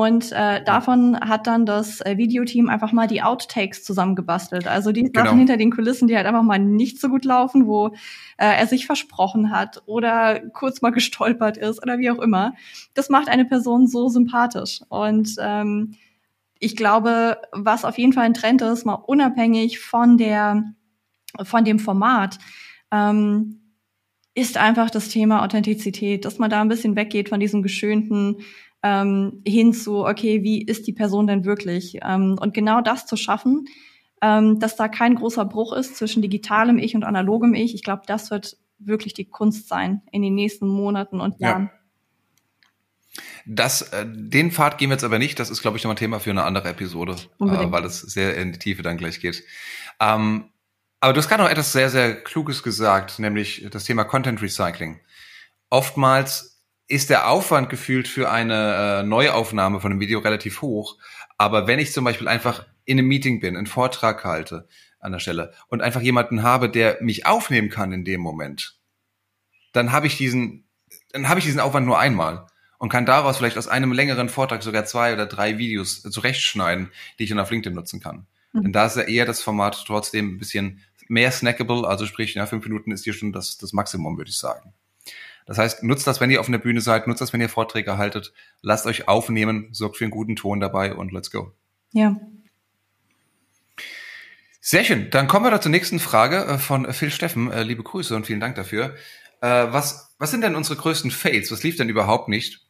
und 0.00 0.32
äh, 0.32 0.64
davon 0.64 1.20
hat 1.20 1.46
dann 1.46 1.66
das 1.66 2.00
äh, 2.00 2.16
Videoteam 2.16 2.70
einfach 2.70 2.92
mal 2.92 3.06
die 3.06 3.22
Outtakes 3.22 3.84
zusammengebastelt. 3.84 4.66
Also 4.66 4.90
die 4.90 5.02
Sachen 5.02 5.12
genau. 5.12 5.36
hinter 5.36 5.56
den 5.58 5.70
Kulissen, 5.70 6.08
die 6.08 6.16
halt 6.16 6.26
einfach 6.26 6.42
mal 6.42 6.58
nicht 6.58 6.98
so 6.98 7.08
gut 7.10 7.26
laufen, 7.26 7.66
wo 7.66 7.88
äh, 7.88 7.90
er 8.38 8.66
sich 8.66 8.86
versprochen 8.86 9.50
hat 9.50 9.82
oder 9.84 10.40
kurz 10.54 10.80
mal 10.80 10.90
gestolpert 10.92 11.58
ist 11.58 11.82
oder 11.82 11.98
wie 11.98 12.10
auch 12.10 12.20
immer. 12.20 12.54
Das 12.94 13.10
macht 13.10 13.28
eine 13.28 13.44
Person 13.44 13.86
so 13.86 14.08
sympathisch. 14.08 14.80
Und 14.88 15.36
ähm, 15.38 15.94
ich 16.58 16.74
glaube, 16.74 17.36
was 17.52 17.84
auf 17.84 17.98
jeden 17.98 18.14
Fall 18.14 18.24
ein 18.24 18.34
Trend 18.34 18.62
ist, 18.62 18.86
mal 18.86 18.94
unabhängig 18.94 19.78
von 19.78 20.16
der 20.16 20.64
von 21.44 21.64
dem 21.64 21.78
Format, 21.78 22.38
ähm, 22.90 23.60
ist 24.34 24.56
einfach 24.56 24.90
das 24.90 25.08
Thema 25.08 25.44
Authentizität, 25.44 26.24
dass 26.24 26.38
man 26.38 26.50
da 26.50 26.62
ein 26.62 26.68
bisschen 26.68 26.96
weggeht 26.96 27.28
von 27.28 27.40
diesem 27.40 27.62
geschönten 27.62 28.38
ähm, 28.82 29.42
hin 29.46 29.72
zu, 29.72 30.04
okay, 30.04 30.42
wie 30.42 30.62
ist 30.62 30.86
die 30.86 30.92
Person 30.92 31.26
denn 31.26 31.44
wirklich? 31.44 31.98
Ähm, 32.02 32.36
und 32.40 32.54
genau 32.54 32.80
das 32.80 33.06
zu 33.06 33.16
schaffen, 33.16 33.66
ähm, 34.20 34.58
dass 34.58 34.76
da 34.76 34.88
kein 34.88 35.14
großer 35.14 35.44
Bruch 35.44 35.72
ist 35.72 35.96
zwischen 35.96 36.22
digitalem 36.22 36.78
Ich 36.78 36.94
und 36.94 37.04
analogem 37.04 37.54
Ich, 37.54 37.74
ich 37.74 37.82
glaube, 37.82 38.02
das 38.06 38.30
wird 38.30 38.56
wirklich 38.78 39.14
die 39.14 39.26
Kunst 39.26 39.68
sein 39.68 40.02
in 40.10 40.22
den 40.22 40.34
nächsten 40.34 40.66
Monaten 40.66 41.20
und 41.20 41.38
Jahren. 41.40 41.70
Ja. 41.72 41.78
Das, 43.44 43.82
äh, 43.92 44.06
den 44.08 44.50
Pfad 44.50 44.78
gehen 44.78 44.88
wir 44.88 44.94
jetzt 44.94 45.04
aber 45.04 45.18
nicht. 45.18 45.38
Das 45.38 45.50
ist, 45.50 45.60
glaube 45.62 45.76
ich, 45.76 45.84
nochmal 45.84 45.96
ein 45.96 45.98
Thema 45.98 46.18
für 46.18 46.30
eine 46.30 46.44
andere 46.44 46.68
Episode, 46.68 47.16
äh, 47.40 47.44
weil 47.70 47.84
es 47.84 48.00
sehr 48.00 48.36
in 48.36 48.52
die 48.52 48.58
Tiefe 48.58 48.82
dann 48.82 48.96
gleich 48.96 49.20
geht. 49.20 49.44
Ähm, 50.00 50.50
aber 51.00 51.12
du 51.12 51.18
hast 51.18 51.28
gerade 51.28 51.42
noch 51.42 51.50
etwas 51.50 51.72
sehr, 51.72 51.90
sehr 51.90 52.22
Kluges 52.22 52.62
gesagt, 52.62 53.18
nämlich 53.18 53.66
das 53.70 53.84
Thema 53.84 54.04
Content 54.04 54.40
Recycling. 54.40 55.00
Oftmals 55.68 56.51
ist 56.88 57.10
der 57.10 57.28
Aufwand 57.28 57.70
gefühlt 57.70 58.08
für 58.08 58.30
eine 58.30 59.00
äh, 59.00 59.02
Neuaufnahme 59.02 59.80
von 59.80 59.92
einem 59.92 60.00
Video 60.00 60.18
relativ 60.18 60.62
hoch. 60.62 60.98
Aber 61.38 61.66
wenn 61.66 61.78
ich 61.78 61.92
zum 61.92 62.04
Beispiel 62.04 62.28
einfach 62.28 62.66
in 62.84 62.98
einem 62.98 63.08
Meeting 63.08 63.40
bin, 63.40 63.56
einen 63.56 63.66
Vortrag 63.66 64.24
halte 64.24 64.68
an 65.00 65.12
der 65.12 65.18
Stelle 65.18 65.52
und 65.68 65.80
einfach 65.80 66.00
jemanden 66.00 66.42
habe, 66.42 66.68
der 66.68 66.98
mich 67.00 67.26
aufnehmen 67.26 67.70
kann 67.70 67.92
in 67.92 68.04
dem 68.04 68.20
Moment, 68.20 68.78
dann 69.72 69.92
habe 69.92 70.06
ich 70.06 70.16
diesen, 70.16 70.68
dann 71.12 71.28
habe 71.28 71.40
ich 71.40 71.46
diesen 71.46 71.60
Aufwand 71.60 71.86
nur 71.86 71.98
einmal 71.98 72.46
und 72.78 72.88
kann 72.88 73.06
daraus 73.06 73.38
vielleicht 73.38 73.58
aus 73.58 73.68
einem 73.68 73.92
längeren 73.92 74.28
Vortrag 74.28 74.62
sogar 74.62 74.84
zwei 74.84 75.12
oder 75.12 75.26
drei 75.26 75.58
Videos 75.58 76.02
zurechtschneiden, 76.02 76.90
die 77.18 77.24
ich 77.24 77.30
dann 77.30 77.38
auf 77.38 77.50
LinkedIn 77.50 77.74
nutzen 77.74 78.00
kann. 78.00 78.26
Mhm. 78.52 78.64
Denn 78.64 78.72
da 78.72 78.86
ist 78.86 78.96
ja 78.96 79.02
eher 79.02 79.24
das 79.24 79.40
Format 79.40 79.82
trotzdem 79.86 80.34
ein 80.34 80.38
bisschen 80.38 80.80
mehr 81.08 81.30
snackable, 81.30 81.86
also 81.86 82.06
sprich, 82.06 82.34
ja, 82.34 82.46
fünf 82.46 82.64
Minuten 82.64 82.90
ist 82.90 83.04
hier 83.04 83.12
schon 83.12 83.32
das, 83.32 83.58
das 83.58 83.72
Maximum, 83.72 84.16
würde 84.16 84.30
ich 84.30 84.38
sagen. 84.38 84.72
Das 85.46 85.58
heißt, 85.58 85.82
nutzt 85.82 86.06
das, 86.06 86.20
wenn 86.20 86.30
ihr 86.30 86.40
auf 86.40 86.48
einer 86.48 86.58
Bühne 86.58 86.80
seid, 86.80 87.06
nutzt 87.06 87.20
das, 87.20 87.32
wenn 87.32 87.40
ihr 87.40 87.48
Vorträge 87.48 87.98
haltet, 87.98 88.32
lasst 88.60 88.86
euch 88.86 89.08
aufnehmen, 89.08 89.68
sorgt 89.72 89.96
für 89.96 90.04
einen 90.04 90.10
guten 90.10 90.36
Ton 90.36 90.60
dabei 90.60 90.94
und 90.94 91.12
let's 91.12 91.30
go. 91.30 91.52
Ja. 91.92 92.16
Sehr 94.60 94.84
schön. 94.84 95.10
Dann 95.10 95.26
kommen 95.26 95.44
wir 95.44 95.50
da 95.50 95.60
zur 95.60 95.72
nächsten 95.72 95.98
Frage 95.98 96.44
äh, 96.44 96.58
von 96.58 96.92
Phil 96.92 97.10
Steffen. 97.10 97.50
Äh, 97.50 97.64
liebe 97.64 97.82
Grüße 97.82 98.14
und 98.14 98.26
vielen 98.26 98.40
Dank 98.40 98.54
dafür. 98.54 98.94
Äh, 99.40 99.48
was, 99.48 100.14
was 100.18 100.30
sind 100.30 100.42
denn 100.42 100.54
unsere 100.54 100.76
größten 100.76 101.10
Fails? 101.10 101.50
Was 101.50 101.64
lief 101.64 101.76
denn 101.76 101.88
überhaupt 101.88 102.28
nicht? 102.28 102.64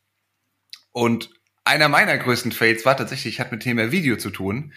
Und 0.93 1.31
einer 1.65 1.89
meiner 1.89 2.17
größten 2.17 2.53
Fails 2.53 2.87
war 2.87 2.97
tatsächlich, 2.97 3.41
hat 3.41 3.53
mit 3.53 3.63
Thema 3.63 3.93
Video 3.93 4.17
zu 4.17 4.31
tun. 4.31 4.73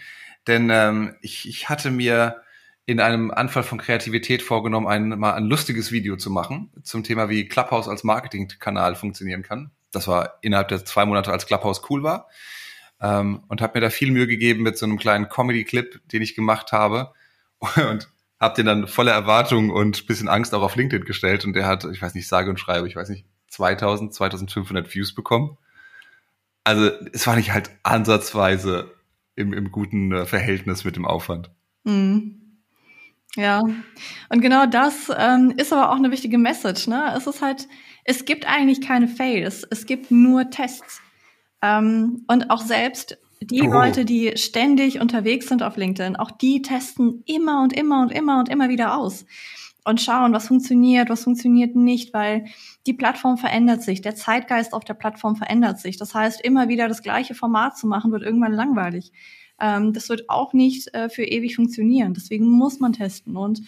Denn 0.46 0.68
ähm, 0.70 1.16
ich, 1.22 1.48
ich 1.48 1.68
hatte 1.68 1.90
mir 1.90 2.42
in 2.86 3.00
einem 3.00 3.32
Anfall 3.32 3.64
von 3.64 3.78
Kreativität 3.78 4.42
vorgenommen, 4.42 4.86
ein, 4.86 5.08
mal 5.18 5.34
ein 5.34 5.44
lustiges 5.44 5.90
Video 5.90 6.16
zu 6.16 6.30
machen 6.30 6.70
zum 6.84 7.02
Thema, 7.02 7.28
wie 7.28 7.48
Clubhouse 7.48 7.88
als 7.88 8.04
Marketingkanal 8.04 8.94
funktionieren 8.94 9.42
kann. 9.42 9.72
Das 9.90 10.06
war 10.06 10.38
innerhalb 10.40 10.68
der 10.68 10.84
zwei 10.84 11.04
Monate, 11.04 11.32
als 11.32 11.46
Clubhouse 11.46 11.82
cool 11.90 12.04
war. 12.04 12.28
Ähm, 13.00 13.42
und 13.48 13.60
habe 13.60 13.78
mir 13.78 13.80
da 13.82 13.90
viel 13.90 14.12
Mühe 14.12 14.28
gegeben 14.28 14.62
mit 14.62 14.78
so 14.78 14.86
einem 14.86 14.98
kleinen 14.98 15.28
Comedy-Clip, 15.28 16.00
den 16.08 16.22
ich 16.22 16.34
gemacht 16.34 16.72
habe. 16.72 17.12
Und 17.60 18.08
habe 18.38 18.54
den 18.54 18.66
dann 18.66 18.86
voller 18.86 19.12
Erwartung 19.12 19.70
und 19.70 20.06
bisschen 20.06 20.28
Angst 20.28 20.52
auch 20.52 20.60
auf 20.60 20.76
LinkedIn 20.76 21.06
gestellt. 21.06 21.46
Und 21.46 21.54
der 21.54 21.66
hat, 21.66 21.84
ich 21.84 22.02
weiß 22.02 22.14
nicht, 22.14 22.28
sage 22.28 22.50
und 22.50 22.60
schreibe, 22.60 22.86
ich 22.86 22.94
weiß 22.94 23.08
nicht, 23.08 23.24
2000, 23.48 24.12
2500 24.12 24.94
Views 24.94 25.14
bekommen. 25.14 25.56
Also 26.62 26.90
es 27.14 27.26
war 27.26 27.36
nicht 27.36 27.52
halt 27.52 27.70
ansatzweise 27.82 28.92
im, 29.36 29.54
im 29.54 29.72
guten 29.72 30.12
äh, 30.12 30.26
Verhältnis 30.26 30.84
mit 30.84 30.96
dem 30.96 31.06
Aufwand. 31.06 31.50
Mhm. 31.84 32.45
Ja, 33.34 33.60
und 33.60 34.40
genau 34.40 34.66
das 34.66 35.12
ähm, 35.16 35.52
ist 35.56 35.72
aber 35.72 35.90
auch 35.90 35.96
eine 35.96 36.10
wichtige 36.10 36.38
Message. 36.38 36.86
Ne? 36.86 37.12
Es 37.16 37.26
ist 37.26 37.42
halt, 37.42 37.68
es 38.04 38.24
gibt 38.24 38.46
eigentlich 38.46 38.80
keine 38.80 39.08
Fails, 39.08 39.66
es 39.70 39.84
gibt 39.84 40.10
nur 40.10 40.48
Tests. 40.50 41.02
Ähm, 41.60 42.24
und 42.28 42.50
auch 42.50 42.62
selbst 42.62 43.18
die 43.42 43.62
oh. 43.62 43.72
Leute, 43.72 44.04
die 44.04 44.32
ständig 44.36 45.00
unterwegs 45.00 45.48
sind 45.48 45.62
auf 45.62 45.76
LinkedIn, 45.76 46.16
auch 46.16 46.30
die 46.30 46.62
testen 46.62 47.22
immer 47.26 47.62
und 47.62 47.72
immer 47.74 48.00
und 48.00 48.10
immer 48.10 48.38
und 48.38 48.48
immer 48.48 48.68
wieder 48.68 48.96
aus 48.96 49.26
und 49.86 50.00
schauen, 50.00 50.32
was 50.32 50.48
funktioniert, 50.48 51.10
was 51.10 51.24
funktioniert 51.24 51.76
nicht, 51.76 52.12
weil 52.12 52.46
die 52.86 52.92
Plattform 52.92 53.38
verändert 53.38 53.82
sich, 53.82 54.00
der 54.00 54.16
Zeitgeist 54.16 54.72
auf 54.72 54.84
der 54.84 54.94
Plattform 54.94 55.36
verändert 55.36 55.78
sich. 55.78 55.96
Das 55.96 56.12
heißt, 56.12 56.40
immer 56.40 56.68
wieder 56.68 56.88
das 56.88 57.02
gleiche 57.02 57.34
Format 57.34 57.78
zu 57.78 57.86
machen, 57.86 58.10
wird 58.10 58.22
irgendwann 58.22 58.52
langweilig. 58.52 59.12
Ähm, 59.60 59.92
das 59.92 60.08
wird 60.08 60.28
auch 60.28 60.52
nicht 60.52 60.92
äh, 60.94 61.08
für 61.08 61.24
ewig 61.24 61.56
funktionieren. 61.56 62.14
Deswegen 62.14 62.48
muss 62.48 62.80
man 62.80 62.92
testen. 62.92 63.36
Und 63.36 63.62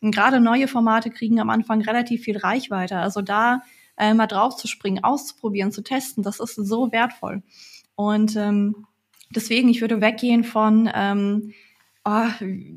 gerade 0.00 0.40
neue 0.40 0.68
Formate 0.68 1.10
kriegen 1.10 1.40
am 1.40 1.50
Anfang 1.50 1.82
relativ 1.82 2.22
viel 2.22 2.38
Reichweite. 2.38 2.98
Also 2.98 3.22
da 3.22 3.62
äh, 3.96 4.14
mal 4.14 4.26
drauf 4.26 4.56
zu 4.56 4.68
springen, 4.68 5.02
auszuprobieren, 5.02 5.72
zu 5.72 5.82
testen, 5.82 6.22
das 6.22 6.40
ist 6.40 6.54
so 6.54 6.92
wertvoll. 6.92 7.42
Und 7.94 8.36
ähm, 8.36 8.86
deswegen, 9.30 9.68
ich 9.68 9.80
würde 9.80 10.00
weggehen 10.00 10.44
von 10.44 10.88
ähm, 10.94 11.52
oh, 12.04 12.28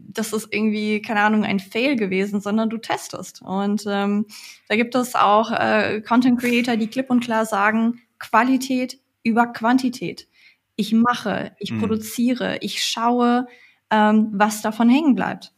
das 0.09 0.33
ist 0.33 0.47
irgendwie, 0.51 1.01
keine 1.01 1.21
Ahnung, 1.21 1.43
ein 1.43 1.59
Fail 1.59 1.95
gewesen, 1.95 2.41
sondern 2.41 2.69
du 2.69 2.77
testest. 2.77 3.41
Und 3.41 3.83
ähm, 3.87 4.25
da 4.67 4.75
gibt 4.75 4.95
es 4.95 5.15
auch 5.15 5.51
äh, 5.51 6.01
Content 6.01 6.39
Creator, 6.39 6.75
die 6.75 6.87
klipp 6.87 7.09
und 7.09 7.23
klar 7.23 7.45
sagen, 7.45 8.01
Qualität 8.19 8.99
über 9.23 9.47
Quantität 9.47 10.27
ich 10.75 10.93
mache, 10.93 11.55
ich 11.59 11.71
mhm. 11.71 11.79
produziere, 11.79 12.57
ich 12.61 12.83
schaue, 12.83 13.47
ähm, 13.89 14.29
was 14.33 14.61
davon 14.61 14.89
hängen 14.89 15.15
bleibt. 15.15 15.53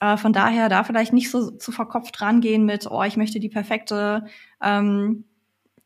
Äh, 0.00 0.16
von 0.16 0.32
daher 0.32 0.68
da 0.68 0.84
vielleicht 0.84 1.12
nicht 1.12 1.30
so 1.30 1.50
zu 1.50 1.72
verkopft 1.72 2.20
rangehen 2.20 2.64
mit, 2.64 2.86
oh, 2.90 3.02
ich 3.02 3.16
möchte 3.16 3.40
die 3.40 3.48
perfekte, 3.48 4.26
ähm, 4.62 5.24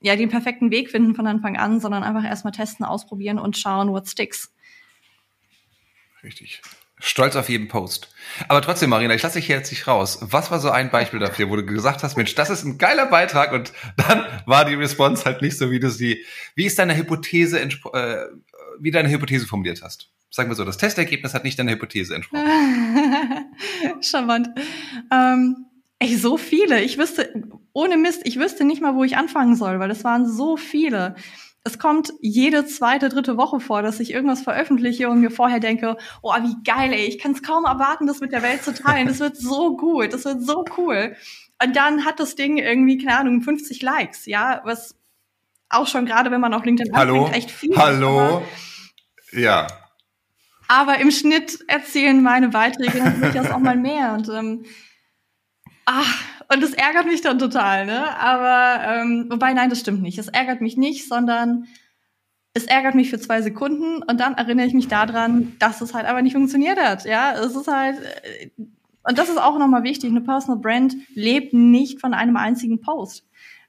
ja 0.01 0.17
den 0.17 0.29
perfekten 0.29 0.71
Weg 0.71 0.91
finden 0.91 1.15
von 1.15 1.27
Anfang 1.27 1.57
an, 1.57 1.81
sondern 1.81 2.03
einfach 2.03 2.25
erstmal 2.25 2.53
testen, 2.53 2.85
ausprobieren 2.85 3.39
und 3.39 3.57
schauen, 3.57 3.91
what 3.91 4.09
sticks. 4.09 4.53
Richtig. 6.23 6.61
Stolz 7.05 7.35
auf 7.35 7.49
jeden 7.49 7.67
Post. 7.67 8.15
Aber 8.47 8.63
trotzdem, 8.63 8.91
Marina, 8.91 9.13
ich 9.15 9.23
lasse 9.23 9.41
dich 9.41 9.49
jetzt 9.49 9.73
nicht 9.73 9.89
raus. 9.89 10.19
Was 10.21 10.53
war 10.53 10.61
so 10.61 10.71
ein 10.71 10.91
Beispiel 10.91 11.19
dafür, 11.19 11.51
wo 11.51 11.57
du 11.57 11.67
gesagt 11.67 12.05
hast, 12.05 12.17
Mensch, 12.17 12.37
das 12.37 12.49
ist 12.49 12.63
ein 12.63 12.79
geiler 12.79 13.07
Beitrag 13.07 13.53
und 13.53 13.73
dann 13.97 14.25
war 14.47 14.65
die 14.65 14.75
Response 14.75 15.25
halt 15.25 15.43
nicht 15.43 15.59
so, 15.59 15.73
wie 15.73 15.81
du 15.81 15.91
sie, 15.91 16.25
wie 16.55 16.65
ist 16.65 16.79
deine 16.79 16.97
Hypothese, 16.97 17.61
äh, 17.61 17.69
wie 18.81 18.91
deine 18.91 19.11
Hypothese 19.11 19.47
formuliert 19.47 19.83
hast? 19.83 20.11
Sagen 20.31 20.51
wir 20.51 20.55
so, 20.55 20.65
das 20.65 20.79
Testergebnis 20.79 21.35
hat 21.35 21.45
nicht 21.45 21.59
deiner 21.59 21.73
Hypothese 21.73 22.15
entsprochen. 22.15 22.47
Charmant. 24.01 24.49
Ähm, 25.11 25.67
ey, 25.99 26.17
so 26.17 26.39
viele. 26.39 26.83
Ich 26.83 26.99
wüsste, 26.99 27.43
ohne 27.73 27.97
Mist, 27.97 28.23
ich 28.25 28.39
wüsste 28.39 28.65
nicht 28.65 28.81
mal, 28.81 28.95
wo 28.95 29.05
ich 29.05 29.17
anfangen 29.17 29.57
soll, 29.57 29.79
weil 29.79 29.91
es 29.91 30.05
waren 30.05 30.27
so 30.27 30.57
viele 30.57 31.17
es 31.65 31.79
kommt 31.79 32.13
jede 32.21 32.67
zweite, 32.67 33.09
dritte 33.09 33.37
Woche 33.37 33.61
vor, 33.61 33.83
dass 33.83 34.01
ich 34.01 34.13
irgendwas 34.13 34.43
veröffentliche 34.43 35.09
und 35.09 35.21
mir 35.21 35.31
vorher 35.31 35.61
denke, 35.61 35.97
oh, 36.21 36.33
wie 36.33 36.57
geil, 36.65 36.93
ey, 36.93 37.07
ich 37.07 37.19
kann 37.19 37.33
es 37.33 37.43
kaum 37.43 37.65
erwarten, 37.65 38.07
das 38.07 38.21
mit 38.21 38.33
der 38.33 38.43
Welt 38.43 38.65
zu 38.65 38.75
teilen. 38.75 39.07
Das 39.07 39.21
wird 39.21 39.37
so 39.37 39.77
gut, 39.77 40.13
das 40.13 40.25
wird 40.25 40.43
so 40.43 40.65
cool. 40.77 41.15
Und 41.63 41.77
dann 41.77 42.05
hat 42.05 42.19
das 42.19 42.35
Ding 42.35 42.57
irgendwie, 42.57 42.99
keine 42.99 43.19
Ahnung, 43.19 43.43
50 43.43 43.81
Likes, 43.81 44.27
ja, 44.27 44.61
was 44.65 44.97
auch 45.73 45.87
schon 45.87 46.07
gerade, 46.07 46.31
wenn 46.31 46.41
man 46.41 46.55
auf 46.55 46.65
LinkedIn 46.65 46.95
Hallo? 46.95 47.27
anfängt, 47.27 47.37
echt 47.37 47.51
viel 47.51 47.77
Hallo? 47.77 48.43
Ist, 49.31 49.39
ja. 49.39 49.67
Aber 50.69 50.99
im 50.99 51.11
Schnitt 51.11 51.59
erzählen 51.69 52.23
meine 52.23 52.49
Beiträge 52.49 53.03
durchaus 53.21 53.51
auch 53.51 53.59
mal 53.59 53.77
mehr. 53.77 54.15
Und 54.15 54.29
ähm, 54.29 54.65
ach, 55.85 56.25
und 56.53 56.63
das 56.63 56.73
ärgert 56.73 57.07
mich 57.07 57.21
dann 57.21 57.39
total, 57.39 57.87
ne? 57.87 58.17
Aber 58.19 58.83
ähm, 58.87 59.27
wobei, 59.31 59.53
nein, 59.53 59.71
das 59.71 59.81
stimmt 59.81 60.03
nicht. 60.03 60.19
Es 60.19 60.29
ärgert 60.29 60.61
mich 60.61 60.77
nicht, 60.77 61.09
sondern 61.09 61.67
es 62.55 62.65
ärgert 62.65 62.95
mich 62.95 63.11
für 63.11 63.19
zwei 63.19 63.41
Sekunden 63.43 64.03
und 64.03 64.21
dann 64.21 64.35
erinnere 64.35 64.67
ich 64.67 64.75
mich 64.75 64.89
daran, 64.89 65.57
dass 65.59 65.81
es 65.81 65.95
halt 65.95 66.07
aber 66.07 66.21
nicht 66.21 66.35
funktioniert 66.35 66.79
hat. 66.79 67.05
Ja, 67.05 67.33
es 67.33 67.57
ist 67.57 67.69
halt 67.69 67.99
äh, 68.01 68.51
und 69.05 69.19
das 69.19 69.29
ist 69.29 69.41
auch 69.41 69.59
nochmal 69.59 69.83
wichtig. 69.83 70.11
Eine 70.11 70.21
Personal 70.21 70.61
Brand 70.61 70.95
lebt 71.15 71.53
nicht 71.55 72.01
von 72.01 72.15
einem 72.15 72.37
einzigen 72.37 72.81
Post. 72.81 73.27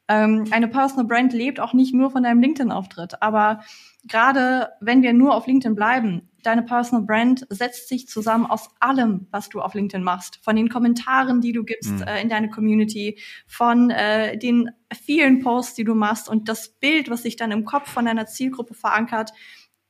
Ähm, 0.08 0.45
eine 0.51 0.68
Personal 0.68 1.06
Brand 1.06 1.34
lebt 1.34 1.60
auch 1.60 1.74
nicht 1.74 1.93
nur 1.93 2.12
von 2.12 2.24
deinem 2.24 2.41
LinkedIn-Auftritt. 2.41 3.22
Aber 3.22 3.64
gerade 4.06 4.70
wenn 4.82 5.01
wir 5.01 5.14
nur 5.14 5.36
auf 5.36 5.47
LinkedIn 5.47 5.76
bleiben, 5.76 6.30
deine 6.43 6.64
Personal 6.64 7.06
Brand 7.06 7.45
setzt 7.49 7.88
sich 7.88 8.08
zusammen 8.08 8.45
aus 8.45 8.70
allem, 8.80 9.28
was 9.32 9.49
du 9.49 9.62
auf 9.62 9.74
LinkedIn 9.74 10.04
machst. 10.04 10.39
Von 10.43 10.56
den 10.56 10.70
Kommentaren, 10.70 11.41
die 11.41 11.54
du 11.54 11.64
gibst 11.64 11.91
mhm. 11.91 12.04
äh, 12.04 12.22
in 12.22 12.30
deine 12.30 12.49
Community, 12.49 13.18
von 13.47 13.89
äh, 13.89 14.38
den 14.38 14.72
vielen 14.93 15.39
Posts, 15.39 15.76
die 15.76 15.84
du 15.86 15.95
machst 15.95 16.28
und 16.28 16.49
das 16.49 16.70
Bild, 16.70 17.10
was 17.10 17.24
sich 17.24 17.38
dann 17.38 17.51
im 17.51 17.66
Kopf 17.66 17.89
von 17.89 18.06
deiner 18.06 18.26
Zielgruppe 18.26 18.74
verankert, 18.74 19.32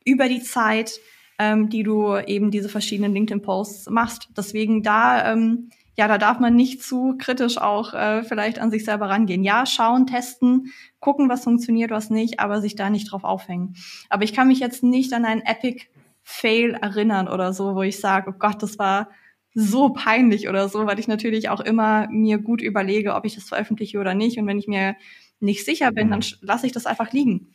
über 0.05 0.29
die 0.29 0.41
Zeit, 0.41 0.99
ähm, 1.39 1.69
die 1.69 1.83
du 1.83 2.17
eben 2.17 2.51
diese 2.51 2.69
verschiedenen 2.69 3.13
LinkedIn-Posts 3.13 3.89
machst. 3.89 4.29
Deswegen 4.37 4.83
da, 4.83 5.33
ähm, 5.33 5.69
ja, 5.95 6.07
da 6.07 6.17
darf 6.17 6.39
man 6.39 6.55
nicht 6.55 6.81
zu 6.81 7.15
kritisch 7.19 7.57
auch 7.57 7.93
äh, 7.93 8.23
vielleicht 8.23 8.59
an 8.59 8.71
sich 8.71 8.83
selber 8.83 9.09
rangehen. 9.09 9.43
Ja, 9.43 9.65
schauen, 9.65 10.07
testen, 10.07 10.71
gucken, 10.99 11.29
was 11.29 11.43
funktioniert, 11.43 11.91
was 11.91 12.09
nicht, 12.09 12.39
aber 12.39 12.61
sich 12.61 12.75
da 12.75 12.89
nicht 12.89 13.11
drauf 13.11 13.23
aufhängen. 13.23 13.75
Aber 14.09 14.23
ich 14.23 14.33
kann 14.33 14.47
mich 14.47 14.59
jetzt 14.59 14.83
nicht 14.83 15.13
an 15.13 15.25
einen 15.25 15.41
Epic 15.41 15.85
Fail 16.23 16.73
erinnern 16.81 17.27
oder 17.27 17.53
so, 17.53 17.75
wo 17.75 17.81
ich 17.81 17.99
sage, 17.99 18.31
oh 18.33 18.37
Gott, 18.39 18.63
das 18.63 18.79
war 18.79 19.09
so 19.53 19.89
peinlich 19.89 20.49
oder 20.49 20.67
so, 20.67 20.85
weil 20.87 20.99
ich 20.99 21.07
natürlich 21.07 21.49
auch 21.49 21.59
immer 21.59 22.07
mir 22.09 22.39
gut 22.39 22.61
überlege, 22.61 23.13
ob 23.13 23.25
ich 23.25 23.35
das 23.35 23.43
veröffentliche 23.43 23.99
oder 23.99 24.15
nicht. 24.15 24.39
Und 24.39 24.47
wenn 24.47 24.57
ich 24.57 24.67
mir 24.67 24.95
nicht 25.39 25.65
sicher 25.65 25.91
bin, 25.91 26.09
dann 26.09 26.19
mhm. 26.21 26.37
lasse 26.41 26.65
ich 26.65 26.71
das 26.71 26.85
einfach 26.85 27.11
liegen. 27.11 27.53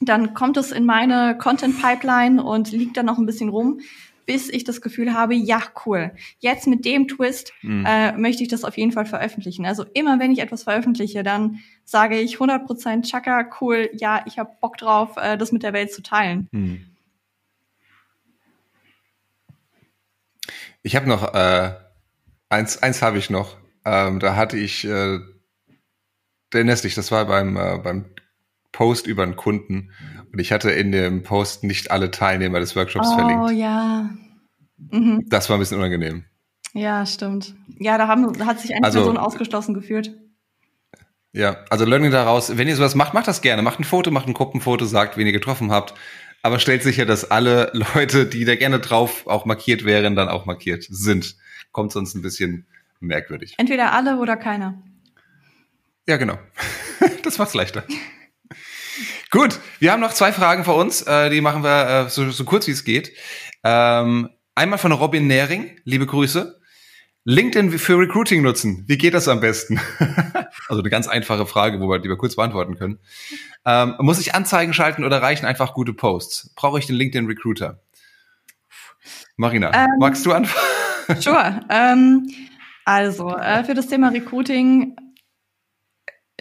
Dann 0.00 0.34
kommt 0.34 0.56
es 0.56 0.72
in 0.72 0.86
meine 0.86 1.36
Content 1.38 1.80
Pipeline 1.80 2.42
und 2.42 2.72
liegt 2.72 2.96
dann 2.96 3.06
noch 3.06 3.18
ein 3.18 3.26
bisschen 3.26 3.48
rum, 3.48 3.80
bis 4.26 4.48
ich 4.48 4.64
das 4.64 4.80
Gefühl 4.80 5.14
habe, 5.14 5.34
ja, 5.34 5.62
cool. 5.86 6.12
Jetzt 6.38 6.66
mit 6.66 6.84
dem 6.84 7.08
Twist 7.08 7.52
mhm. 7.62 7.84
äh, 7.86 8.12
möchte 8.16 8.42
ich 8.42 8.48
das 8.48 8.64
auf 8.64 8.76
jeden 8.76 8.92
Fall 8.92 9.06
veröffentlichen. 9.06 9.66
Also 9.66 9.84
immer 9.94 10.18
wenn 10.18 10.32
ich 10.32 10.40
etwas 10.40 10.64
veröffentliche, 10.64 11.22
dann 11.22 11.60
sage 11.84 12.18
ich 12.18 12.36
100% 12.36 13.08
Chaka, 13.08 13.50
cool, 13.60 13.90
ja, 13.92 14.24
ich 14.26 14.38
habe 14.38 14.50
Bock 14.60 14.78
drauf, 14.78 15.16
äh, 15.16 15.36
das 15.36 15.52
mit 15.52 15.62
der 15.62 15.72
Welt 15.72 15.92
zu 15.92 16.02
teilen. 16.02 16.48
Mhm. 16.52 16.86
Ich 20.82 20.96
habe 20.96 21.08
noch 21.08 21.34
äh, 21.34 21.72
eins, 22.50 22.82
eins 22.82 23.00
habe 23.00 23.18
ich 23.18 23.30
noch. 23.30 23.56
Ähm, 23.84 24.20
da 24.20 24.36
hatte 24.36 24.58
ich, 24.58 24.84
äh, 24.84 25.18
der 26.52 26.64
dich, 26.64 26.94
das 26.94 27.10
war 27.10 27.24
beim 27.26 27.56
äh, 27.56 27.78
beim 27.78 28.04
Post 28.74 29.06
über 29.06 29.22
einen 29.22 29.36
Kunden 29.36 29.92
und 30.34 30.40
ich 30.40 30.52
hatte 30.52 30.70
in 30.70 30.92
dem 30.92 31.22
Post 31.22 31.64
nicht 31.64 31.90
alle 31.90 32.10
Teilnehmer 32.10 32.60
des 32.60 32.76
Workshops 32.76 33.08
oh, 33.10 33.16
verlinkt. 33.16 33.44
Oh 33.46 33.50
ja. 33.50 34.10
Mhm. 34.90 35.24
Das 35.28 35.48
war 35.48 35.56
ein 35.56 35.60
bisschen 35.60 35.78
unangenehm. 35.78 36.24
Ja, 36.74 37.06
stimmt. 37.06 37.54
Ja, 37.78 37.96
da 37.96 38.08
haben, 38.08 38.32
da 38.36 38.46
hat 38.46 38.60
sich 38.60 38.74
eine 38.74 38.84
also, 38.84 38.98
Person 38.98 39.16
ausgeschlossen 39.16 39.74
gefühlt. 39.74 40.12
Ja, 41.32 41.64
also 41.70 41.84
Learning 41.84 42.10
daraus, 42.10 42.56
wenn 42.56 42.68
ihr 42.68 42.76
sowas 42.76 42.94
macht, 42.94 43.14
macht 43.14 43.28
das 43.28 43.40
gerne. 43.40 43.62
Macht 43.62 43.80
ein 43.80 43.84
Foto, 43.84 44.10
macht 44.10 44.28
ein 44.28 44.34
Gruppenfoto, 44.34 44.84
sagt, 44.84 45.16
wen 45.16 45.26
ihr 45.26 45.32
getroffen 45.32 45.70
habt 45.70 45.94
aber 46.44 46.58
stellt 46.58 46.82
sicher, 46.82 47.06
dass 47.06 47.30
alle 47.30 47.70
Leute, 47.94 48.26
die 48.26 48.44
da 48.44 48.54
gerne 48.54 48.78
drauf 48.78 49.26
auch 49.26 49.46
markiert 49.46 49.84
wären, 49.84 50.14
dann 50.14 50.28
auch 50.28 50.44
markiert 50.44 50.84
sind. 50.88 51.36
Kommt 51.72 51.90
sonst 51.90 52.14
ein 52.14 52.20
bisschen 52.22 52.66
merkwürdig. 53.00 53.54
Entweder 53.56 53.94
alle 53.94 54.18
oder 54.18 54.36
keiner. 54.36 54.80
Ja, 56.06 56.18
genau. 56.18 56.38
das 57.22 57.38
macht's 57.38 57.54
leichter. 57.54 57.84
Gut, 59.34 59.58
wir 59.80 59.90
haben 59.90 59.98
noch 59.98 60.12
zwei 60.12 60.30
Fragen 60.30 60.62
vor 60.62 60.76
uns. 60.76 61.02
Äh, 61.02 61.28
die 61.28 61.40
machen 61.40 61.64
wir 61.64 62.04
äh, 62.06 62.08
so, 62.08 62.30
so 62.30 62.44
kurz 62.44 62.68
wie 62.68 62.70
es 62.70 62.84
geht. 62.84 63.10
Ähm, 63.64 64.30
einmal 64.54 64.78
von 64.78 64.92
Robin 64.92 65.26
Nähring, 65.26 65.72
liebe 65.82 66.06
Grüße. 66.06 66.60
LinkedIn 67.24 67.76
für 67.80 67.98
Recruiting 67.98 68.42
nutzen. 68.42 68.84
Wie 68.86 68.96
geht 68.96 69.12
das 69.12 69.26
am 69.26 69.40
besten? 69.40 69.80
also 70.68 70.80
eine 70.80 70.88
ganz 70.88 71.08
einfache 71.08 71.46
Frage, 71.46 71.80
wo 71.80 71.88
wir 71.88 71.98
die 71.98 72.08
wir 72.08 72.16
kurz 72.16 72.36
beantworten 72.36 72.78
können. 72.78 73.00
Ähm, 73.66 73.96
muss 73.98 74.20
ich 74.20 74.36
Anzeigen 74.36 74.72
schalten 74.72 75.02
oder 75.02 75.20
reichen 75.20 75.46
einfach 75.46 75.74
gute 75.74 75.94
Posts? 75.94 76.54
Brauche 76.54 76.78
ich 76.78 76.86
den 76.86 76.94
LinkedIn 76.94 77.26
Recruiter? 77.26 77.80
Marina, 79.36 79.72
ähm, 79.74 79.88
magst 79.98 80.24
du 80.24 80.30
anfangen? 80.30 81.20
Sure. 81.20 81.60
Ähm, 81.70 82.30
also 82.84 83.36
äh, 83.36 83.64
für 83.64 83.74
das 83.74 83.88
Thema 83.88 84.10
Recruiting 84.10 84.94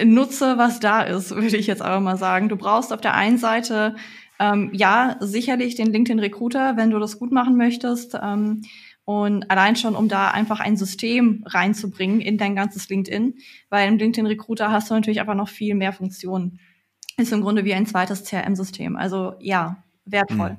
nutze, 0.01 0.57
was 0.57 0.79
da 0.79 1.01
ist, 1.01 1.31
würde 1.31 1.57
ich 1.57 1.67
jetzt 1.67 1.81
aber 1.81 1.99
mal 1.99 2.17
sagen. 2.17 2.49
Du 2.49 2.55
brauchst 2.55 2.93
auf 2.93 3.01
der 3.01 3.13
einen 3.13 3.37
Seite 3.37 3.95
ähm, 4.39 4.69
ja 4.73 5.17
sicherlich 5.19 5.75
den 5.75 5.91
LinkedIn 5.91 6.19
Recruiter, 6.19 6.77
wenn 6.77 6.89
du 6.89 6.99
das 6.99 7.19
gut 7.19 7.31
machen 7.31 7.55
möchtest. 7.57 8.17
Ähm, 8.21 8.63
und 9.05 9.51
allein 9.51 9.75
schon, 9.75 9.95
um 9.95 10.07
da 10.07 10.31
einfach 10.31 10.59
ein 10.59 10.77
System 10.77 11.43
reinzubringen 11.45 12.21
in 12.21 12.37
dein 12.37 12.55
ganzes 12.55 12.87
LinkedIn, 12.89 13.35
weil 13.69 13.89
im 13.89 13.97
LinkedIn 13.97 14.27
Recruiter 14.27 14.71
hast 14.71 14.89
du 14.89 14.93
natürlich 14.93 15.19
einfach 15.19 15.35
noch 15.35 15.49
viel 15.49 15.75
mehr 15.75 15.91
Funktionen. 15.91 16.59
Ist 17.17 17.33
im 17.33 17.41
Grunde 17.41 17.65
wie 17.65 17.73
ein 17.73 17.85
zweites 17.85 18.23
CRM-System. 18.23 18.95
Also 18.95 19.33
ja, 19.39 19.83
wertvoll. 20.05 20.51
Mhm. 20.51 20.57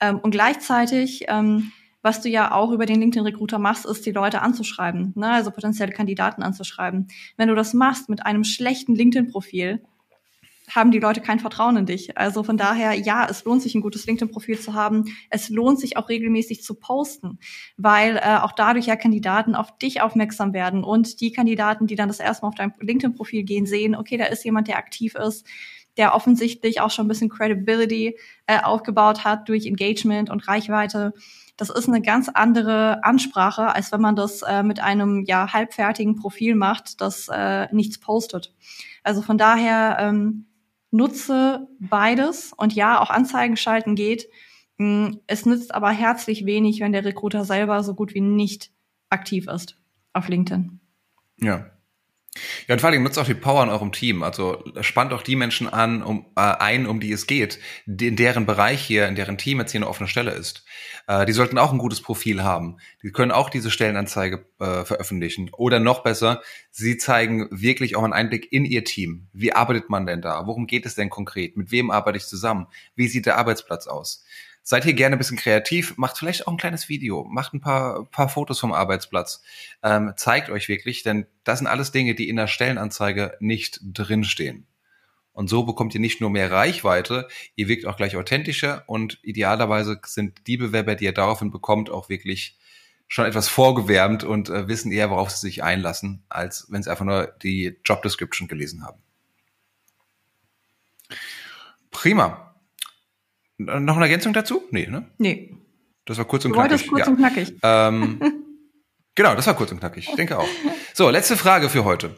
Ähm, 0.00 0.18
und 0.20 0.30
gleichzeitig, 0.30 1.24
ähm, 1.28 1.72
was 2.08 2.22
du 2.22 2.30
ja 2.30 2.52
auch 2.52 2.70
über 2.70 2.86
den 2.86 3.00
LinkedIn 3.00 3.26
Recruiter 3.26 3.58
machst, 3.58 3.84
ist, 3.84 4.06
die 4.06 4.12
Leute 4.12 4.40
anzuschreiben, 4.40 5.12
ne? 5.14 5.30
also 5.30 5.50
potenzielle 5.50 5.92
Kandidaten 5.92 6.42
anzuschreiben. 6.42 7.08
Wenn 7.36 7.48
du 7.48 7.54
das 7.54 7.74
machst 7.74 8.08
mit 8.08 8.24
einem 8.24 8.44
schlechten 8.44 8.94
LinkedIn-Profil, 8.94 9.82
haben 10.74 10.90
die 10.90 11.00
Leute 11.00 11.20
kein 11.20 11.38
Vertrauen 11.38 11.76
in 11.76 11.84
dich. 11.84 12.16
Also 12.16 12.42
von 12.44 12.56
daher, 12.56 12.94
ja, 12.94 13.26
es 13.28 13.44
lohnt 13.44 13.60
sich, 13.60 13.74
ein 13.74 13.82
gutes 13.82 14.06
LinkedIn-Profil 14.06 14.58
zu 14.58 14.72
haben. 14.72 15.04
Es 15.28 15.50
lohnt 15.50 15.80
sich 15.80 15.98
auch 15.98 16.08
regelmäßig 16.08 16.62
zu 16.62 16.76
posten, 16.76 17.38
weil 17.76 18.16
äh, 18.16 18.38
auch 18.38 18.52
dadurch 18.52 18.86
ja 18.86 18.96
Kandidaten 18.96 19.54
auf 19.54 19.76
dich 19.76 20.00
aufmerksam 20.00 20.54
werden 20.54 20.84
und 20.84 21.20
die 21.20 21.32
Kandidaten, 21.32 21.86
die 21.86 21.94
dann 21.94 22.08
das 22.08 22.20
erste 22.20 22.44
Mal 22.44 22.48
auf 22.48 22.54
dein 22.54 22.72
LinkedIn-Profil 22.80 23.42
gehen, 23.42 23.66
sehen, 23.66 23.94
okay, 23.94 24.16
da 24.16 24.24
ist 24.24 24.46
jemand, 24.46 24.66
der 24.66 24.78
aktiv 24.78 25.14
ist, 25.14 25.46
der 25.98 26.14
offensichtlich 26.14 26.80
auch 26.80 26.90
schon 26.90 27.04
ein 27.04 27.08
bisschen 27.08 27.28
Credibility 27.28 28.16
äh, 28.46 28.60
aufgebaut 28.62 29.24
hat 29.24 29.50
durch 29.50 29.66
Engagement 29.66 30.30
und 30.30 30.48
Reichweite. 30.48 31.12
Das 31.58 31.70
ist 31.70 31.88
eine 31.88 32.00
ganz 32.00 32.30
andere 32.32 33.04
Ansprache, 33.04 33.74
als 33.74 33.90
wenn 33.92 34.00
man 34.00 34.14
das 34.14 34.42
äh, 34.42 34.62
mit 34.62 34.80
einem 34.80 35.24
ja 35.26 35.52
halbfertigen 35.52 36.14
Profil 36.14 36.54
macht, 36.54 37.00
das 37.00 37.28
äh, 37.28 37.66
nichts 37.74 37.98
postet. 37.98 38.54
Also 39.02 39.22
von 39.22 39.36
daher 39.38 39.98
ähm, 40.00 40.46
nutze 40.92 41.66
beides 41.80 42.52
und 42.56 42.74
ja, 42.74 43.00
auch 43.00 43.10
Anzeigen 43.10 43.56
schalten 43.56 43.96
geht. 43.96 44.28
Hm, 44.78 45.20
es 45.26 45.46
nützt 45.46 45.74
aber 45.74 45.90
herzlich 45.90 46.46
wenig, 46.46 46.80
wenn 46.80 46.92
der 46.92 47.04
Recruiter 47.04 47.44
selber 47.44 47.82
so 47.82 47.94
gut 47.94 48.14
wie 48.14 48.20
nicht 48.20 48.70
aktiv 49.10 49.48
ist 49.48 49.76
auf 50.12 50.28
LinkedIn. 50.28 50.78
Ja. 51.40 51.66
Ja, 52.66 52.74
und 52.74 52.80
vor 52.80 52.90
allem 52.90 53.02
nutzt 53.02 53.18
auch 53.18 53.26
die 53.26 53.34
Power 53.34 53.62
in 53.62 53.70
eurem 53.70 53.92
Team. 53.92 54.22
Also 54.22 54.64
spannt 54.80 55.12
auch 55.12 55.22
die 55.22 55.36
Menschen 55.36 55.68
an, 55.68 56.02
um, 56.02 56.26
äh, 56.36 56.40
ein, 56.40 56.86
um 56.86 57.00
die 57.00 57.12
es 57.12 57.26
geht, 57.26 57.58
in 57.86 58.16
deren 58.16 58.46
Bereich 58.46 58.80
hier, 58.80 59.06
in 59.08 59.14
deren 59.14 59.38
Team 59.38 59.58
jetzt 59.58 59.72
hier 59.72 59.80
eine 59.80 59.88
offene 59.88 60.08
Stelle 60.08 60.32
ist. 60.32 60.64
Äh, 61.06 61.26
die 61.26 61.32
sollten 61.32 61.58
auch 61.58 61.72
ein 61.72 61.78
gutes 61.78 62.00
Profil 62.00 62.42
haben. 62.42 62.78
Die 63.02 63.10
können 63.10 63.32
auch 63.32 63.50
diese 63.50 63.70
Stellenanzeige 63.70 64.46
äh, 64.60 64.84
veröffentlichen. 64.84 65.50
Oder 65.52 65.80
noch 65.80 66.02
besser, 66.02 66.42
sie 66.70 66.96
zeigen 66.98 67.48
wirklich 67.50 67.96
auch 67.96 68.04
einen 68.04 68.12
Einblick 68.12 68.52
in 68.52 68.64
ihr 68.64 68.84
Team. 68.84 69.28
Wie 69.32 69.52
arbeitet 69.52 69.90
man 69.90 70.06
denn 70.06 70.22
da? 70.22 70.46
Worum 70.46 70.66
geht 70.66 70.86
es 70.86 70.94
denn 70.94 71.10
konkret? 71.10 71.56
Mit 71.56 71.70
wem 71.70 71.90
arbeite 71.90 72.18
ich 72.18 72.26
zusammen? 72.26 72.66
Wie 72.94 73.08
sieht 73.08 73.26
der 73.26 73.38
Arbeitsplatz 73.38 73.86
aus? 73.86 74.24
Seid 74.70 74.84
hier 74.84 74.92
gerne 74.92 75.16
ein 75.16 75.18
bisschen 75.18 75.38
kreativ, 75.38 75.96
macht 75.96 76.18
vielleicht 76.18 76.46
auch 76.46 76.52
ein 76.52 76.58
kleines 76.58 76.90
Video, 76.90 77.24
macht 77.24 77.54
ein 77.54 77.60
paar, 77.62 78.04
paar 78.10 78.28
Fotos 78.28 78.60
vom 78.60 78.74
Arbeitsplatz, 78.74 79.40
ähm, 79.82 80.12
zeigt 80.14 80.50
euch 80.50 80.68
wirklich, 80.68 81.02
denn 81.02 81.26
das 81.42 81.60
sind 81.60 81.68
alles 81.68 81.90
Dinge, 81.90 82.14
die 82.14 82.28
in 82.28 82.36
der 82.36 82.48
Stellenanzeige 82.48 83.38
nicht 83.40 83.80
drinstehen. 83.82 84.66
Und 85.32 85.48
so 85.48 85.62
bekommt 85.62 85.94
ihr 85.94 86.02
nicht 86.02 86.20
nur 86.20 86.28
mehr 86.28 86.50
Reichweite, 86.50 87.28
ihr 87.56 87.66
wirkt 87.66 87.86
auch 87.86 87.96
gleich 87.96 88.14
authentischer 88.14 88.84
und 88.86 89.18
idealerweise 89.22 90.02
sind 90.04 90.46
die 90.46 90.58
Bewerber, 90.58 90.96
die 90.96 91.06
ihr 91.06 91.14
daraufhin 91.14 91.50
bekommt, 91.50 91.88
auch 91.88 92.10
wirklich 92.10 92.58
schon 93.06 93.24
etwas 93.24 93.48
vorgewärmt 93.48 94.22
und 94.22 94.50
äh, 94.50 94.68
wissen 94.68 94.92
eher, 94.92 95.08
worauf 95.08 95.30
sie 95.30 95.46
sich 95.46 95.62
einlassen, 95.62 96.24
als 96.28 96.66
wenn 96.68 96.82
sie 96.82 96.90
einfach 96.90 97.06
nur 97.06 97.28
die 97.42 97.78
Job 97.86 98.02
Description 98.02 98.48
gelesen 98.48 98.84
haben. 98.84 99.00
Prima. 101.90 102.47
Noch 103.58 103.96
eine 103.96 104.04
Ergänzung 104.04 104.32
dazu? 104.32 104.62
Nee, 104.70 104.86
ne? 104.86 105.10
Nee. 105.18 105.54
Das 106.04 106.16
war 106.16 106.24
kurz 106.24 106.44
und 106.44 106.52
du 106.52 106.58
knackig. 106.58 106.86
kurz 106.86 107.00
ja. 107.00 107.08
und 107.08 107.16
knackig. 107.18 107.54
Ähm, 107.62 108.20
genau, 109.14 109.34
das 109.34 109.46
war 109.46 109.54
kurz 109.54 109.72
und 109.72 109.80
knackig. 109.80 110.08
Ich 110.08 110.14
denke 110.14 110.38
auch. 110.38 110.48
So, 110.94 111.10
letzte 111.10 111.36
Frage 111.36 111.68
für 111.68 111.84
heute. 111.84 112.16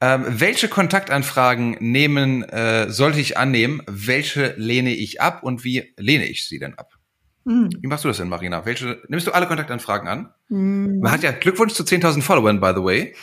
Ähm, 0.00 0.24
welche 0.26 0.68
Kontaktanfragen 0.68 1.76
nehmen, 1.80 2.44
äh, 2.44 2.90
sollte 2.90 3.20
ich 3.20 3.36
annehmen? 3.36 3.82
Welche 3.86 4.54
lehne 4.56 4.94
ich 4.94 5.20
ab 5.20 5.42
und 5.42 5.64
wie 5.64 5.92
lehne 5.96 6.26
ich 6.26 6.46
sie 6.48 6.58
denn 6.58 6.74
ab? 6.74 6.92
Hm. 7.46 7.70
Wie 7.80 7.86
machst 7.86 8.04
du 8.04 8.08
das 8.08 8.16
denn, 8.18 8.28
Marina? 8.28 8.64
Welche, 8.64 9.02
nimmst 9.08 9.26
du 9.26 9.32
alle 9.32 9.46
Kontaktanfragen 9.46 10.08
an? 10.08 10.32
Hm. 10.48 11.00
Man 11.00 11.12
hat 11.12 11.22
ja 11.22 11.32
Glückwunsch 11.32 11.74
zu 11.74 11.82
10.000 11.82 12.22
Followern, 12.22 12.60
by 12.60 12.72
the 12.74 12.82
way. 12.82 13.14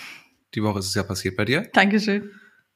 Die 0.56 0.64
Woche 0.64 0.80
ist 0.80 0.88
es 0.88 0.96
ja 0.96 1.04
passiert 1.04 1.36
bei 1.38 1.46
dir. 1.46 1.70
Dankeschön. 1.74 2.30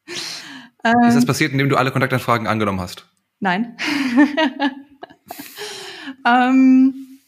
Ist 0.06 1.16
das 1.16 1.26
passiert, 1.26 1.52
indem 1.52 1.70
du 1.70 1.76
alle 1.76 1.92
Kontaktanfragen 1.92 2.48
angenommen 2.48 2.80
hast? 2.80 3.08
Nein. 3.40 3.78
ähm, 6.28 7.20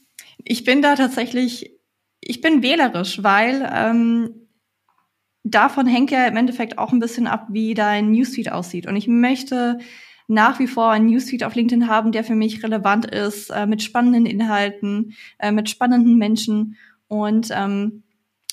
ich 0.43 0.64
bin 0.64 0.82
da 0.82 0.95
tatsächlich, 0.95 1.72
ich 2.22 2.41
bin 2.41 2.62
wählerisch, 2.62 3.24
weil 3.24 3.70
ähm, 3.74 4.47
davon 5.43 5.88
hängt 5.88 6.12
ja 6.12 6.28
im 6.28 6.38
Endeffekt 6.38 6.78
auch 6.78 6.91
ein 6.91 7.00
bisschen 7.00 7.28
ab, 7.28 7.47
wie 7.50 7.74
dein 7.74 8.12
Newsfeed 8.12 8.52
aussieht. 8.52 8.88
Und 8.88 8.95
ich 8.95 9.08
möchte 9.08 9.80
nach 10.28 10.60
wie 10.60 10.68
vor 10.68 10.91
einen 10.91 11.08
Newsfeed 11.08 11.43
auf 11.43 11.56
LinkedIn 11.56 11.88
haben, 11.88 12.12
der 12.12 12.24
für 12.24 12.36
mich 12.36 12.64
relevant 12.64 13.06
ist, 13.06 13.50
äh, 13.50 13.66
mit 13.66 13.82
spannenden 13.82 14.26
Inhalten, 14.26 15.16
äh, 15.39 15.52
mit 15.52 15.70
spannenden 15.70 16.18
Menschen. 16.18 16.78
Und 17.08 17.50
ähm, 17.52 18.04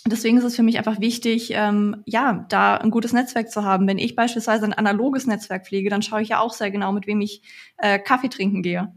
deswegen 0.06 0.38
ist 0.38 0.44
es 0.44 0.56
für 0.56 0.62
mich 0.62 0.78
einfach 0.78 1.00
wichtig, 1.00 1.50
ähm, 1.52 2.02
ja, 2.06 2.46
da 2.48 2.76
ein 2.76 2.90
gutes 2.90 3.12
Netzwerk 3.12 3.50
zu 3.50 3.62
haben. 3.62 3.86
Wenn 3.86 3.98
ich 3.98 4.16
beispielsweise 4.16 4.64
ein 4.64 4.72
analoges 4.72 5.26
Netzwerk 5.26 5.66
pflege, 5.66 5.90
dann 5.90 6.00
schaue 6.00 6.22
ich 6.22 6.30
ja 6.30 6.40
auch 6.40 6.54
sehr 6.54 6.70
genau, 6.70 6.92
mit 6.92 7.06
wem 7.06 7.20
ich 7.20 7.42
äh, 7.76 7.98
Kaffee 7.98 8.28
trinken 8.30 8.62
gehe. 8.62 8.94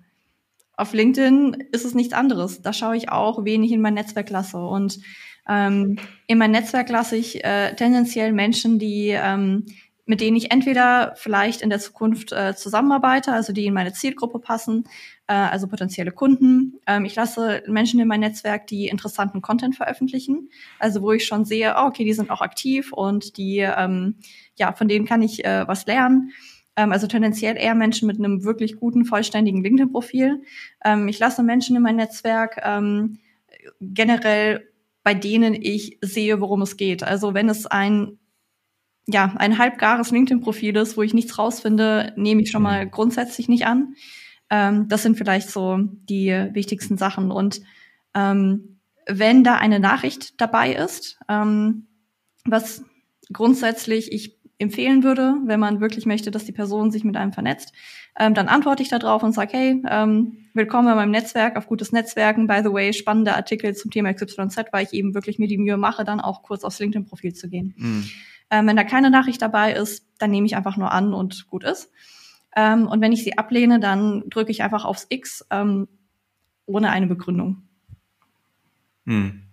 Auf 0.80 0.94
LinkedIn 0.94 1.68
ist 1.72 1.86
es 1.86 1.94
nichts 1.94 2.14
anderes. 2.14 2.62
Da 2.62 2.72
schaue 2.72 2.96
ich 2.96 3.10
auch, 3.10 3.44
wen 3.44 3.64
ich 3.64 3.72
in 3.72 3.82
mein 3.82 3.96
Netzwerk 3.96 4.30
lasse. 4.30 4.58
Und 4.58 5.00
ähm, 5.48 5.98
in 6.28 6.38
mein 6.38 6.52
Netzwerk 6.52 6.90
lasse 6.90 7.18
ich 7.18 7.44
äh, 7.44 7.76
tendenziell 7.76 8.32
Menschen, 8.32 8.80
die 8.80 9.10
ähm, 9.10 9.66
mit 10.10 10.22
denen 10.22 10.38
ich 10.38 10.52
entweder 10.52 11.14
vielleicht 11.18 11.62
in 11.62 11.70
der 11.70 11.80
Zukunft 11.80 12.32
äh, 12.32 12.56
zusammenarbeite, 12.56 13.32
also 13.32 13.54
die 13.54 13.68
in 13.68 13.76
meine 13.76 13.94
Zielgruppe 13.94 14.40
passen, 14.40 14.86
äh, 15.28 15.34
also 15.34 15.68
potenzielle 15.68 16.12
Kunden. 16.12 16.80
Ähm, 16.88 17.06
ich 17.06 17.14
lasse 17.14 17.62
Menschen 17.68 18.00
in 18.00 18.08
mein 18.08 18.22
Netzwerk, 18.22 18.66
die 18.66 18.88
interessanten 18.88 19.44
Content 19.44 19.76
veröffentlichen, 19.76 20.50
also 20.80 21.04
wo 21.04 21.12
ich 21.12 21.26
schon 21.26 21.46
sehe, 21.46 21.76
oh, 21.78 21.86
okay, 21.86 22.06
die 22.06 22.14
sind 22.14 22.32
auch 22.32 22.42
aktiv 22.42 22.92
und 22.92 23.38
die, 23.38 23.60
ähm, 23.60 24.16
ja, 24.56 24.74
von 24.74 24.88
denen 24.88 25.06
kann 25.06 25.22
ich 25.22 25.46
äh, 25.46 25.68
was 25.68 25.86
lernen. 25.86 26.32
Ähm, 26.80 26.94
also 26.94 27.08
tendenziell 27.08 27.58
eher 27.58 27.76
Menschen 27.76 28.08
mit 28.08 28.18
einem 28.18 28.46
wirklich 28.46 28.78
guten, 28.78 29.04
vollständigen 29.04 29.62
LinkedIn-Profil. 29.62 30.44
Ähm, 30.86 31.10
ich 31.10 31.20
lasse 31.20 31.44
Menschen 31.44 31.76
in 31.76 31.82
mein 31.82 31.98
Netzwerk 31.98 32.62
ähm, 32.64 33.20
generell 33.82 34.66
bei 35.04 35.14
denen 35.14 35.54
ich 35.54 35.98
sehe, 36.02 36.40
worum 36.40 36.62
es 36.62 36.78
geht. 36.78 37.04
Also 37.04 37.34
wenn 37.34 37.50
es 37.50 37.66
ein 37.66 38.20
ja, 39.08 39.34
ein 39.38 39.58
halbgares 39.58 40.12
LinkedIn-Profil 40.12 40.76
ist, 40.76 40.96
wo 40.96 41.02
ich 41.02 41.16
nichts 41.16 41.40
rausfinde, 41.40 42.14
nehme 42.16 42.44
ich 42.44 42.52
schon 42.52 42.62
mal 42.62 42.86
mhm. 42.86 42.92
grundsätzlich 42.92 43.50
nicht 43.50 43.66
an. 43.66 43.96
Das 44.50 45.02
sind 45.02 45.18
vielleicht 45.18 45.50
so 45.50 45.80
die 45.82 46.30
wichtigsten 46.54 46.98
Sachen. 46.98 47.32
Und 47.32 47.62
wenn 48.14 49.44
da 49.44 49.56
eine 49.56 49.80
Nachricht 49.80 50.40
dabei 50.40 50.74
ist, 50.74 51.18
was 51.28 52.84
grundsätzlich 53.32 54.12
ich 54.12 54.39
empfehlen 54.60 55.03
würde, 55.03 55.36
wenn 55.45 55.60
man 55.60 55.80
wirklich 55.80 56.05
möchte, 56.05 56.32
dass 56.32 56.45
die 56.45 56.51
Person 56.51 56.91
sich 56.91 57.03
mit 57.03 57.16
einem 57.16 57.32
vernetzt, 57.32 57.74
ähm, 58.20 58.34
dann 58.34 58.49
antworte 58.49 58.84
ich 58.84 58.89
da 58.89 58.99
drauf 58.99 59.24
und 59.24 59.32
sage, 59.32 59.53
hey, 59.53 59.84
ähm, 59.89 60.49
willkommen 60.53 60.89
in 60.89 60.95
meinem 60.95 61.12
Netzwerk, 61.12 61.55
auf 61.55 61.66
gutes 61.66 61.93
Netzwerken. 61.93 62.45
By 62.45 62.60
the 62.62 62.72
way, 62.72 62.91
spannende 62.91 63.36
Artikel 63.36 63.74
zum 63.74 63.89
Thema 63.89 64.14
XYZ, 64.14 64.66
weil 64.72 64.86
ich 64.86 64.93
eben 64.93 65.14
wirklich 65.16 65.39
mir 65.39 65.47
die 65.47 65.57
Mühe 65.57 65.78
mache, 65.78 66.03
dann 66.03 66.20
auch 66.20 66.43
kurz 66.43 66.66
aufs 66.66 66.80
LinkedIn-Profil 66.80 67.34
zu 67.34 67.49
gehen. 67.49 67.74
Mhm. 67.78 68.10
Ähm, 68.51 68.68
wenn 68.68 68.76
da 68.76 68.84
keine 68.84 69.10
Nachricht 69.10 69.41
dabei 69.41 69.74
ist, 69.74 70.05
dann 70.18 70.32
nehme 70.32 70.45
ich 70.45 70.57
einfach 70.57 70.76
nur 70.76 70.91
an 70.91 71.14
und 71.14 71.47
gut 71.47 71.64
ist. 71.64 71.89
Ähm, 72.55 72.88
und 72.88 72.99
wenn 72.99 73.14
ich 73.14 73.24
sie 73.24 73.38
ablehne, 73.38 73.80
dann 73.80 74.24
drücke 74.30 74.51
ich 74.51 74.62
einfach 74.62 74.84
aufs 74.84 75.07
X 75.10 75.45
ähm, 75.51 75.88
ohne 76.66 76.89
eine 76.89 77.07
Begründung. 77.07 77.64
Hm. 79.05 79.43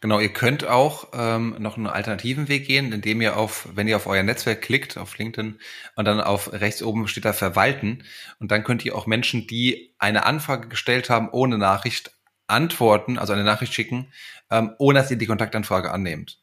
Genau, 0.00 0.20
ihr 0.20 0.32
könnt 0.32 0.64
auch 0.64 1.08
ähm, 1.12 1.56
noch 1.58 1.76
einen 1.76 1.88
alternativen 1.88 2.48
Weg 2.48 2.66
gehen, 2.66 2.92
indem 2.92 3.20
ihr 3.20 3.36
auf, 3.36 3.68
wenn 3.74 3.88
ihr 3.88 3.96
auf 3.96 4.06
euer 4.06 4.22
Netzwerk 4.22 4.62
klickt, 4.62 4.96
auf 4.96 5.18
LinkedIn, 5.18 5.58
und 5.96 6.04
dann 6.04 6.20
auf 6.20 6.52
rechts 6.52 6.82
oben 6.84 7.08
steht 7.08 7.24
da 7.24 7.32
Verwalten, 7.32 8.04
und 8.38 8.52
dann 8.52 8.62
könnt 8.62 8.84
ihr 8.84 8.94
auch 8.94 9.06
Menschen, 9.06 9.48
die 9.48 9.92
eine 9.98 10.24
Anfrage 10.24 10.68
gestellt 10.68 11.10
haben, 11.10 11.28
ohne 11.30 11.58
Nachricht 11.58 12.12
antworten, 12.46 13.18
also 13.18 13.32
eine 13.32 13.42
Nachricht 13.42 13.74
schicken, 13.74 14.12
ähm, 14.50 14.72
ohne 14.78 15.00
dass 15.00 15.10
ihr 15.10 15.18
die 15.18 15.26
Kontaktanfrage 15.26 15.90
annehmt. 15.90 16.38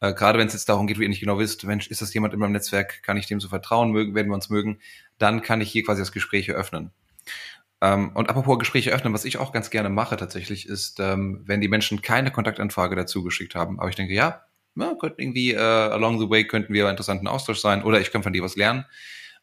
Äh, 0.00 0.14
gerade 0.14 0.38
wenn 0.38 0.46
es 0.46 0.54
jetzt 0.54 0.70
darum 0.70 0.86
geht, 0.86 0.98
wie 0.98 1.02
ihr 1.02 1.08
nicht 1.10 1.20
genau 1.20 1.38
wisst, 1.38 1.64
Mensch, 1.64 1.88
ist 1.88 2.00
das 2.00 2.14
jemand 2.14 2.32
in 2.32 2.40
meinem 2.40 2.52
Netzwerk, 2.52 3.02
kann 3.02 3.18
ich 3.18 3.26
dem 3.26 3.40
so 3.40 3.48
vertrauen, 3.48 3.90
mögen, 3.90 4.14
werden 4.14 4.28
wir 4.28 4.34
uns 4.34 4.48
mögen, 4.48 4.80
dann 5.18 5.42
kann 5.42 5.60
ich 5.60 5.70
hier 5.70 5.84
quasi 5.84 6.00
das 6.00 6.12
Gespräch 6.12 6.48
eröffnen. 6.48 6.90
Ähm, 7.80 8.12
und 8.14 8.30
apropos 8.30 8.58
Gespräche 8.58 8.92
öffnen, 8.92 9.12
was 9.12 9.24
ich 9.24 9.38
auch 9.38 9.52
ganz 9.52 9.70
gerne 9.70 9.88
mache 9.88 10.16
tatsächlich, 10.16 10.68
ist, 10.68 11.00
ähm, 11.00 11.42
wenn 11.44 11.60
die 11.60 11.68
Menschen 11.68 12.02
keine 12.02 12.30
Kontaktanfrage 12.30 12.96
dazu 12.96 13.22
geschickt 13.22 13.54
haben, 13.54 13.80
aber 13.80 13.88
ich 13.88 13.96
denke, 13.96 14.14
ja, 14.14 14.42
ja 14.76 14.94
könnten 14.94 15.20
irgendwie 15.20 15.52
äh, 15.52 15.58
along 15.58 16.18
the 16.18 16.30
way 16.30 16.46
könnten 16.46 16.72
wir 16.72 16.88
interessanten 16.88 17.26
Austausch 17.26 17.58
sein 17.58 17.82
oder 17.82 18.00
ich 18.00 18.12
kann 18.12 18.22
von 18.22 18.32
dir 18.32 18.42
was 18.42 18.56
lernen, 18.56 18.86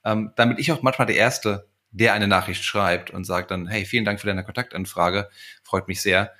ähm, 0.04 0.32
damit 0.36 0.60
ich 0.60 0.72
auch 0.72 0.82
manchmal 0.82 1.08
der 1.08 1.18
Erste, 1.18 1.68
der 1.92 2.14
eine 2.14 2.28
Nachricht 2.28 2.64
schreibt 2.64 3.12
und 3.12 3.26
sagt 3.26 3.52
dann, 3.52 3.68
hey, 3.68 3.86
vielen 3.86 4.06
Dank 4.06 4.20
für 4.20 4.28
deine 4.28 4.44
Kontaktanfrage, 4.44 5.30
freut 5.64 5.88
mich 5.88 6.02
sehr. 6.02 6.32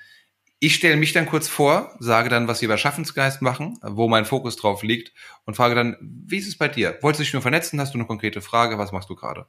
Ich 0.58 0.76
stelle 0.76 0.96
mich 0.96 1.12
dann 1.12 1.26
kurz 1.26 1.48
vor, 1.48 1.94
sage 1.98 2.28
dann, 2.28 2.48
was 2.48 2.62
wir 2.62 2.68
bei 2.68 2.76
Schaffensgeist 2.76 3.42
machen, 3.42 3.78
wo 3.82 4.08
mein 4.08 4.24
Fokus 4.24 4.56
drauf 4.56 4.82
liegt 4.82 5.12
und 5.44 5.56
frage 5.56 5.74
dann, 5.74 5.96
wie 6.00 6.38
ist 6.38 6.46
es 6.46 6.56
bei 6.56 6.68
dir? 6.68 6.96
Wolltest 7.00 7.20
du 7.20 7.24
dich 7.24 7.32
nur 7.32 7.42
vernetzen? 7.42 7.80
Hast 7.80 7.94
du 7.94 7.98
eine 7.98 8.06
konkrete 8.06 8.40
Frage? 8.40 8.78
Was 8.78 8.92
machst 8.92 9.10
du 9.10 9.16
gerade? 9.16 9.46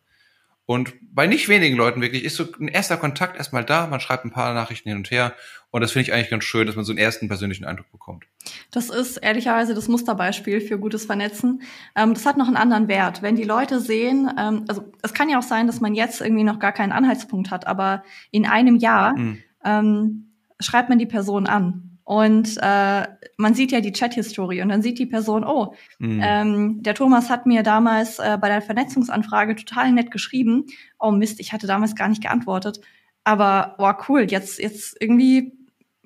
Und 0.65 0.93
bei 1.01 1.27
nicht 1.27 1.49
wenigen 1.49 1.75
Leuten 1.75 2.01
wirklich 2.01 2.23
ist 2.23 2.37
so 2.37 2.45
ein 2.59 2.69
erster 2.69 2.97
Kontakt 2.97 3.37
erstmal 3.37 3.65
da, 3.65 3.87
man 3.87 3.99
schreibt 3.99 4.23
ein 4.23 4.31
paar 4.31 4.53
Nachrichten 4.53 4.89
hin 4.89 4.97
und 4.97 5.11
her 5.11 5.35
und 5.71 5.81
das 5.81 5.91
finde 5.91 6.03
ich 6.03 6.13
eigentlich 6.13 6.29
ganz 6.29 6.43
schön, 6.43 6.67
dass 6.67 6.75
man 6.75 6.85
so 6.85 6.91
einen 6.91 6.99
ersten 6.99 7.27
persönlichen 7.27 7.65
Eindruck 7.65 7.91
bekommt. 7.91 8.25
Das 8.69 8.91
ist 8.91 9.17
ehrlicherweise 9.17 9.73
das 9.73 9.87
Musterbeispiel 9.87 10.61
für 10.61 10.77
gutes 10.77 11.05
Vernetzen. 11.05 11.63
Ähm, 11.95 12.13
das 12.13 12.27
hat 12.27 12.37
noch 12.37 12.45
einen 12.45 12.57
anderen 12.57 12.87
Wert. 12.87 13.23
Wenn 13.23 13.35
die 13.35 13.43
Leute 13.43 13.79
sehen, 13.79 14.31
ähm, 14.37 14.65
also 14.67 14.91
es 15.01 15.15
kann 15.15 15.29
ja 15.29 15.39
auch 15.39 15.43
sein, 15.43 15.65
dass 15.65 15.81
man 15.81 15.95
jetzt 15.95 16.21
irgendwie 16.21 16.43
noch 16.43 16.59
gar 16.59 16.73
keinen 16.73 16.91
Anhaltspunkt 16.91 17.49
hat, 17.49 17.65
aber 17.65 18.03
in 18.29 18.45
einem 18.45 18.75
Jahr 18.75 19.17
mhm. 19.17 19.39
ähm, 19.65 20.33
schreibt 20.59 20.89
man 20.89 20.99
die 20.99 21.07
Person 21.07 21.47
an. 21.47 21.92
Und 22.05 22.57
äh, 22.61 23.07
man 23.37 23.53
sieht 23.53 23.71
ja 23.71 23.79
die 23.79 23.93
Chat-Historie 23.93 24.61
und 24.61 24.69
dann 24.69 24.81
sieht 24.81 24.99
die 24.99 25.05
Person, 25.05 25.45
oh, 25.45 25.73
mhm. 25.99 26.21
ähm, 26.21 26.83
der 26.83 26.95
Thomas 26.95 27.29
hat 27.29 27.45
mir 27.45 27.63
damals 27.63 28.19
äh, 28.19 28.37
bei 28.39 28.49
der 28.49 28.61
Vernetzungsanfrage 28.61 29.55
total 29.55 29.91
nett 29.93 30.11
geschrieben. 30.11 30.65
Oh 30.99 31.11
Mist, 31.11 31.39
ich 31.39 31.53
hatte 31.53 31.65
damals 31.65 31.95
gar 31.95 32.09
nicht 32.09 32.21
geantwortet. 32.21 32.81
Aber 33.23 33.75
oh 33.77 33.93
cool, 34.09 34.27
jetzt, 34.29 34.59
jetzt 34.59 34.97
irgendwie, 34.99 35.53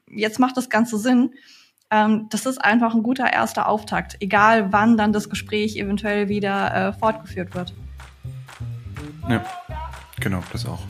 jetzt 0.08 0.40
macht 0.40 0.56
das 0.56 0.70
Ganze 0.70 1.00
Sinn. 1.00 1.32
Ähm, 1.90 2.28
das 2.30 2.46
ist 2.46 2.60
einfach 2.60 2.94
ein 2.94 3.02
guter 3.02 3.34
erster 3.34 3.68
Auftakt, 3.68 4.18
egal 4.20 4.72
wann 4.72 4.98
dann 4.98 5.14
das 5.14 5.30
Gespräch 5.30 5.78
eventuell 5.78 6.30
wieder 6.30 6.76
äh, 6.90 6.94
fortgeführt 6.94 7.56
wird. 7.56 7.74
Ja, 9.28 9.44
genau, 10.20 10.44
das 10.52 10.66
auch. 10.66 10.82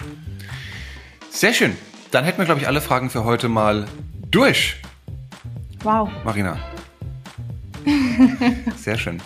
Sehr 1.29 1.53
schön. 1.53 1.77
Dann 2.11 2.25
hätten 2.25 2.39
wir, 2.39 2.45
glaube 2.45 2.61
ich, 2.61 2.67
alle 2.67 2.81
Fragen 2.81 3.09
für 3.09 3.23
heute 3.23 3.47
mal 3.47 3.85
durch. 4.31 4.81
Wow. 5.83 6.09
Marina. 6.23 6.57
Sehr 8.75 8.97
schön. 8.97 9.21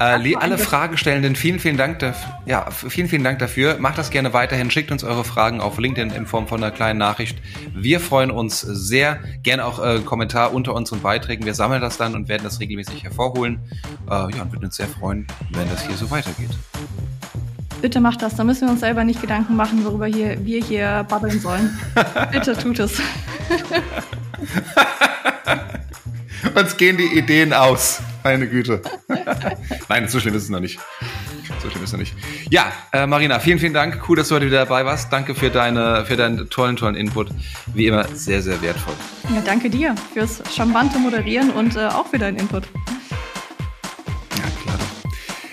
Äh, 0.00 0.34
alle 0.36 0.56
Fragestellenden, 0.56 1.36
vielen, 1.36 1.58
vielen 1.58 1.76
Dank 1.76 1.98
dafür. 1.98 2.32
Ja, 2.46 2.70
vielen, 2.70 3.06
vielen 3.06 3.22
Dank 3.22 3.38
dafür. 3.38 3.76
Macht 3.78 3.98
das 3.98 4.10
gerne 4.10 4.32
weiterhin. 4.32 4.70
Schickt 4.70 4.90
uns 4.90 5.04
eure 5.04 5.24
Fragen 5.24 5.60
auf 5.60 5.78
LinkedIn 5.78 6.12
in 6.12 6.24
Form 6.24 6.48
von 6.48 6.62
einer 6.62 6.72
kleinen 6.72 6.98
Nachricht. 6.98 7.38
Wir 7.74 8.00
freuen 8.00 8.30
uns 8.30 8.62
sehr. 8.62 9.18
Gerne 9.42 9.66
auch 9.66 9.84
äh, 9.84 10.00
Kommentar 10.00 10.54
unter 10.54 10.74
unseren 10.74 11.02
Beiträgen. 11.02 11.44
Wir 11.44 11.52
sammeln 11.52 11.82
das 11.82 11.98
dann 11.98 12.14
und 12.14 12.28
werden 12.28 12.44
das 12.44 12.60
regelmäßig 12.60 13.04
hervorholen. 13.04 13.60
Äh, 14.06 14.10
ja, 14.10 14.42
und 14.42 14.52
würden 14.52 14.64
uns 14.64 14.76
sehr 14.76 14.88
freuen, 14.88 15.26
wenn 15.50 15.68
das 15.68 15.86
hier 15.86 15.96
so 15.96 16.10
weitergeht. 16.10 16.50
Bitte 17.82 18.00
macht 18.00 18.22
das, 18.22 18.36
da 18.36 18.44
müssen 18.44 18.68
wir 18.68 18.70
uns 18.70 18.80
selber 18.80 19.04
nicht 19.04 19.20
Gedanken 19.20 19.56
machen, 19.56 19.84
worüber 19.84 20.06
hier, 20.06 20.42
wir 20.44 20.62
hier 20.62 21.04
babbeln 21.08 21.40
sollen. 21.40 21.78
Bitte 22.32 22.56
tut 22.56 22.78
es. 22.78 23.00
Uns 26.60 26.76
gehen 26.76 26.98
die 26.98 27.06
Ideen 27.06 27.54
aus. 27.54 28.02
Meine 28.22 28.46
Güte. 28.46 28.82
Nein, 29.88 30.08
so 30.08 30.20
schlimm 30.20 30.34
ist 30.34 30.42
es 30.42 30.50
noch 30.50 30.60
nicht. 30.60 30.78
So 31.62 31.70
schlimm 31.70 31.82
ist 31.82 31.88
es 31.88 31.92
noch 31.92 32.00
nicht. 32.00 32.14
Ja, 32.50 32.70
äh, 32.92 33.06
Marina, 33.06 33.38
vielen, 33.38 33.58
vielen 33.58 33.72
Dank. 33.72 34.02
Cool, 34.06 34.18
dass 34.18 34.28
du 34.28 34.34
heute 34.34 34.44
wieder 34.44 34.66
dabei 34.66 34.84
warst. 34.84 35.10
Danke 35.10 35.34
für, 35.34 35.48
deine, 35.48 36.04
für 36.04 36.18
deinen 36.18 36.50
tollen, 36.50 36.76
tollen 36.76 36.96
Input. 36.96 37.30
Wie 37.72 37.86
immer 37.86 38.06
sehr, 38.08 38.42
sehr 38.42 38.60
wertvoll. 38.60 38.92
Ja, 39.34 39.40
danke 39.40 39.70
dir 39.70 39.94
fürs 40.12 40.42
charmante 40.54 40.98
Moderieren 40.98 41.50
und 41.50 41.76
äh, 41.76 41.86
auch 41.86 42.08
für 42.08 42.18
deinen 42.18 42.36
Input. 42.36 42.64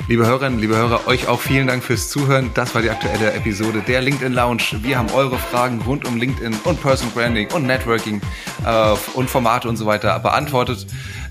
Liebe 0.09 0.25
Hörerinnen, 0.25 0.59
liebe 0.59 0.77
Hörer, 0.77 1.05
euch 1.07 1.27
auch 1.27 1.41
vielen 1.41 1.67
Dank 1.67 1.83
fürs 1.83 2.09
Zuhören. 2.09 2.49
Das 2.53 2.73
war 2.73 2.81
die 2.81 2.89
aktuelle 2.89 3.33
Episode 3.33 3.83
der 3.85 4.01
LinkedIn 4.01 4.31
Lounge. 4.31 4.63
Wir 4.81 4.97
haben 4.97 5.09
eure 5.11 5.37
Fragen 5.37 5.81
rund 5.81 6.07
um 6.07 6.15
LinkedIn 6.15 6.55
und 6.63 6.81
Personal 6.81 7.13
Branding 7.13 7.51
und 7.51 7.67
Networking 7.67 8.21
äh, 8.65 8.95
und 9.15 9.29
Formate 9.29 9.67
und 9.67 9.75
so 9.75 9.85
weiter 9.85 10.17
beantwortet 10.19 10.87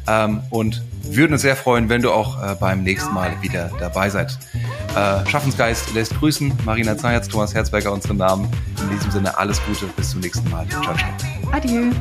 ähm, 0.07 0.43
und 0.51 0.83
würden 1.05 1.33
uns 1.33 1.41
sehr 1.41 1.57
freuen, 1.57 1.89
wenn 1.89 2.03
du 2.03 2.13
auch 2.13 2.43
äh, 2.43 2.55
beim 2.55 2.83
nächsten 2.83 3.15
Mal 3.15 3.33
wieder 3.41 3.71
dabei 3.81 4.11
seid. 4.11 4.39
Äh, 4.95 5.27
Schaffensgeist 5.27 5.95
lässt 5.95 6.15
grüßen. 6.19 6.53
Marina 6.67 6.99
Zayatz, 6.99 7.29
Thomas 7.29 7.55
Herzberger, 7.55 7.93
unsere 7.93 8.15
Namen. 8.15 8.47
In 8.83 8.91
diesem 8.91 9.11
Sinne 9.11 9.39
alles 9.39 9.59
Gute, 9.65 9.87
bis 9.97 10.11
zum 10.11 10.21
nächsten 10.21 10.51
Mal. 10.51 10.69
Ciao, 10.69 10.83
ciao. 10.83 10.97
Adieu. 11.51 11.93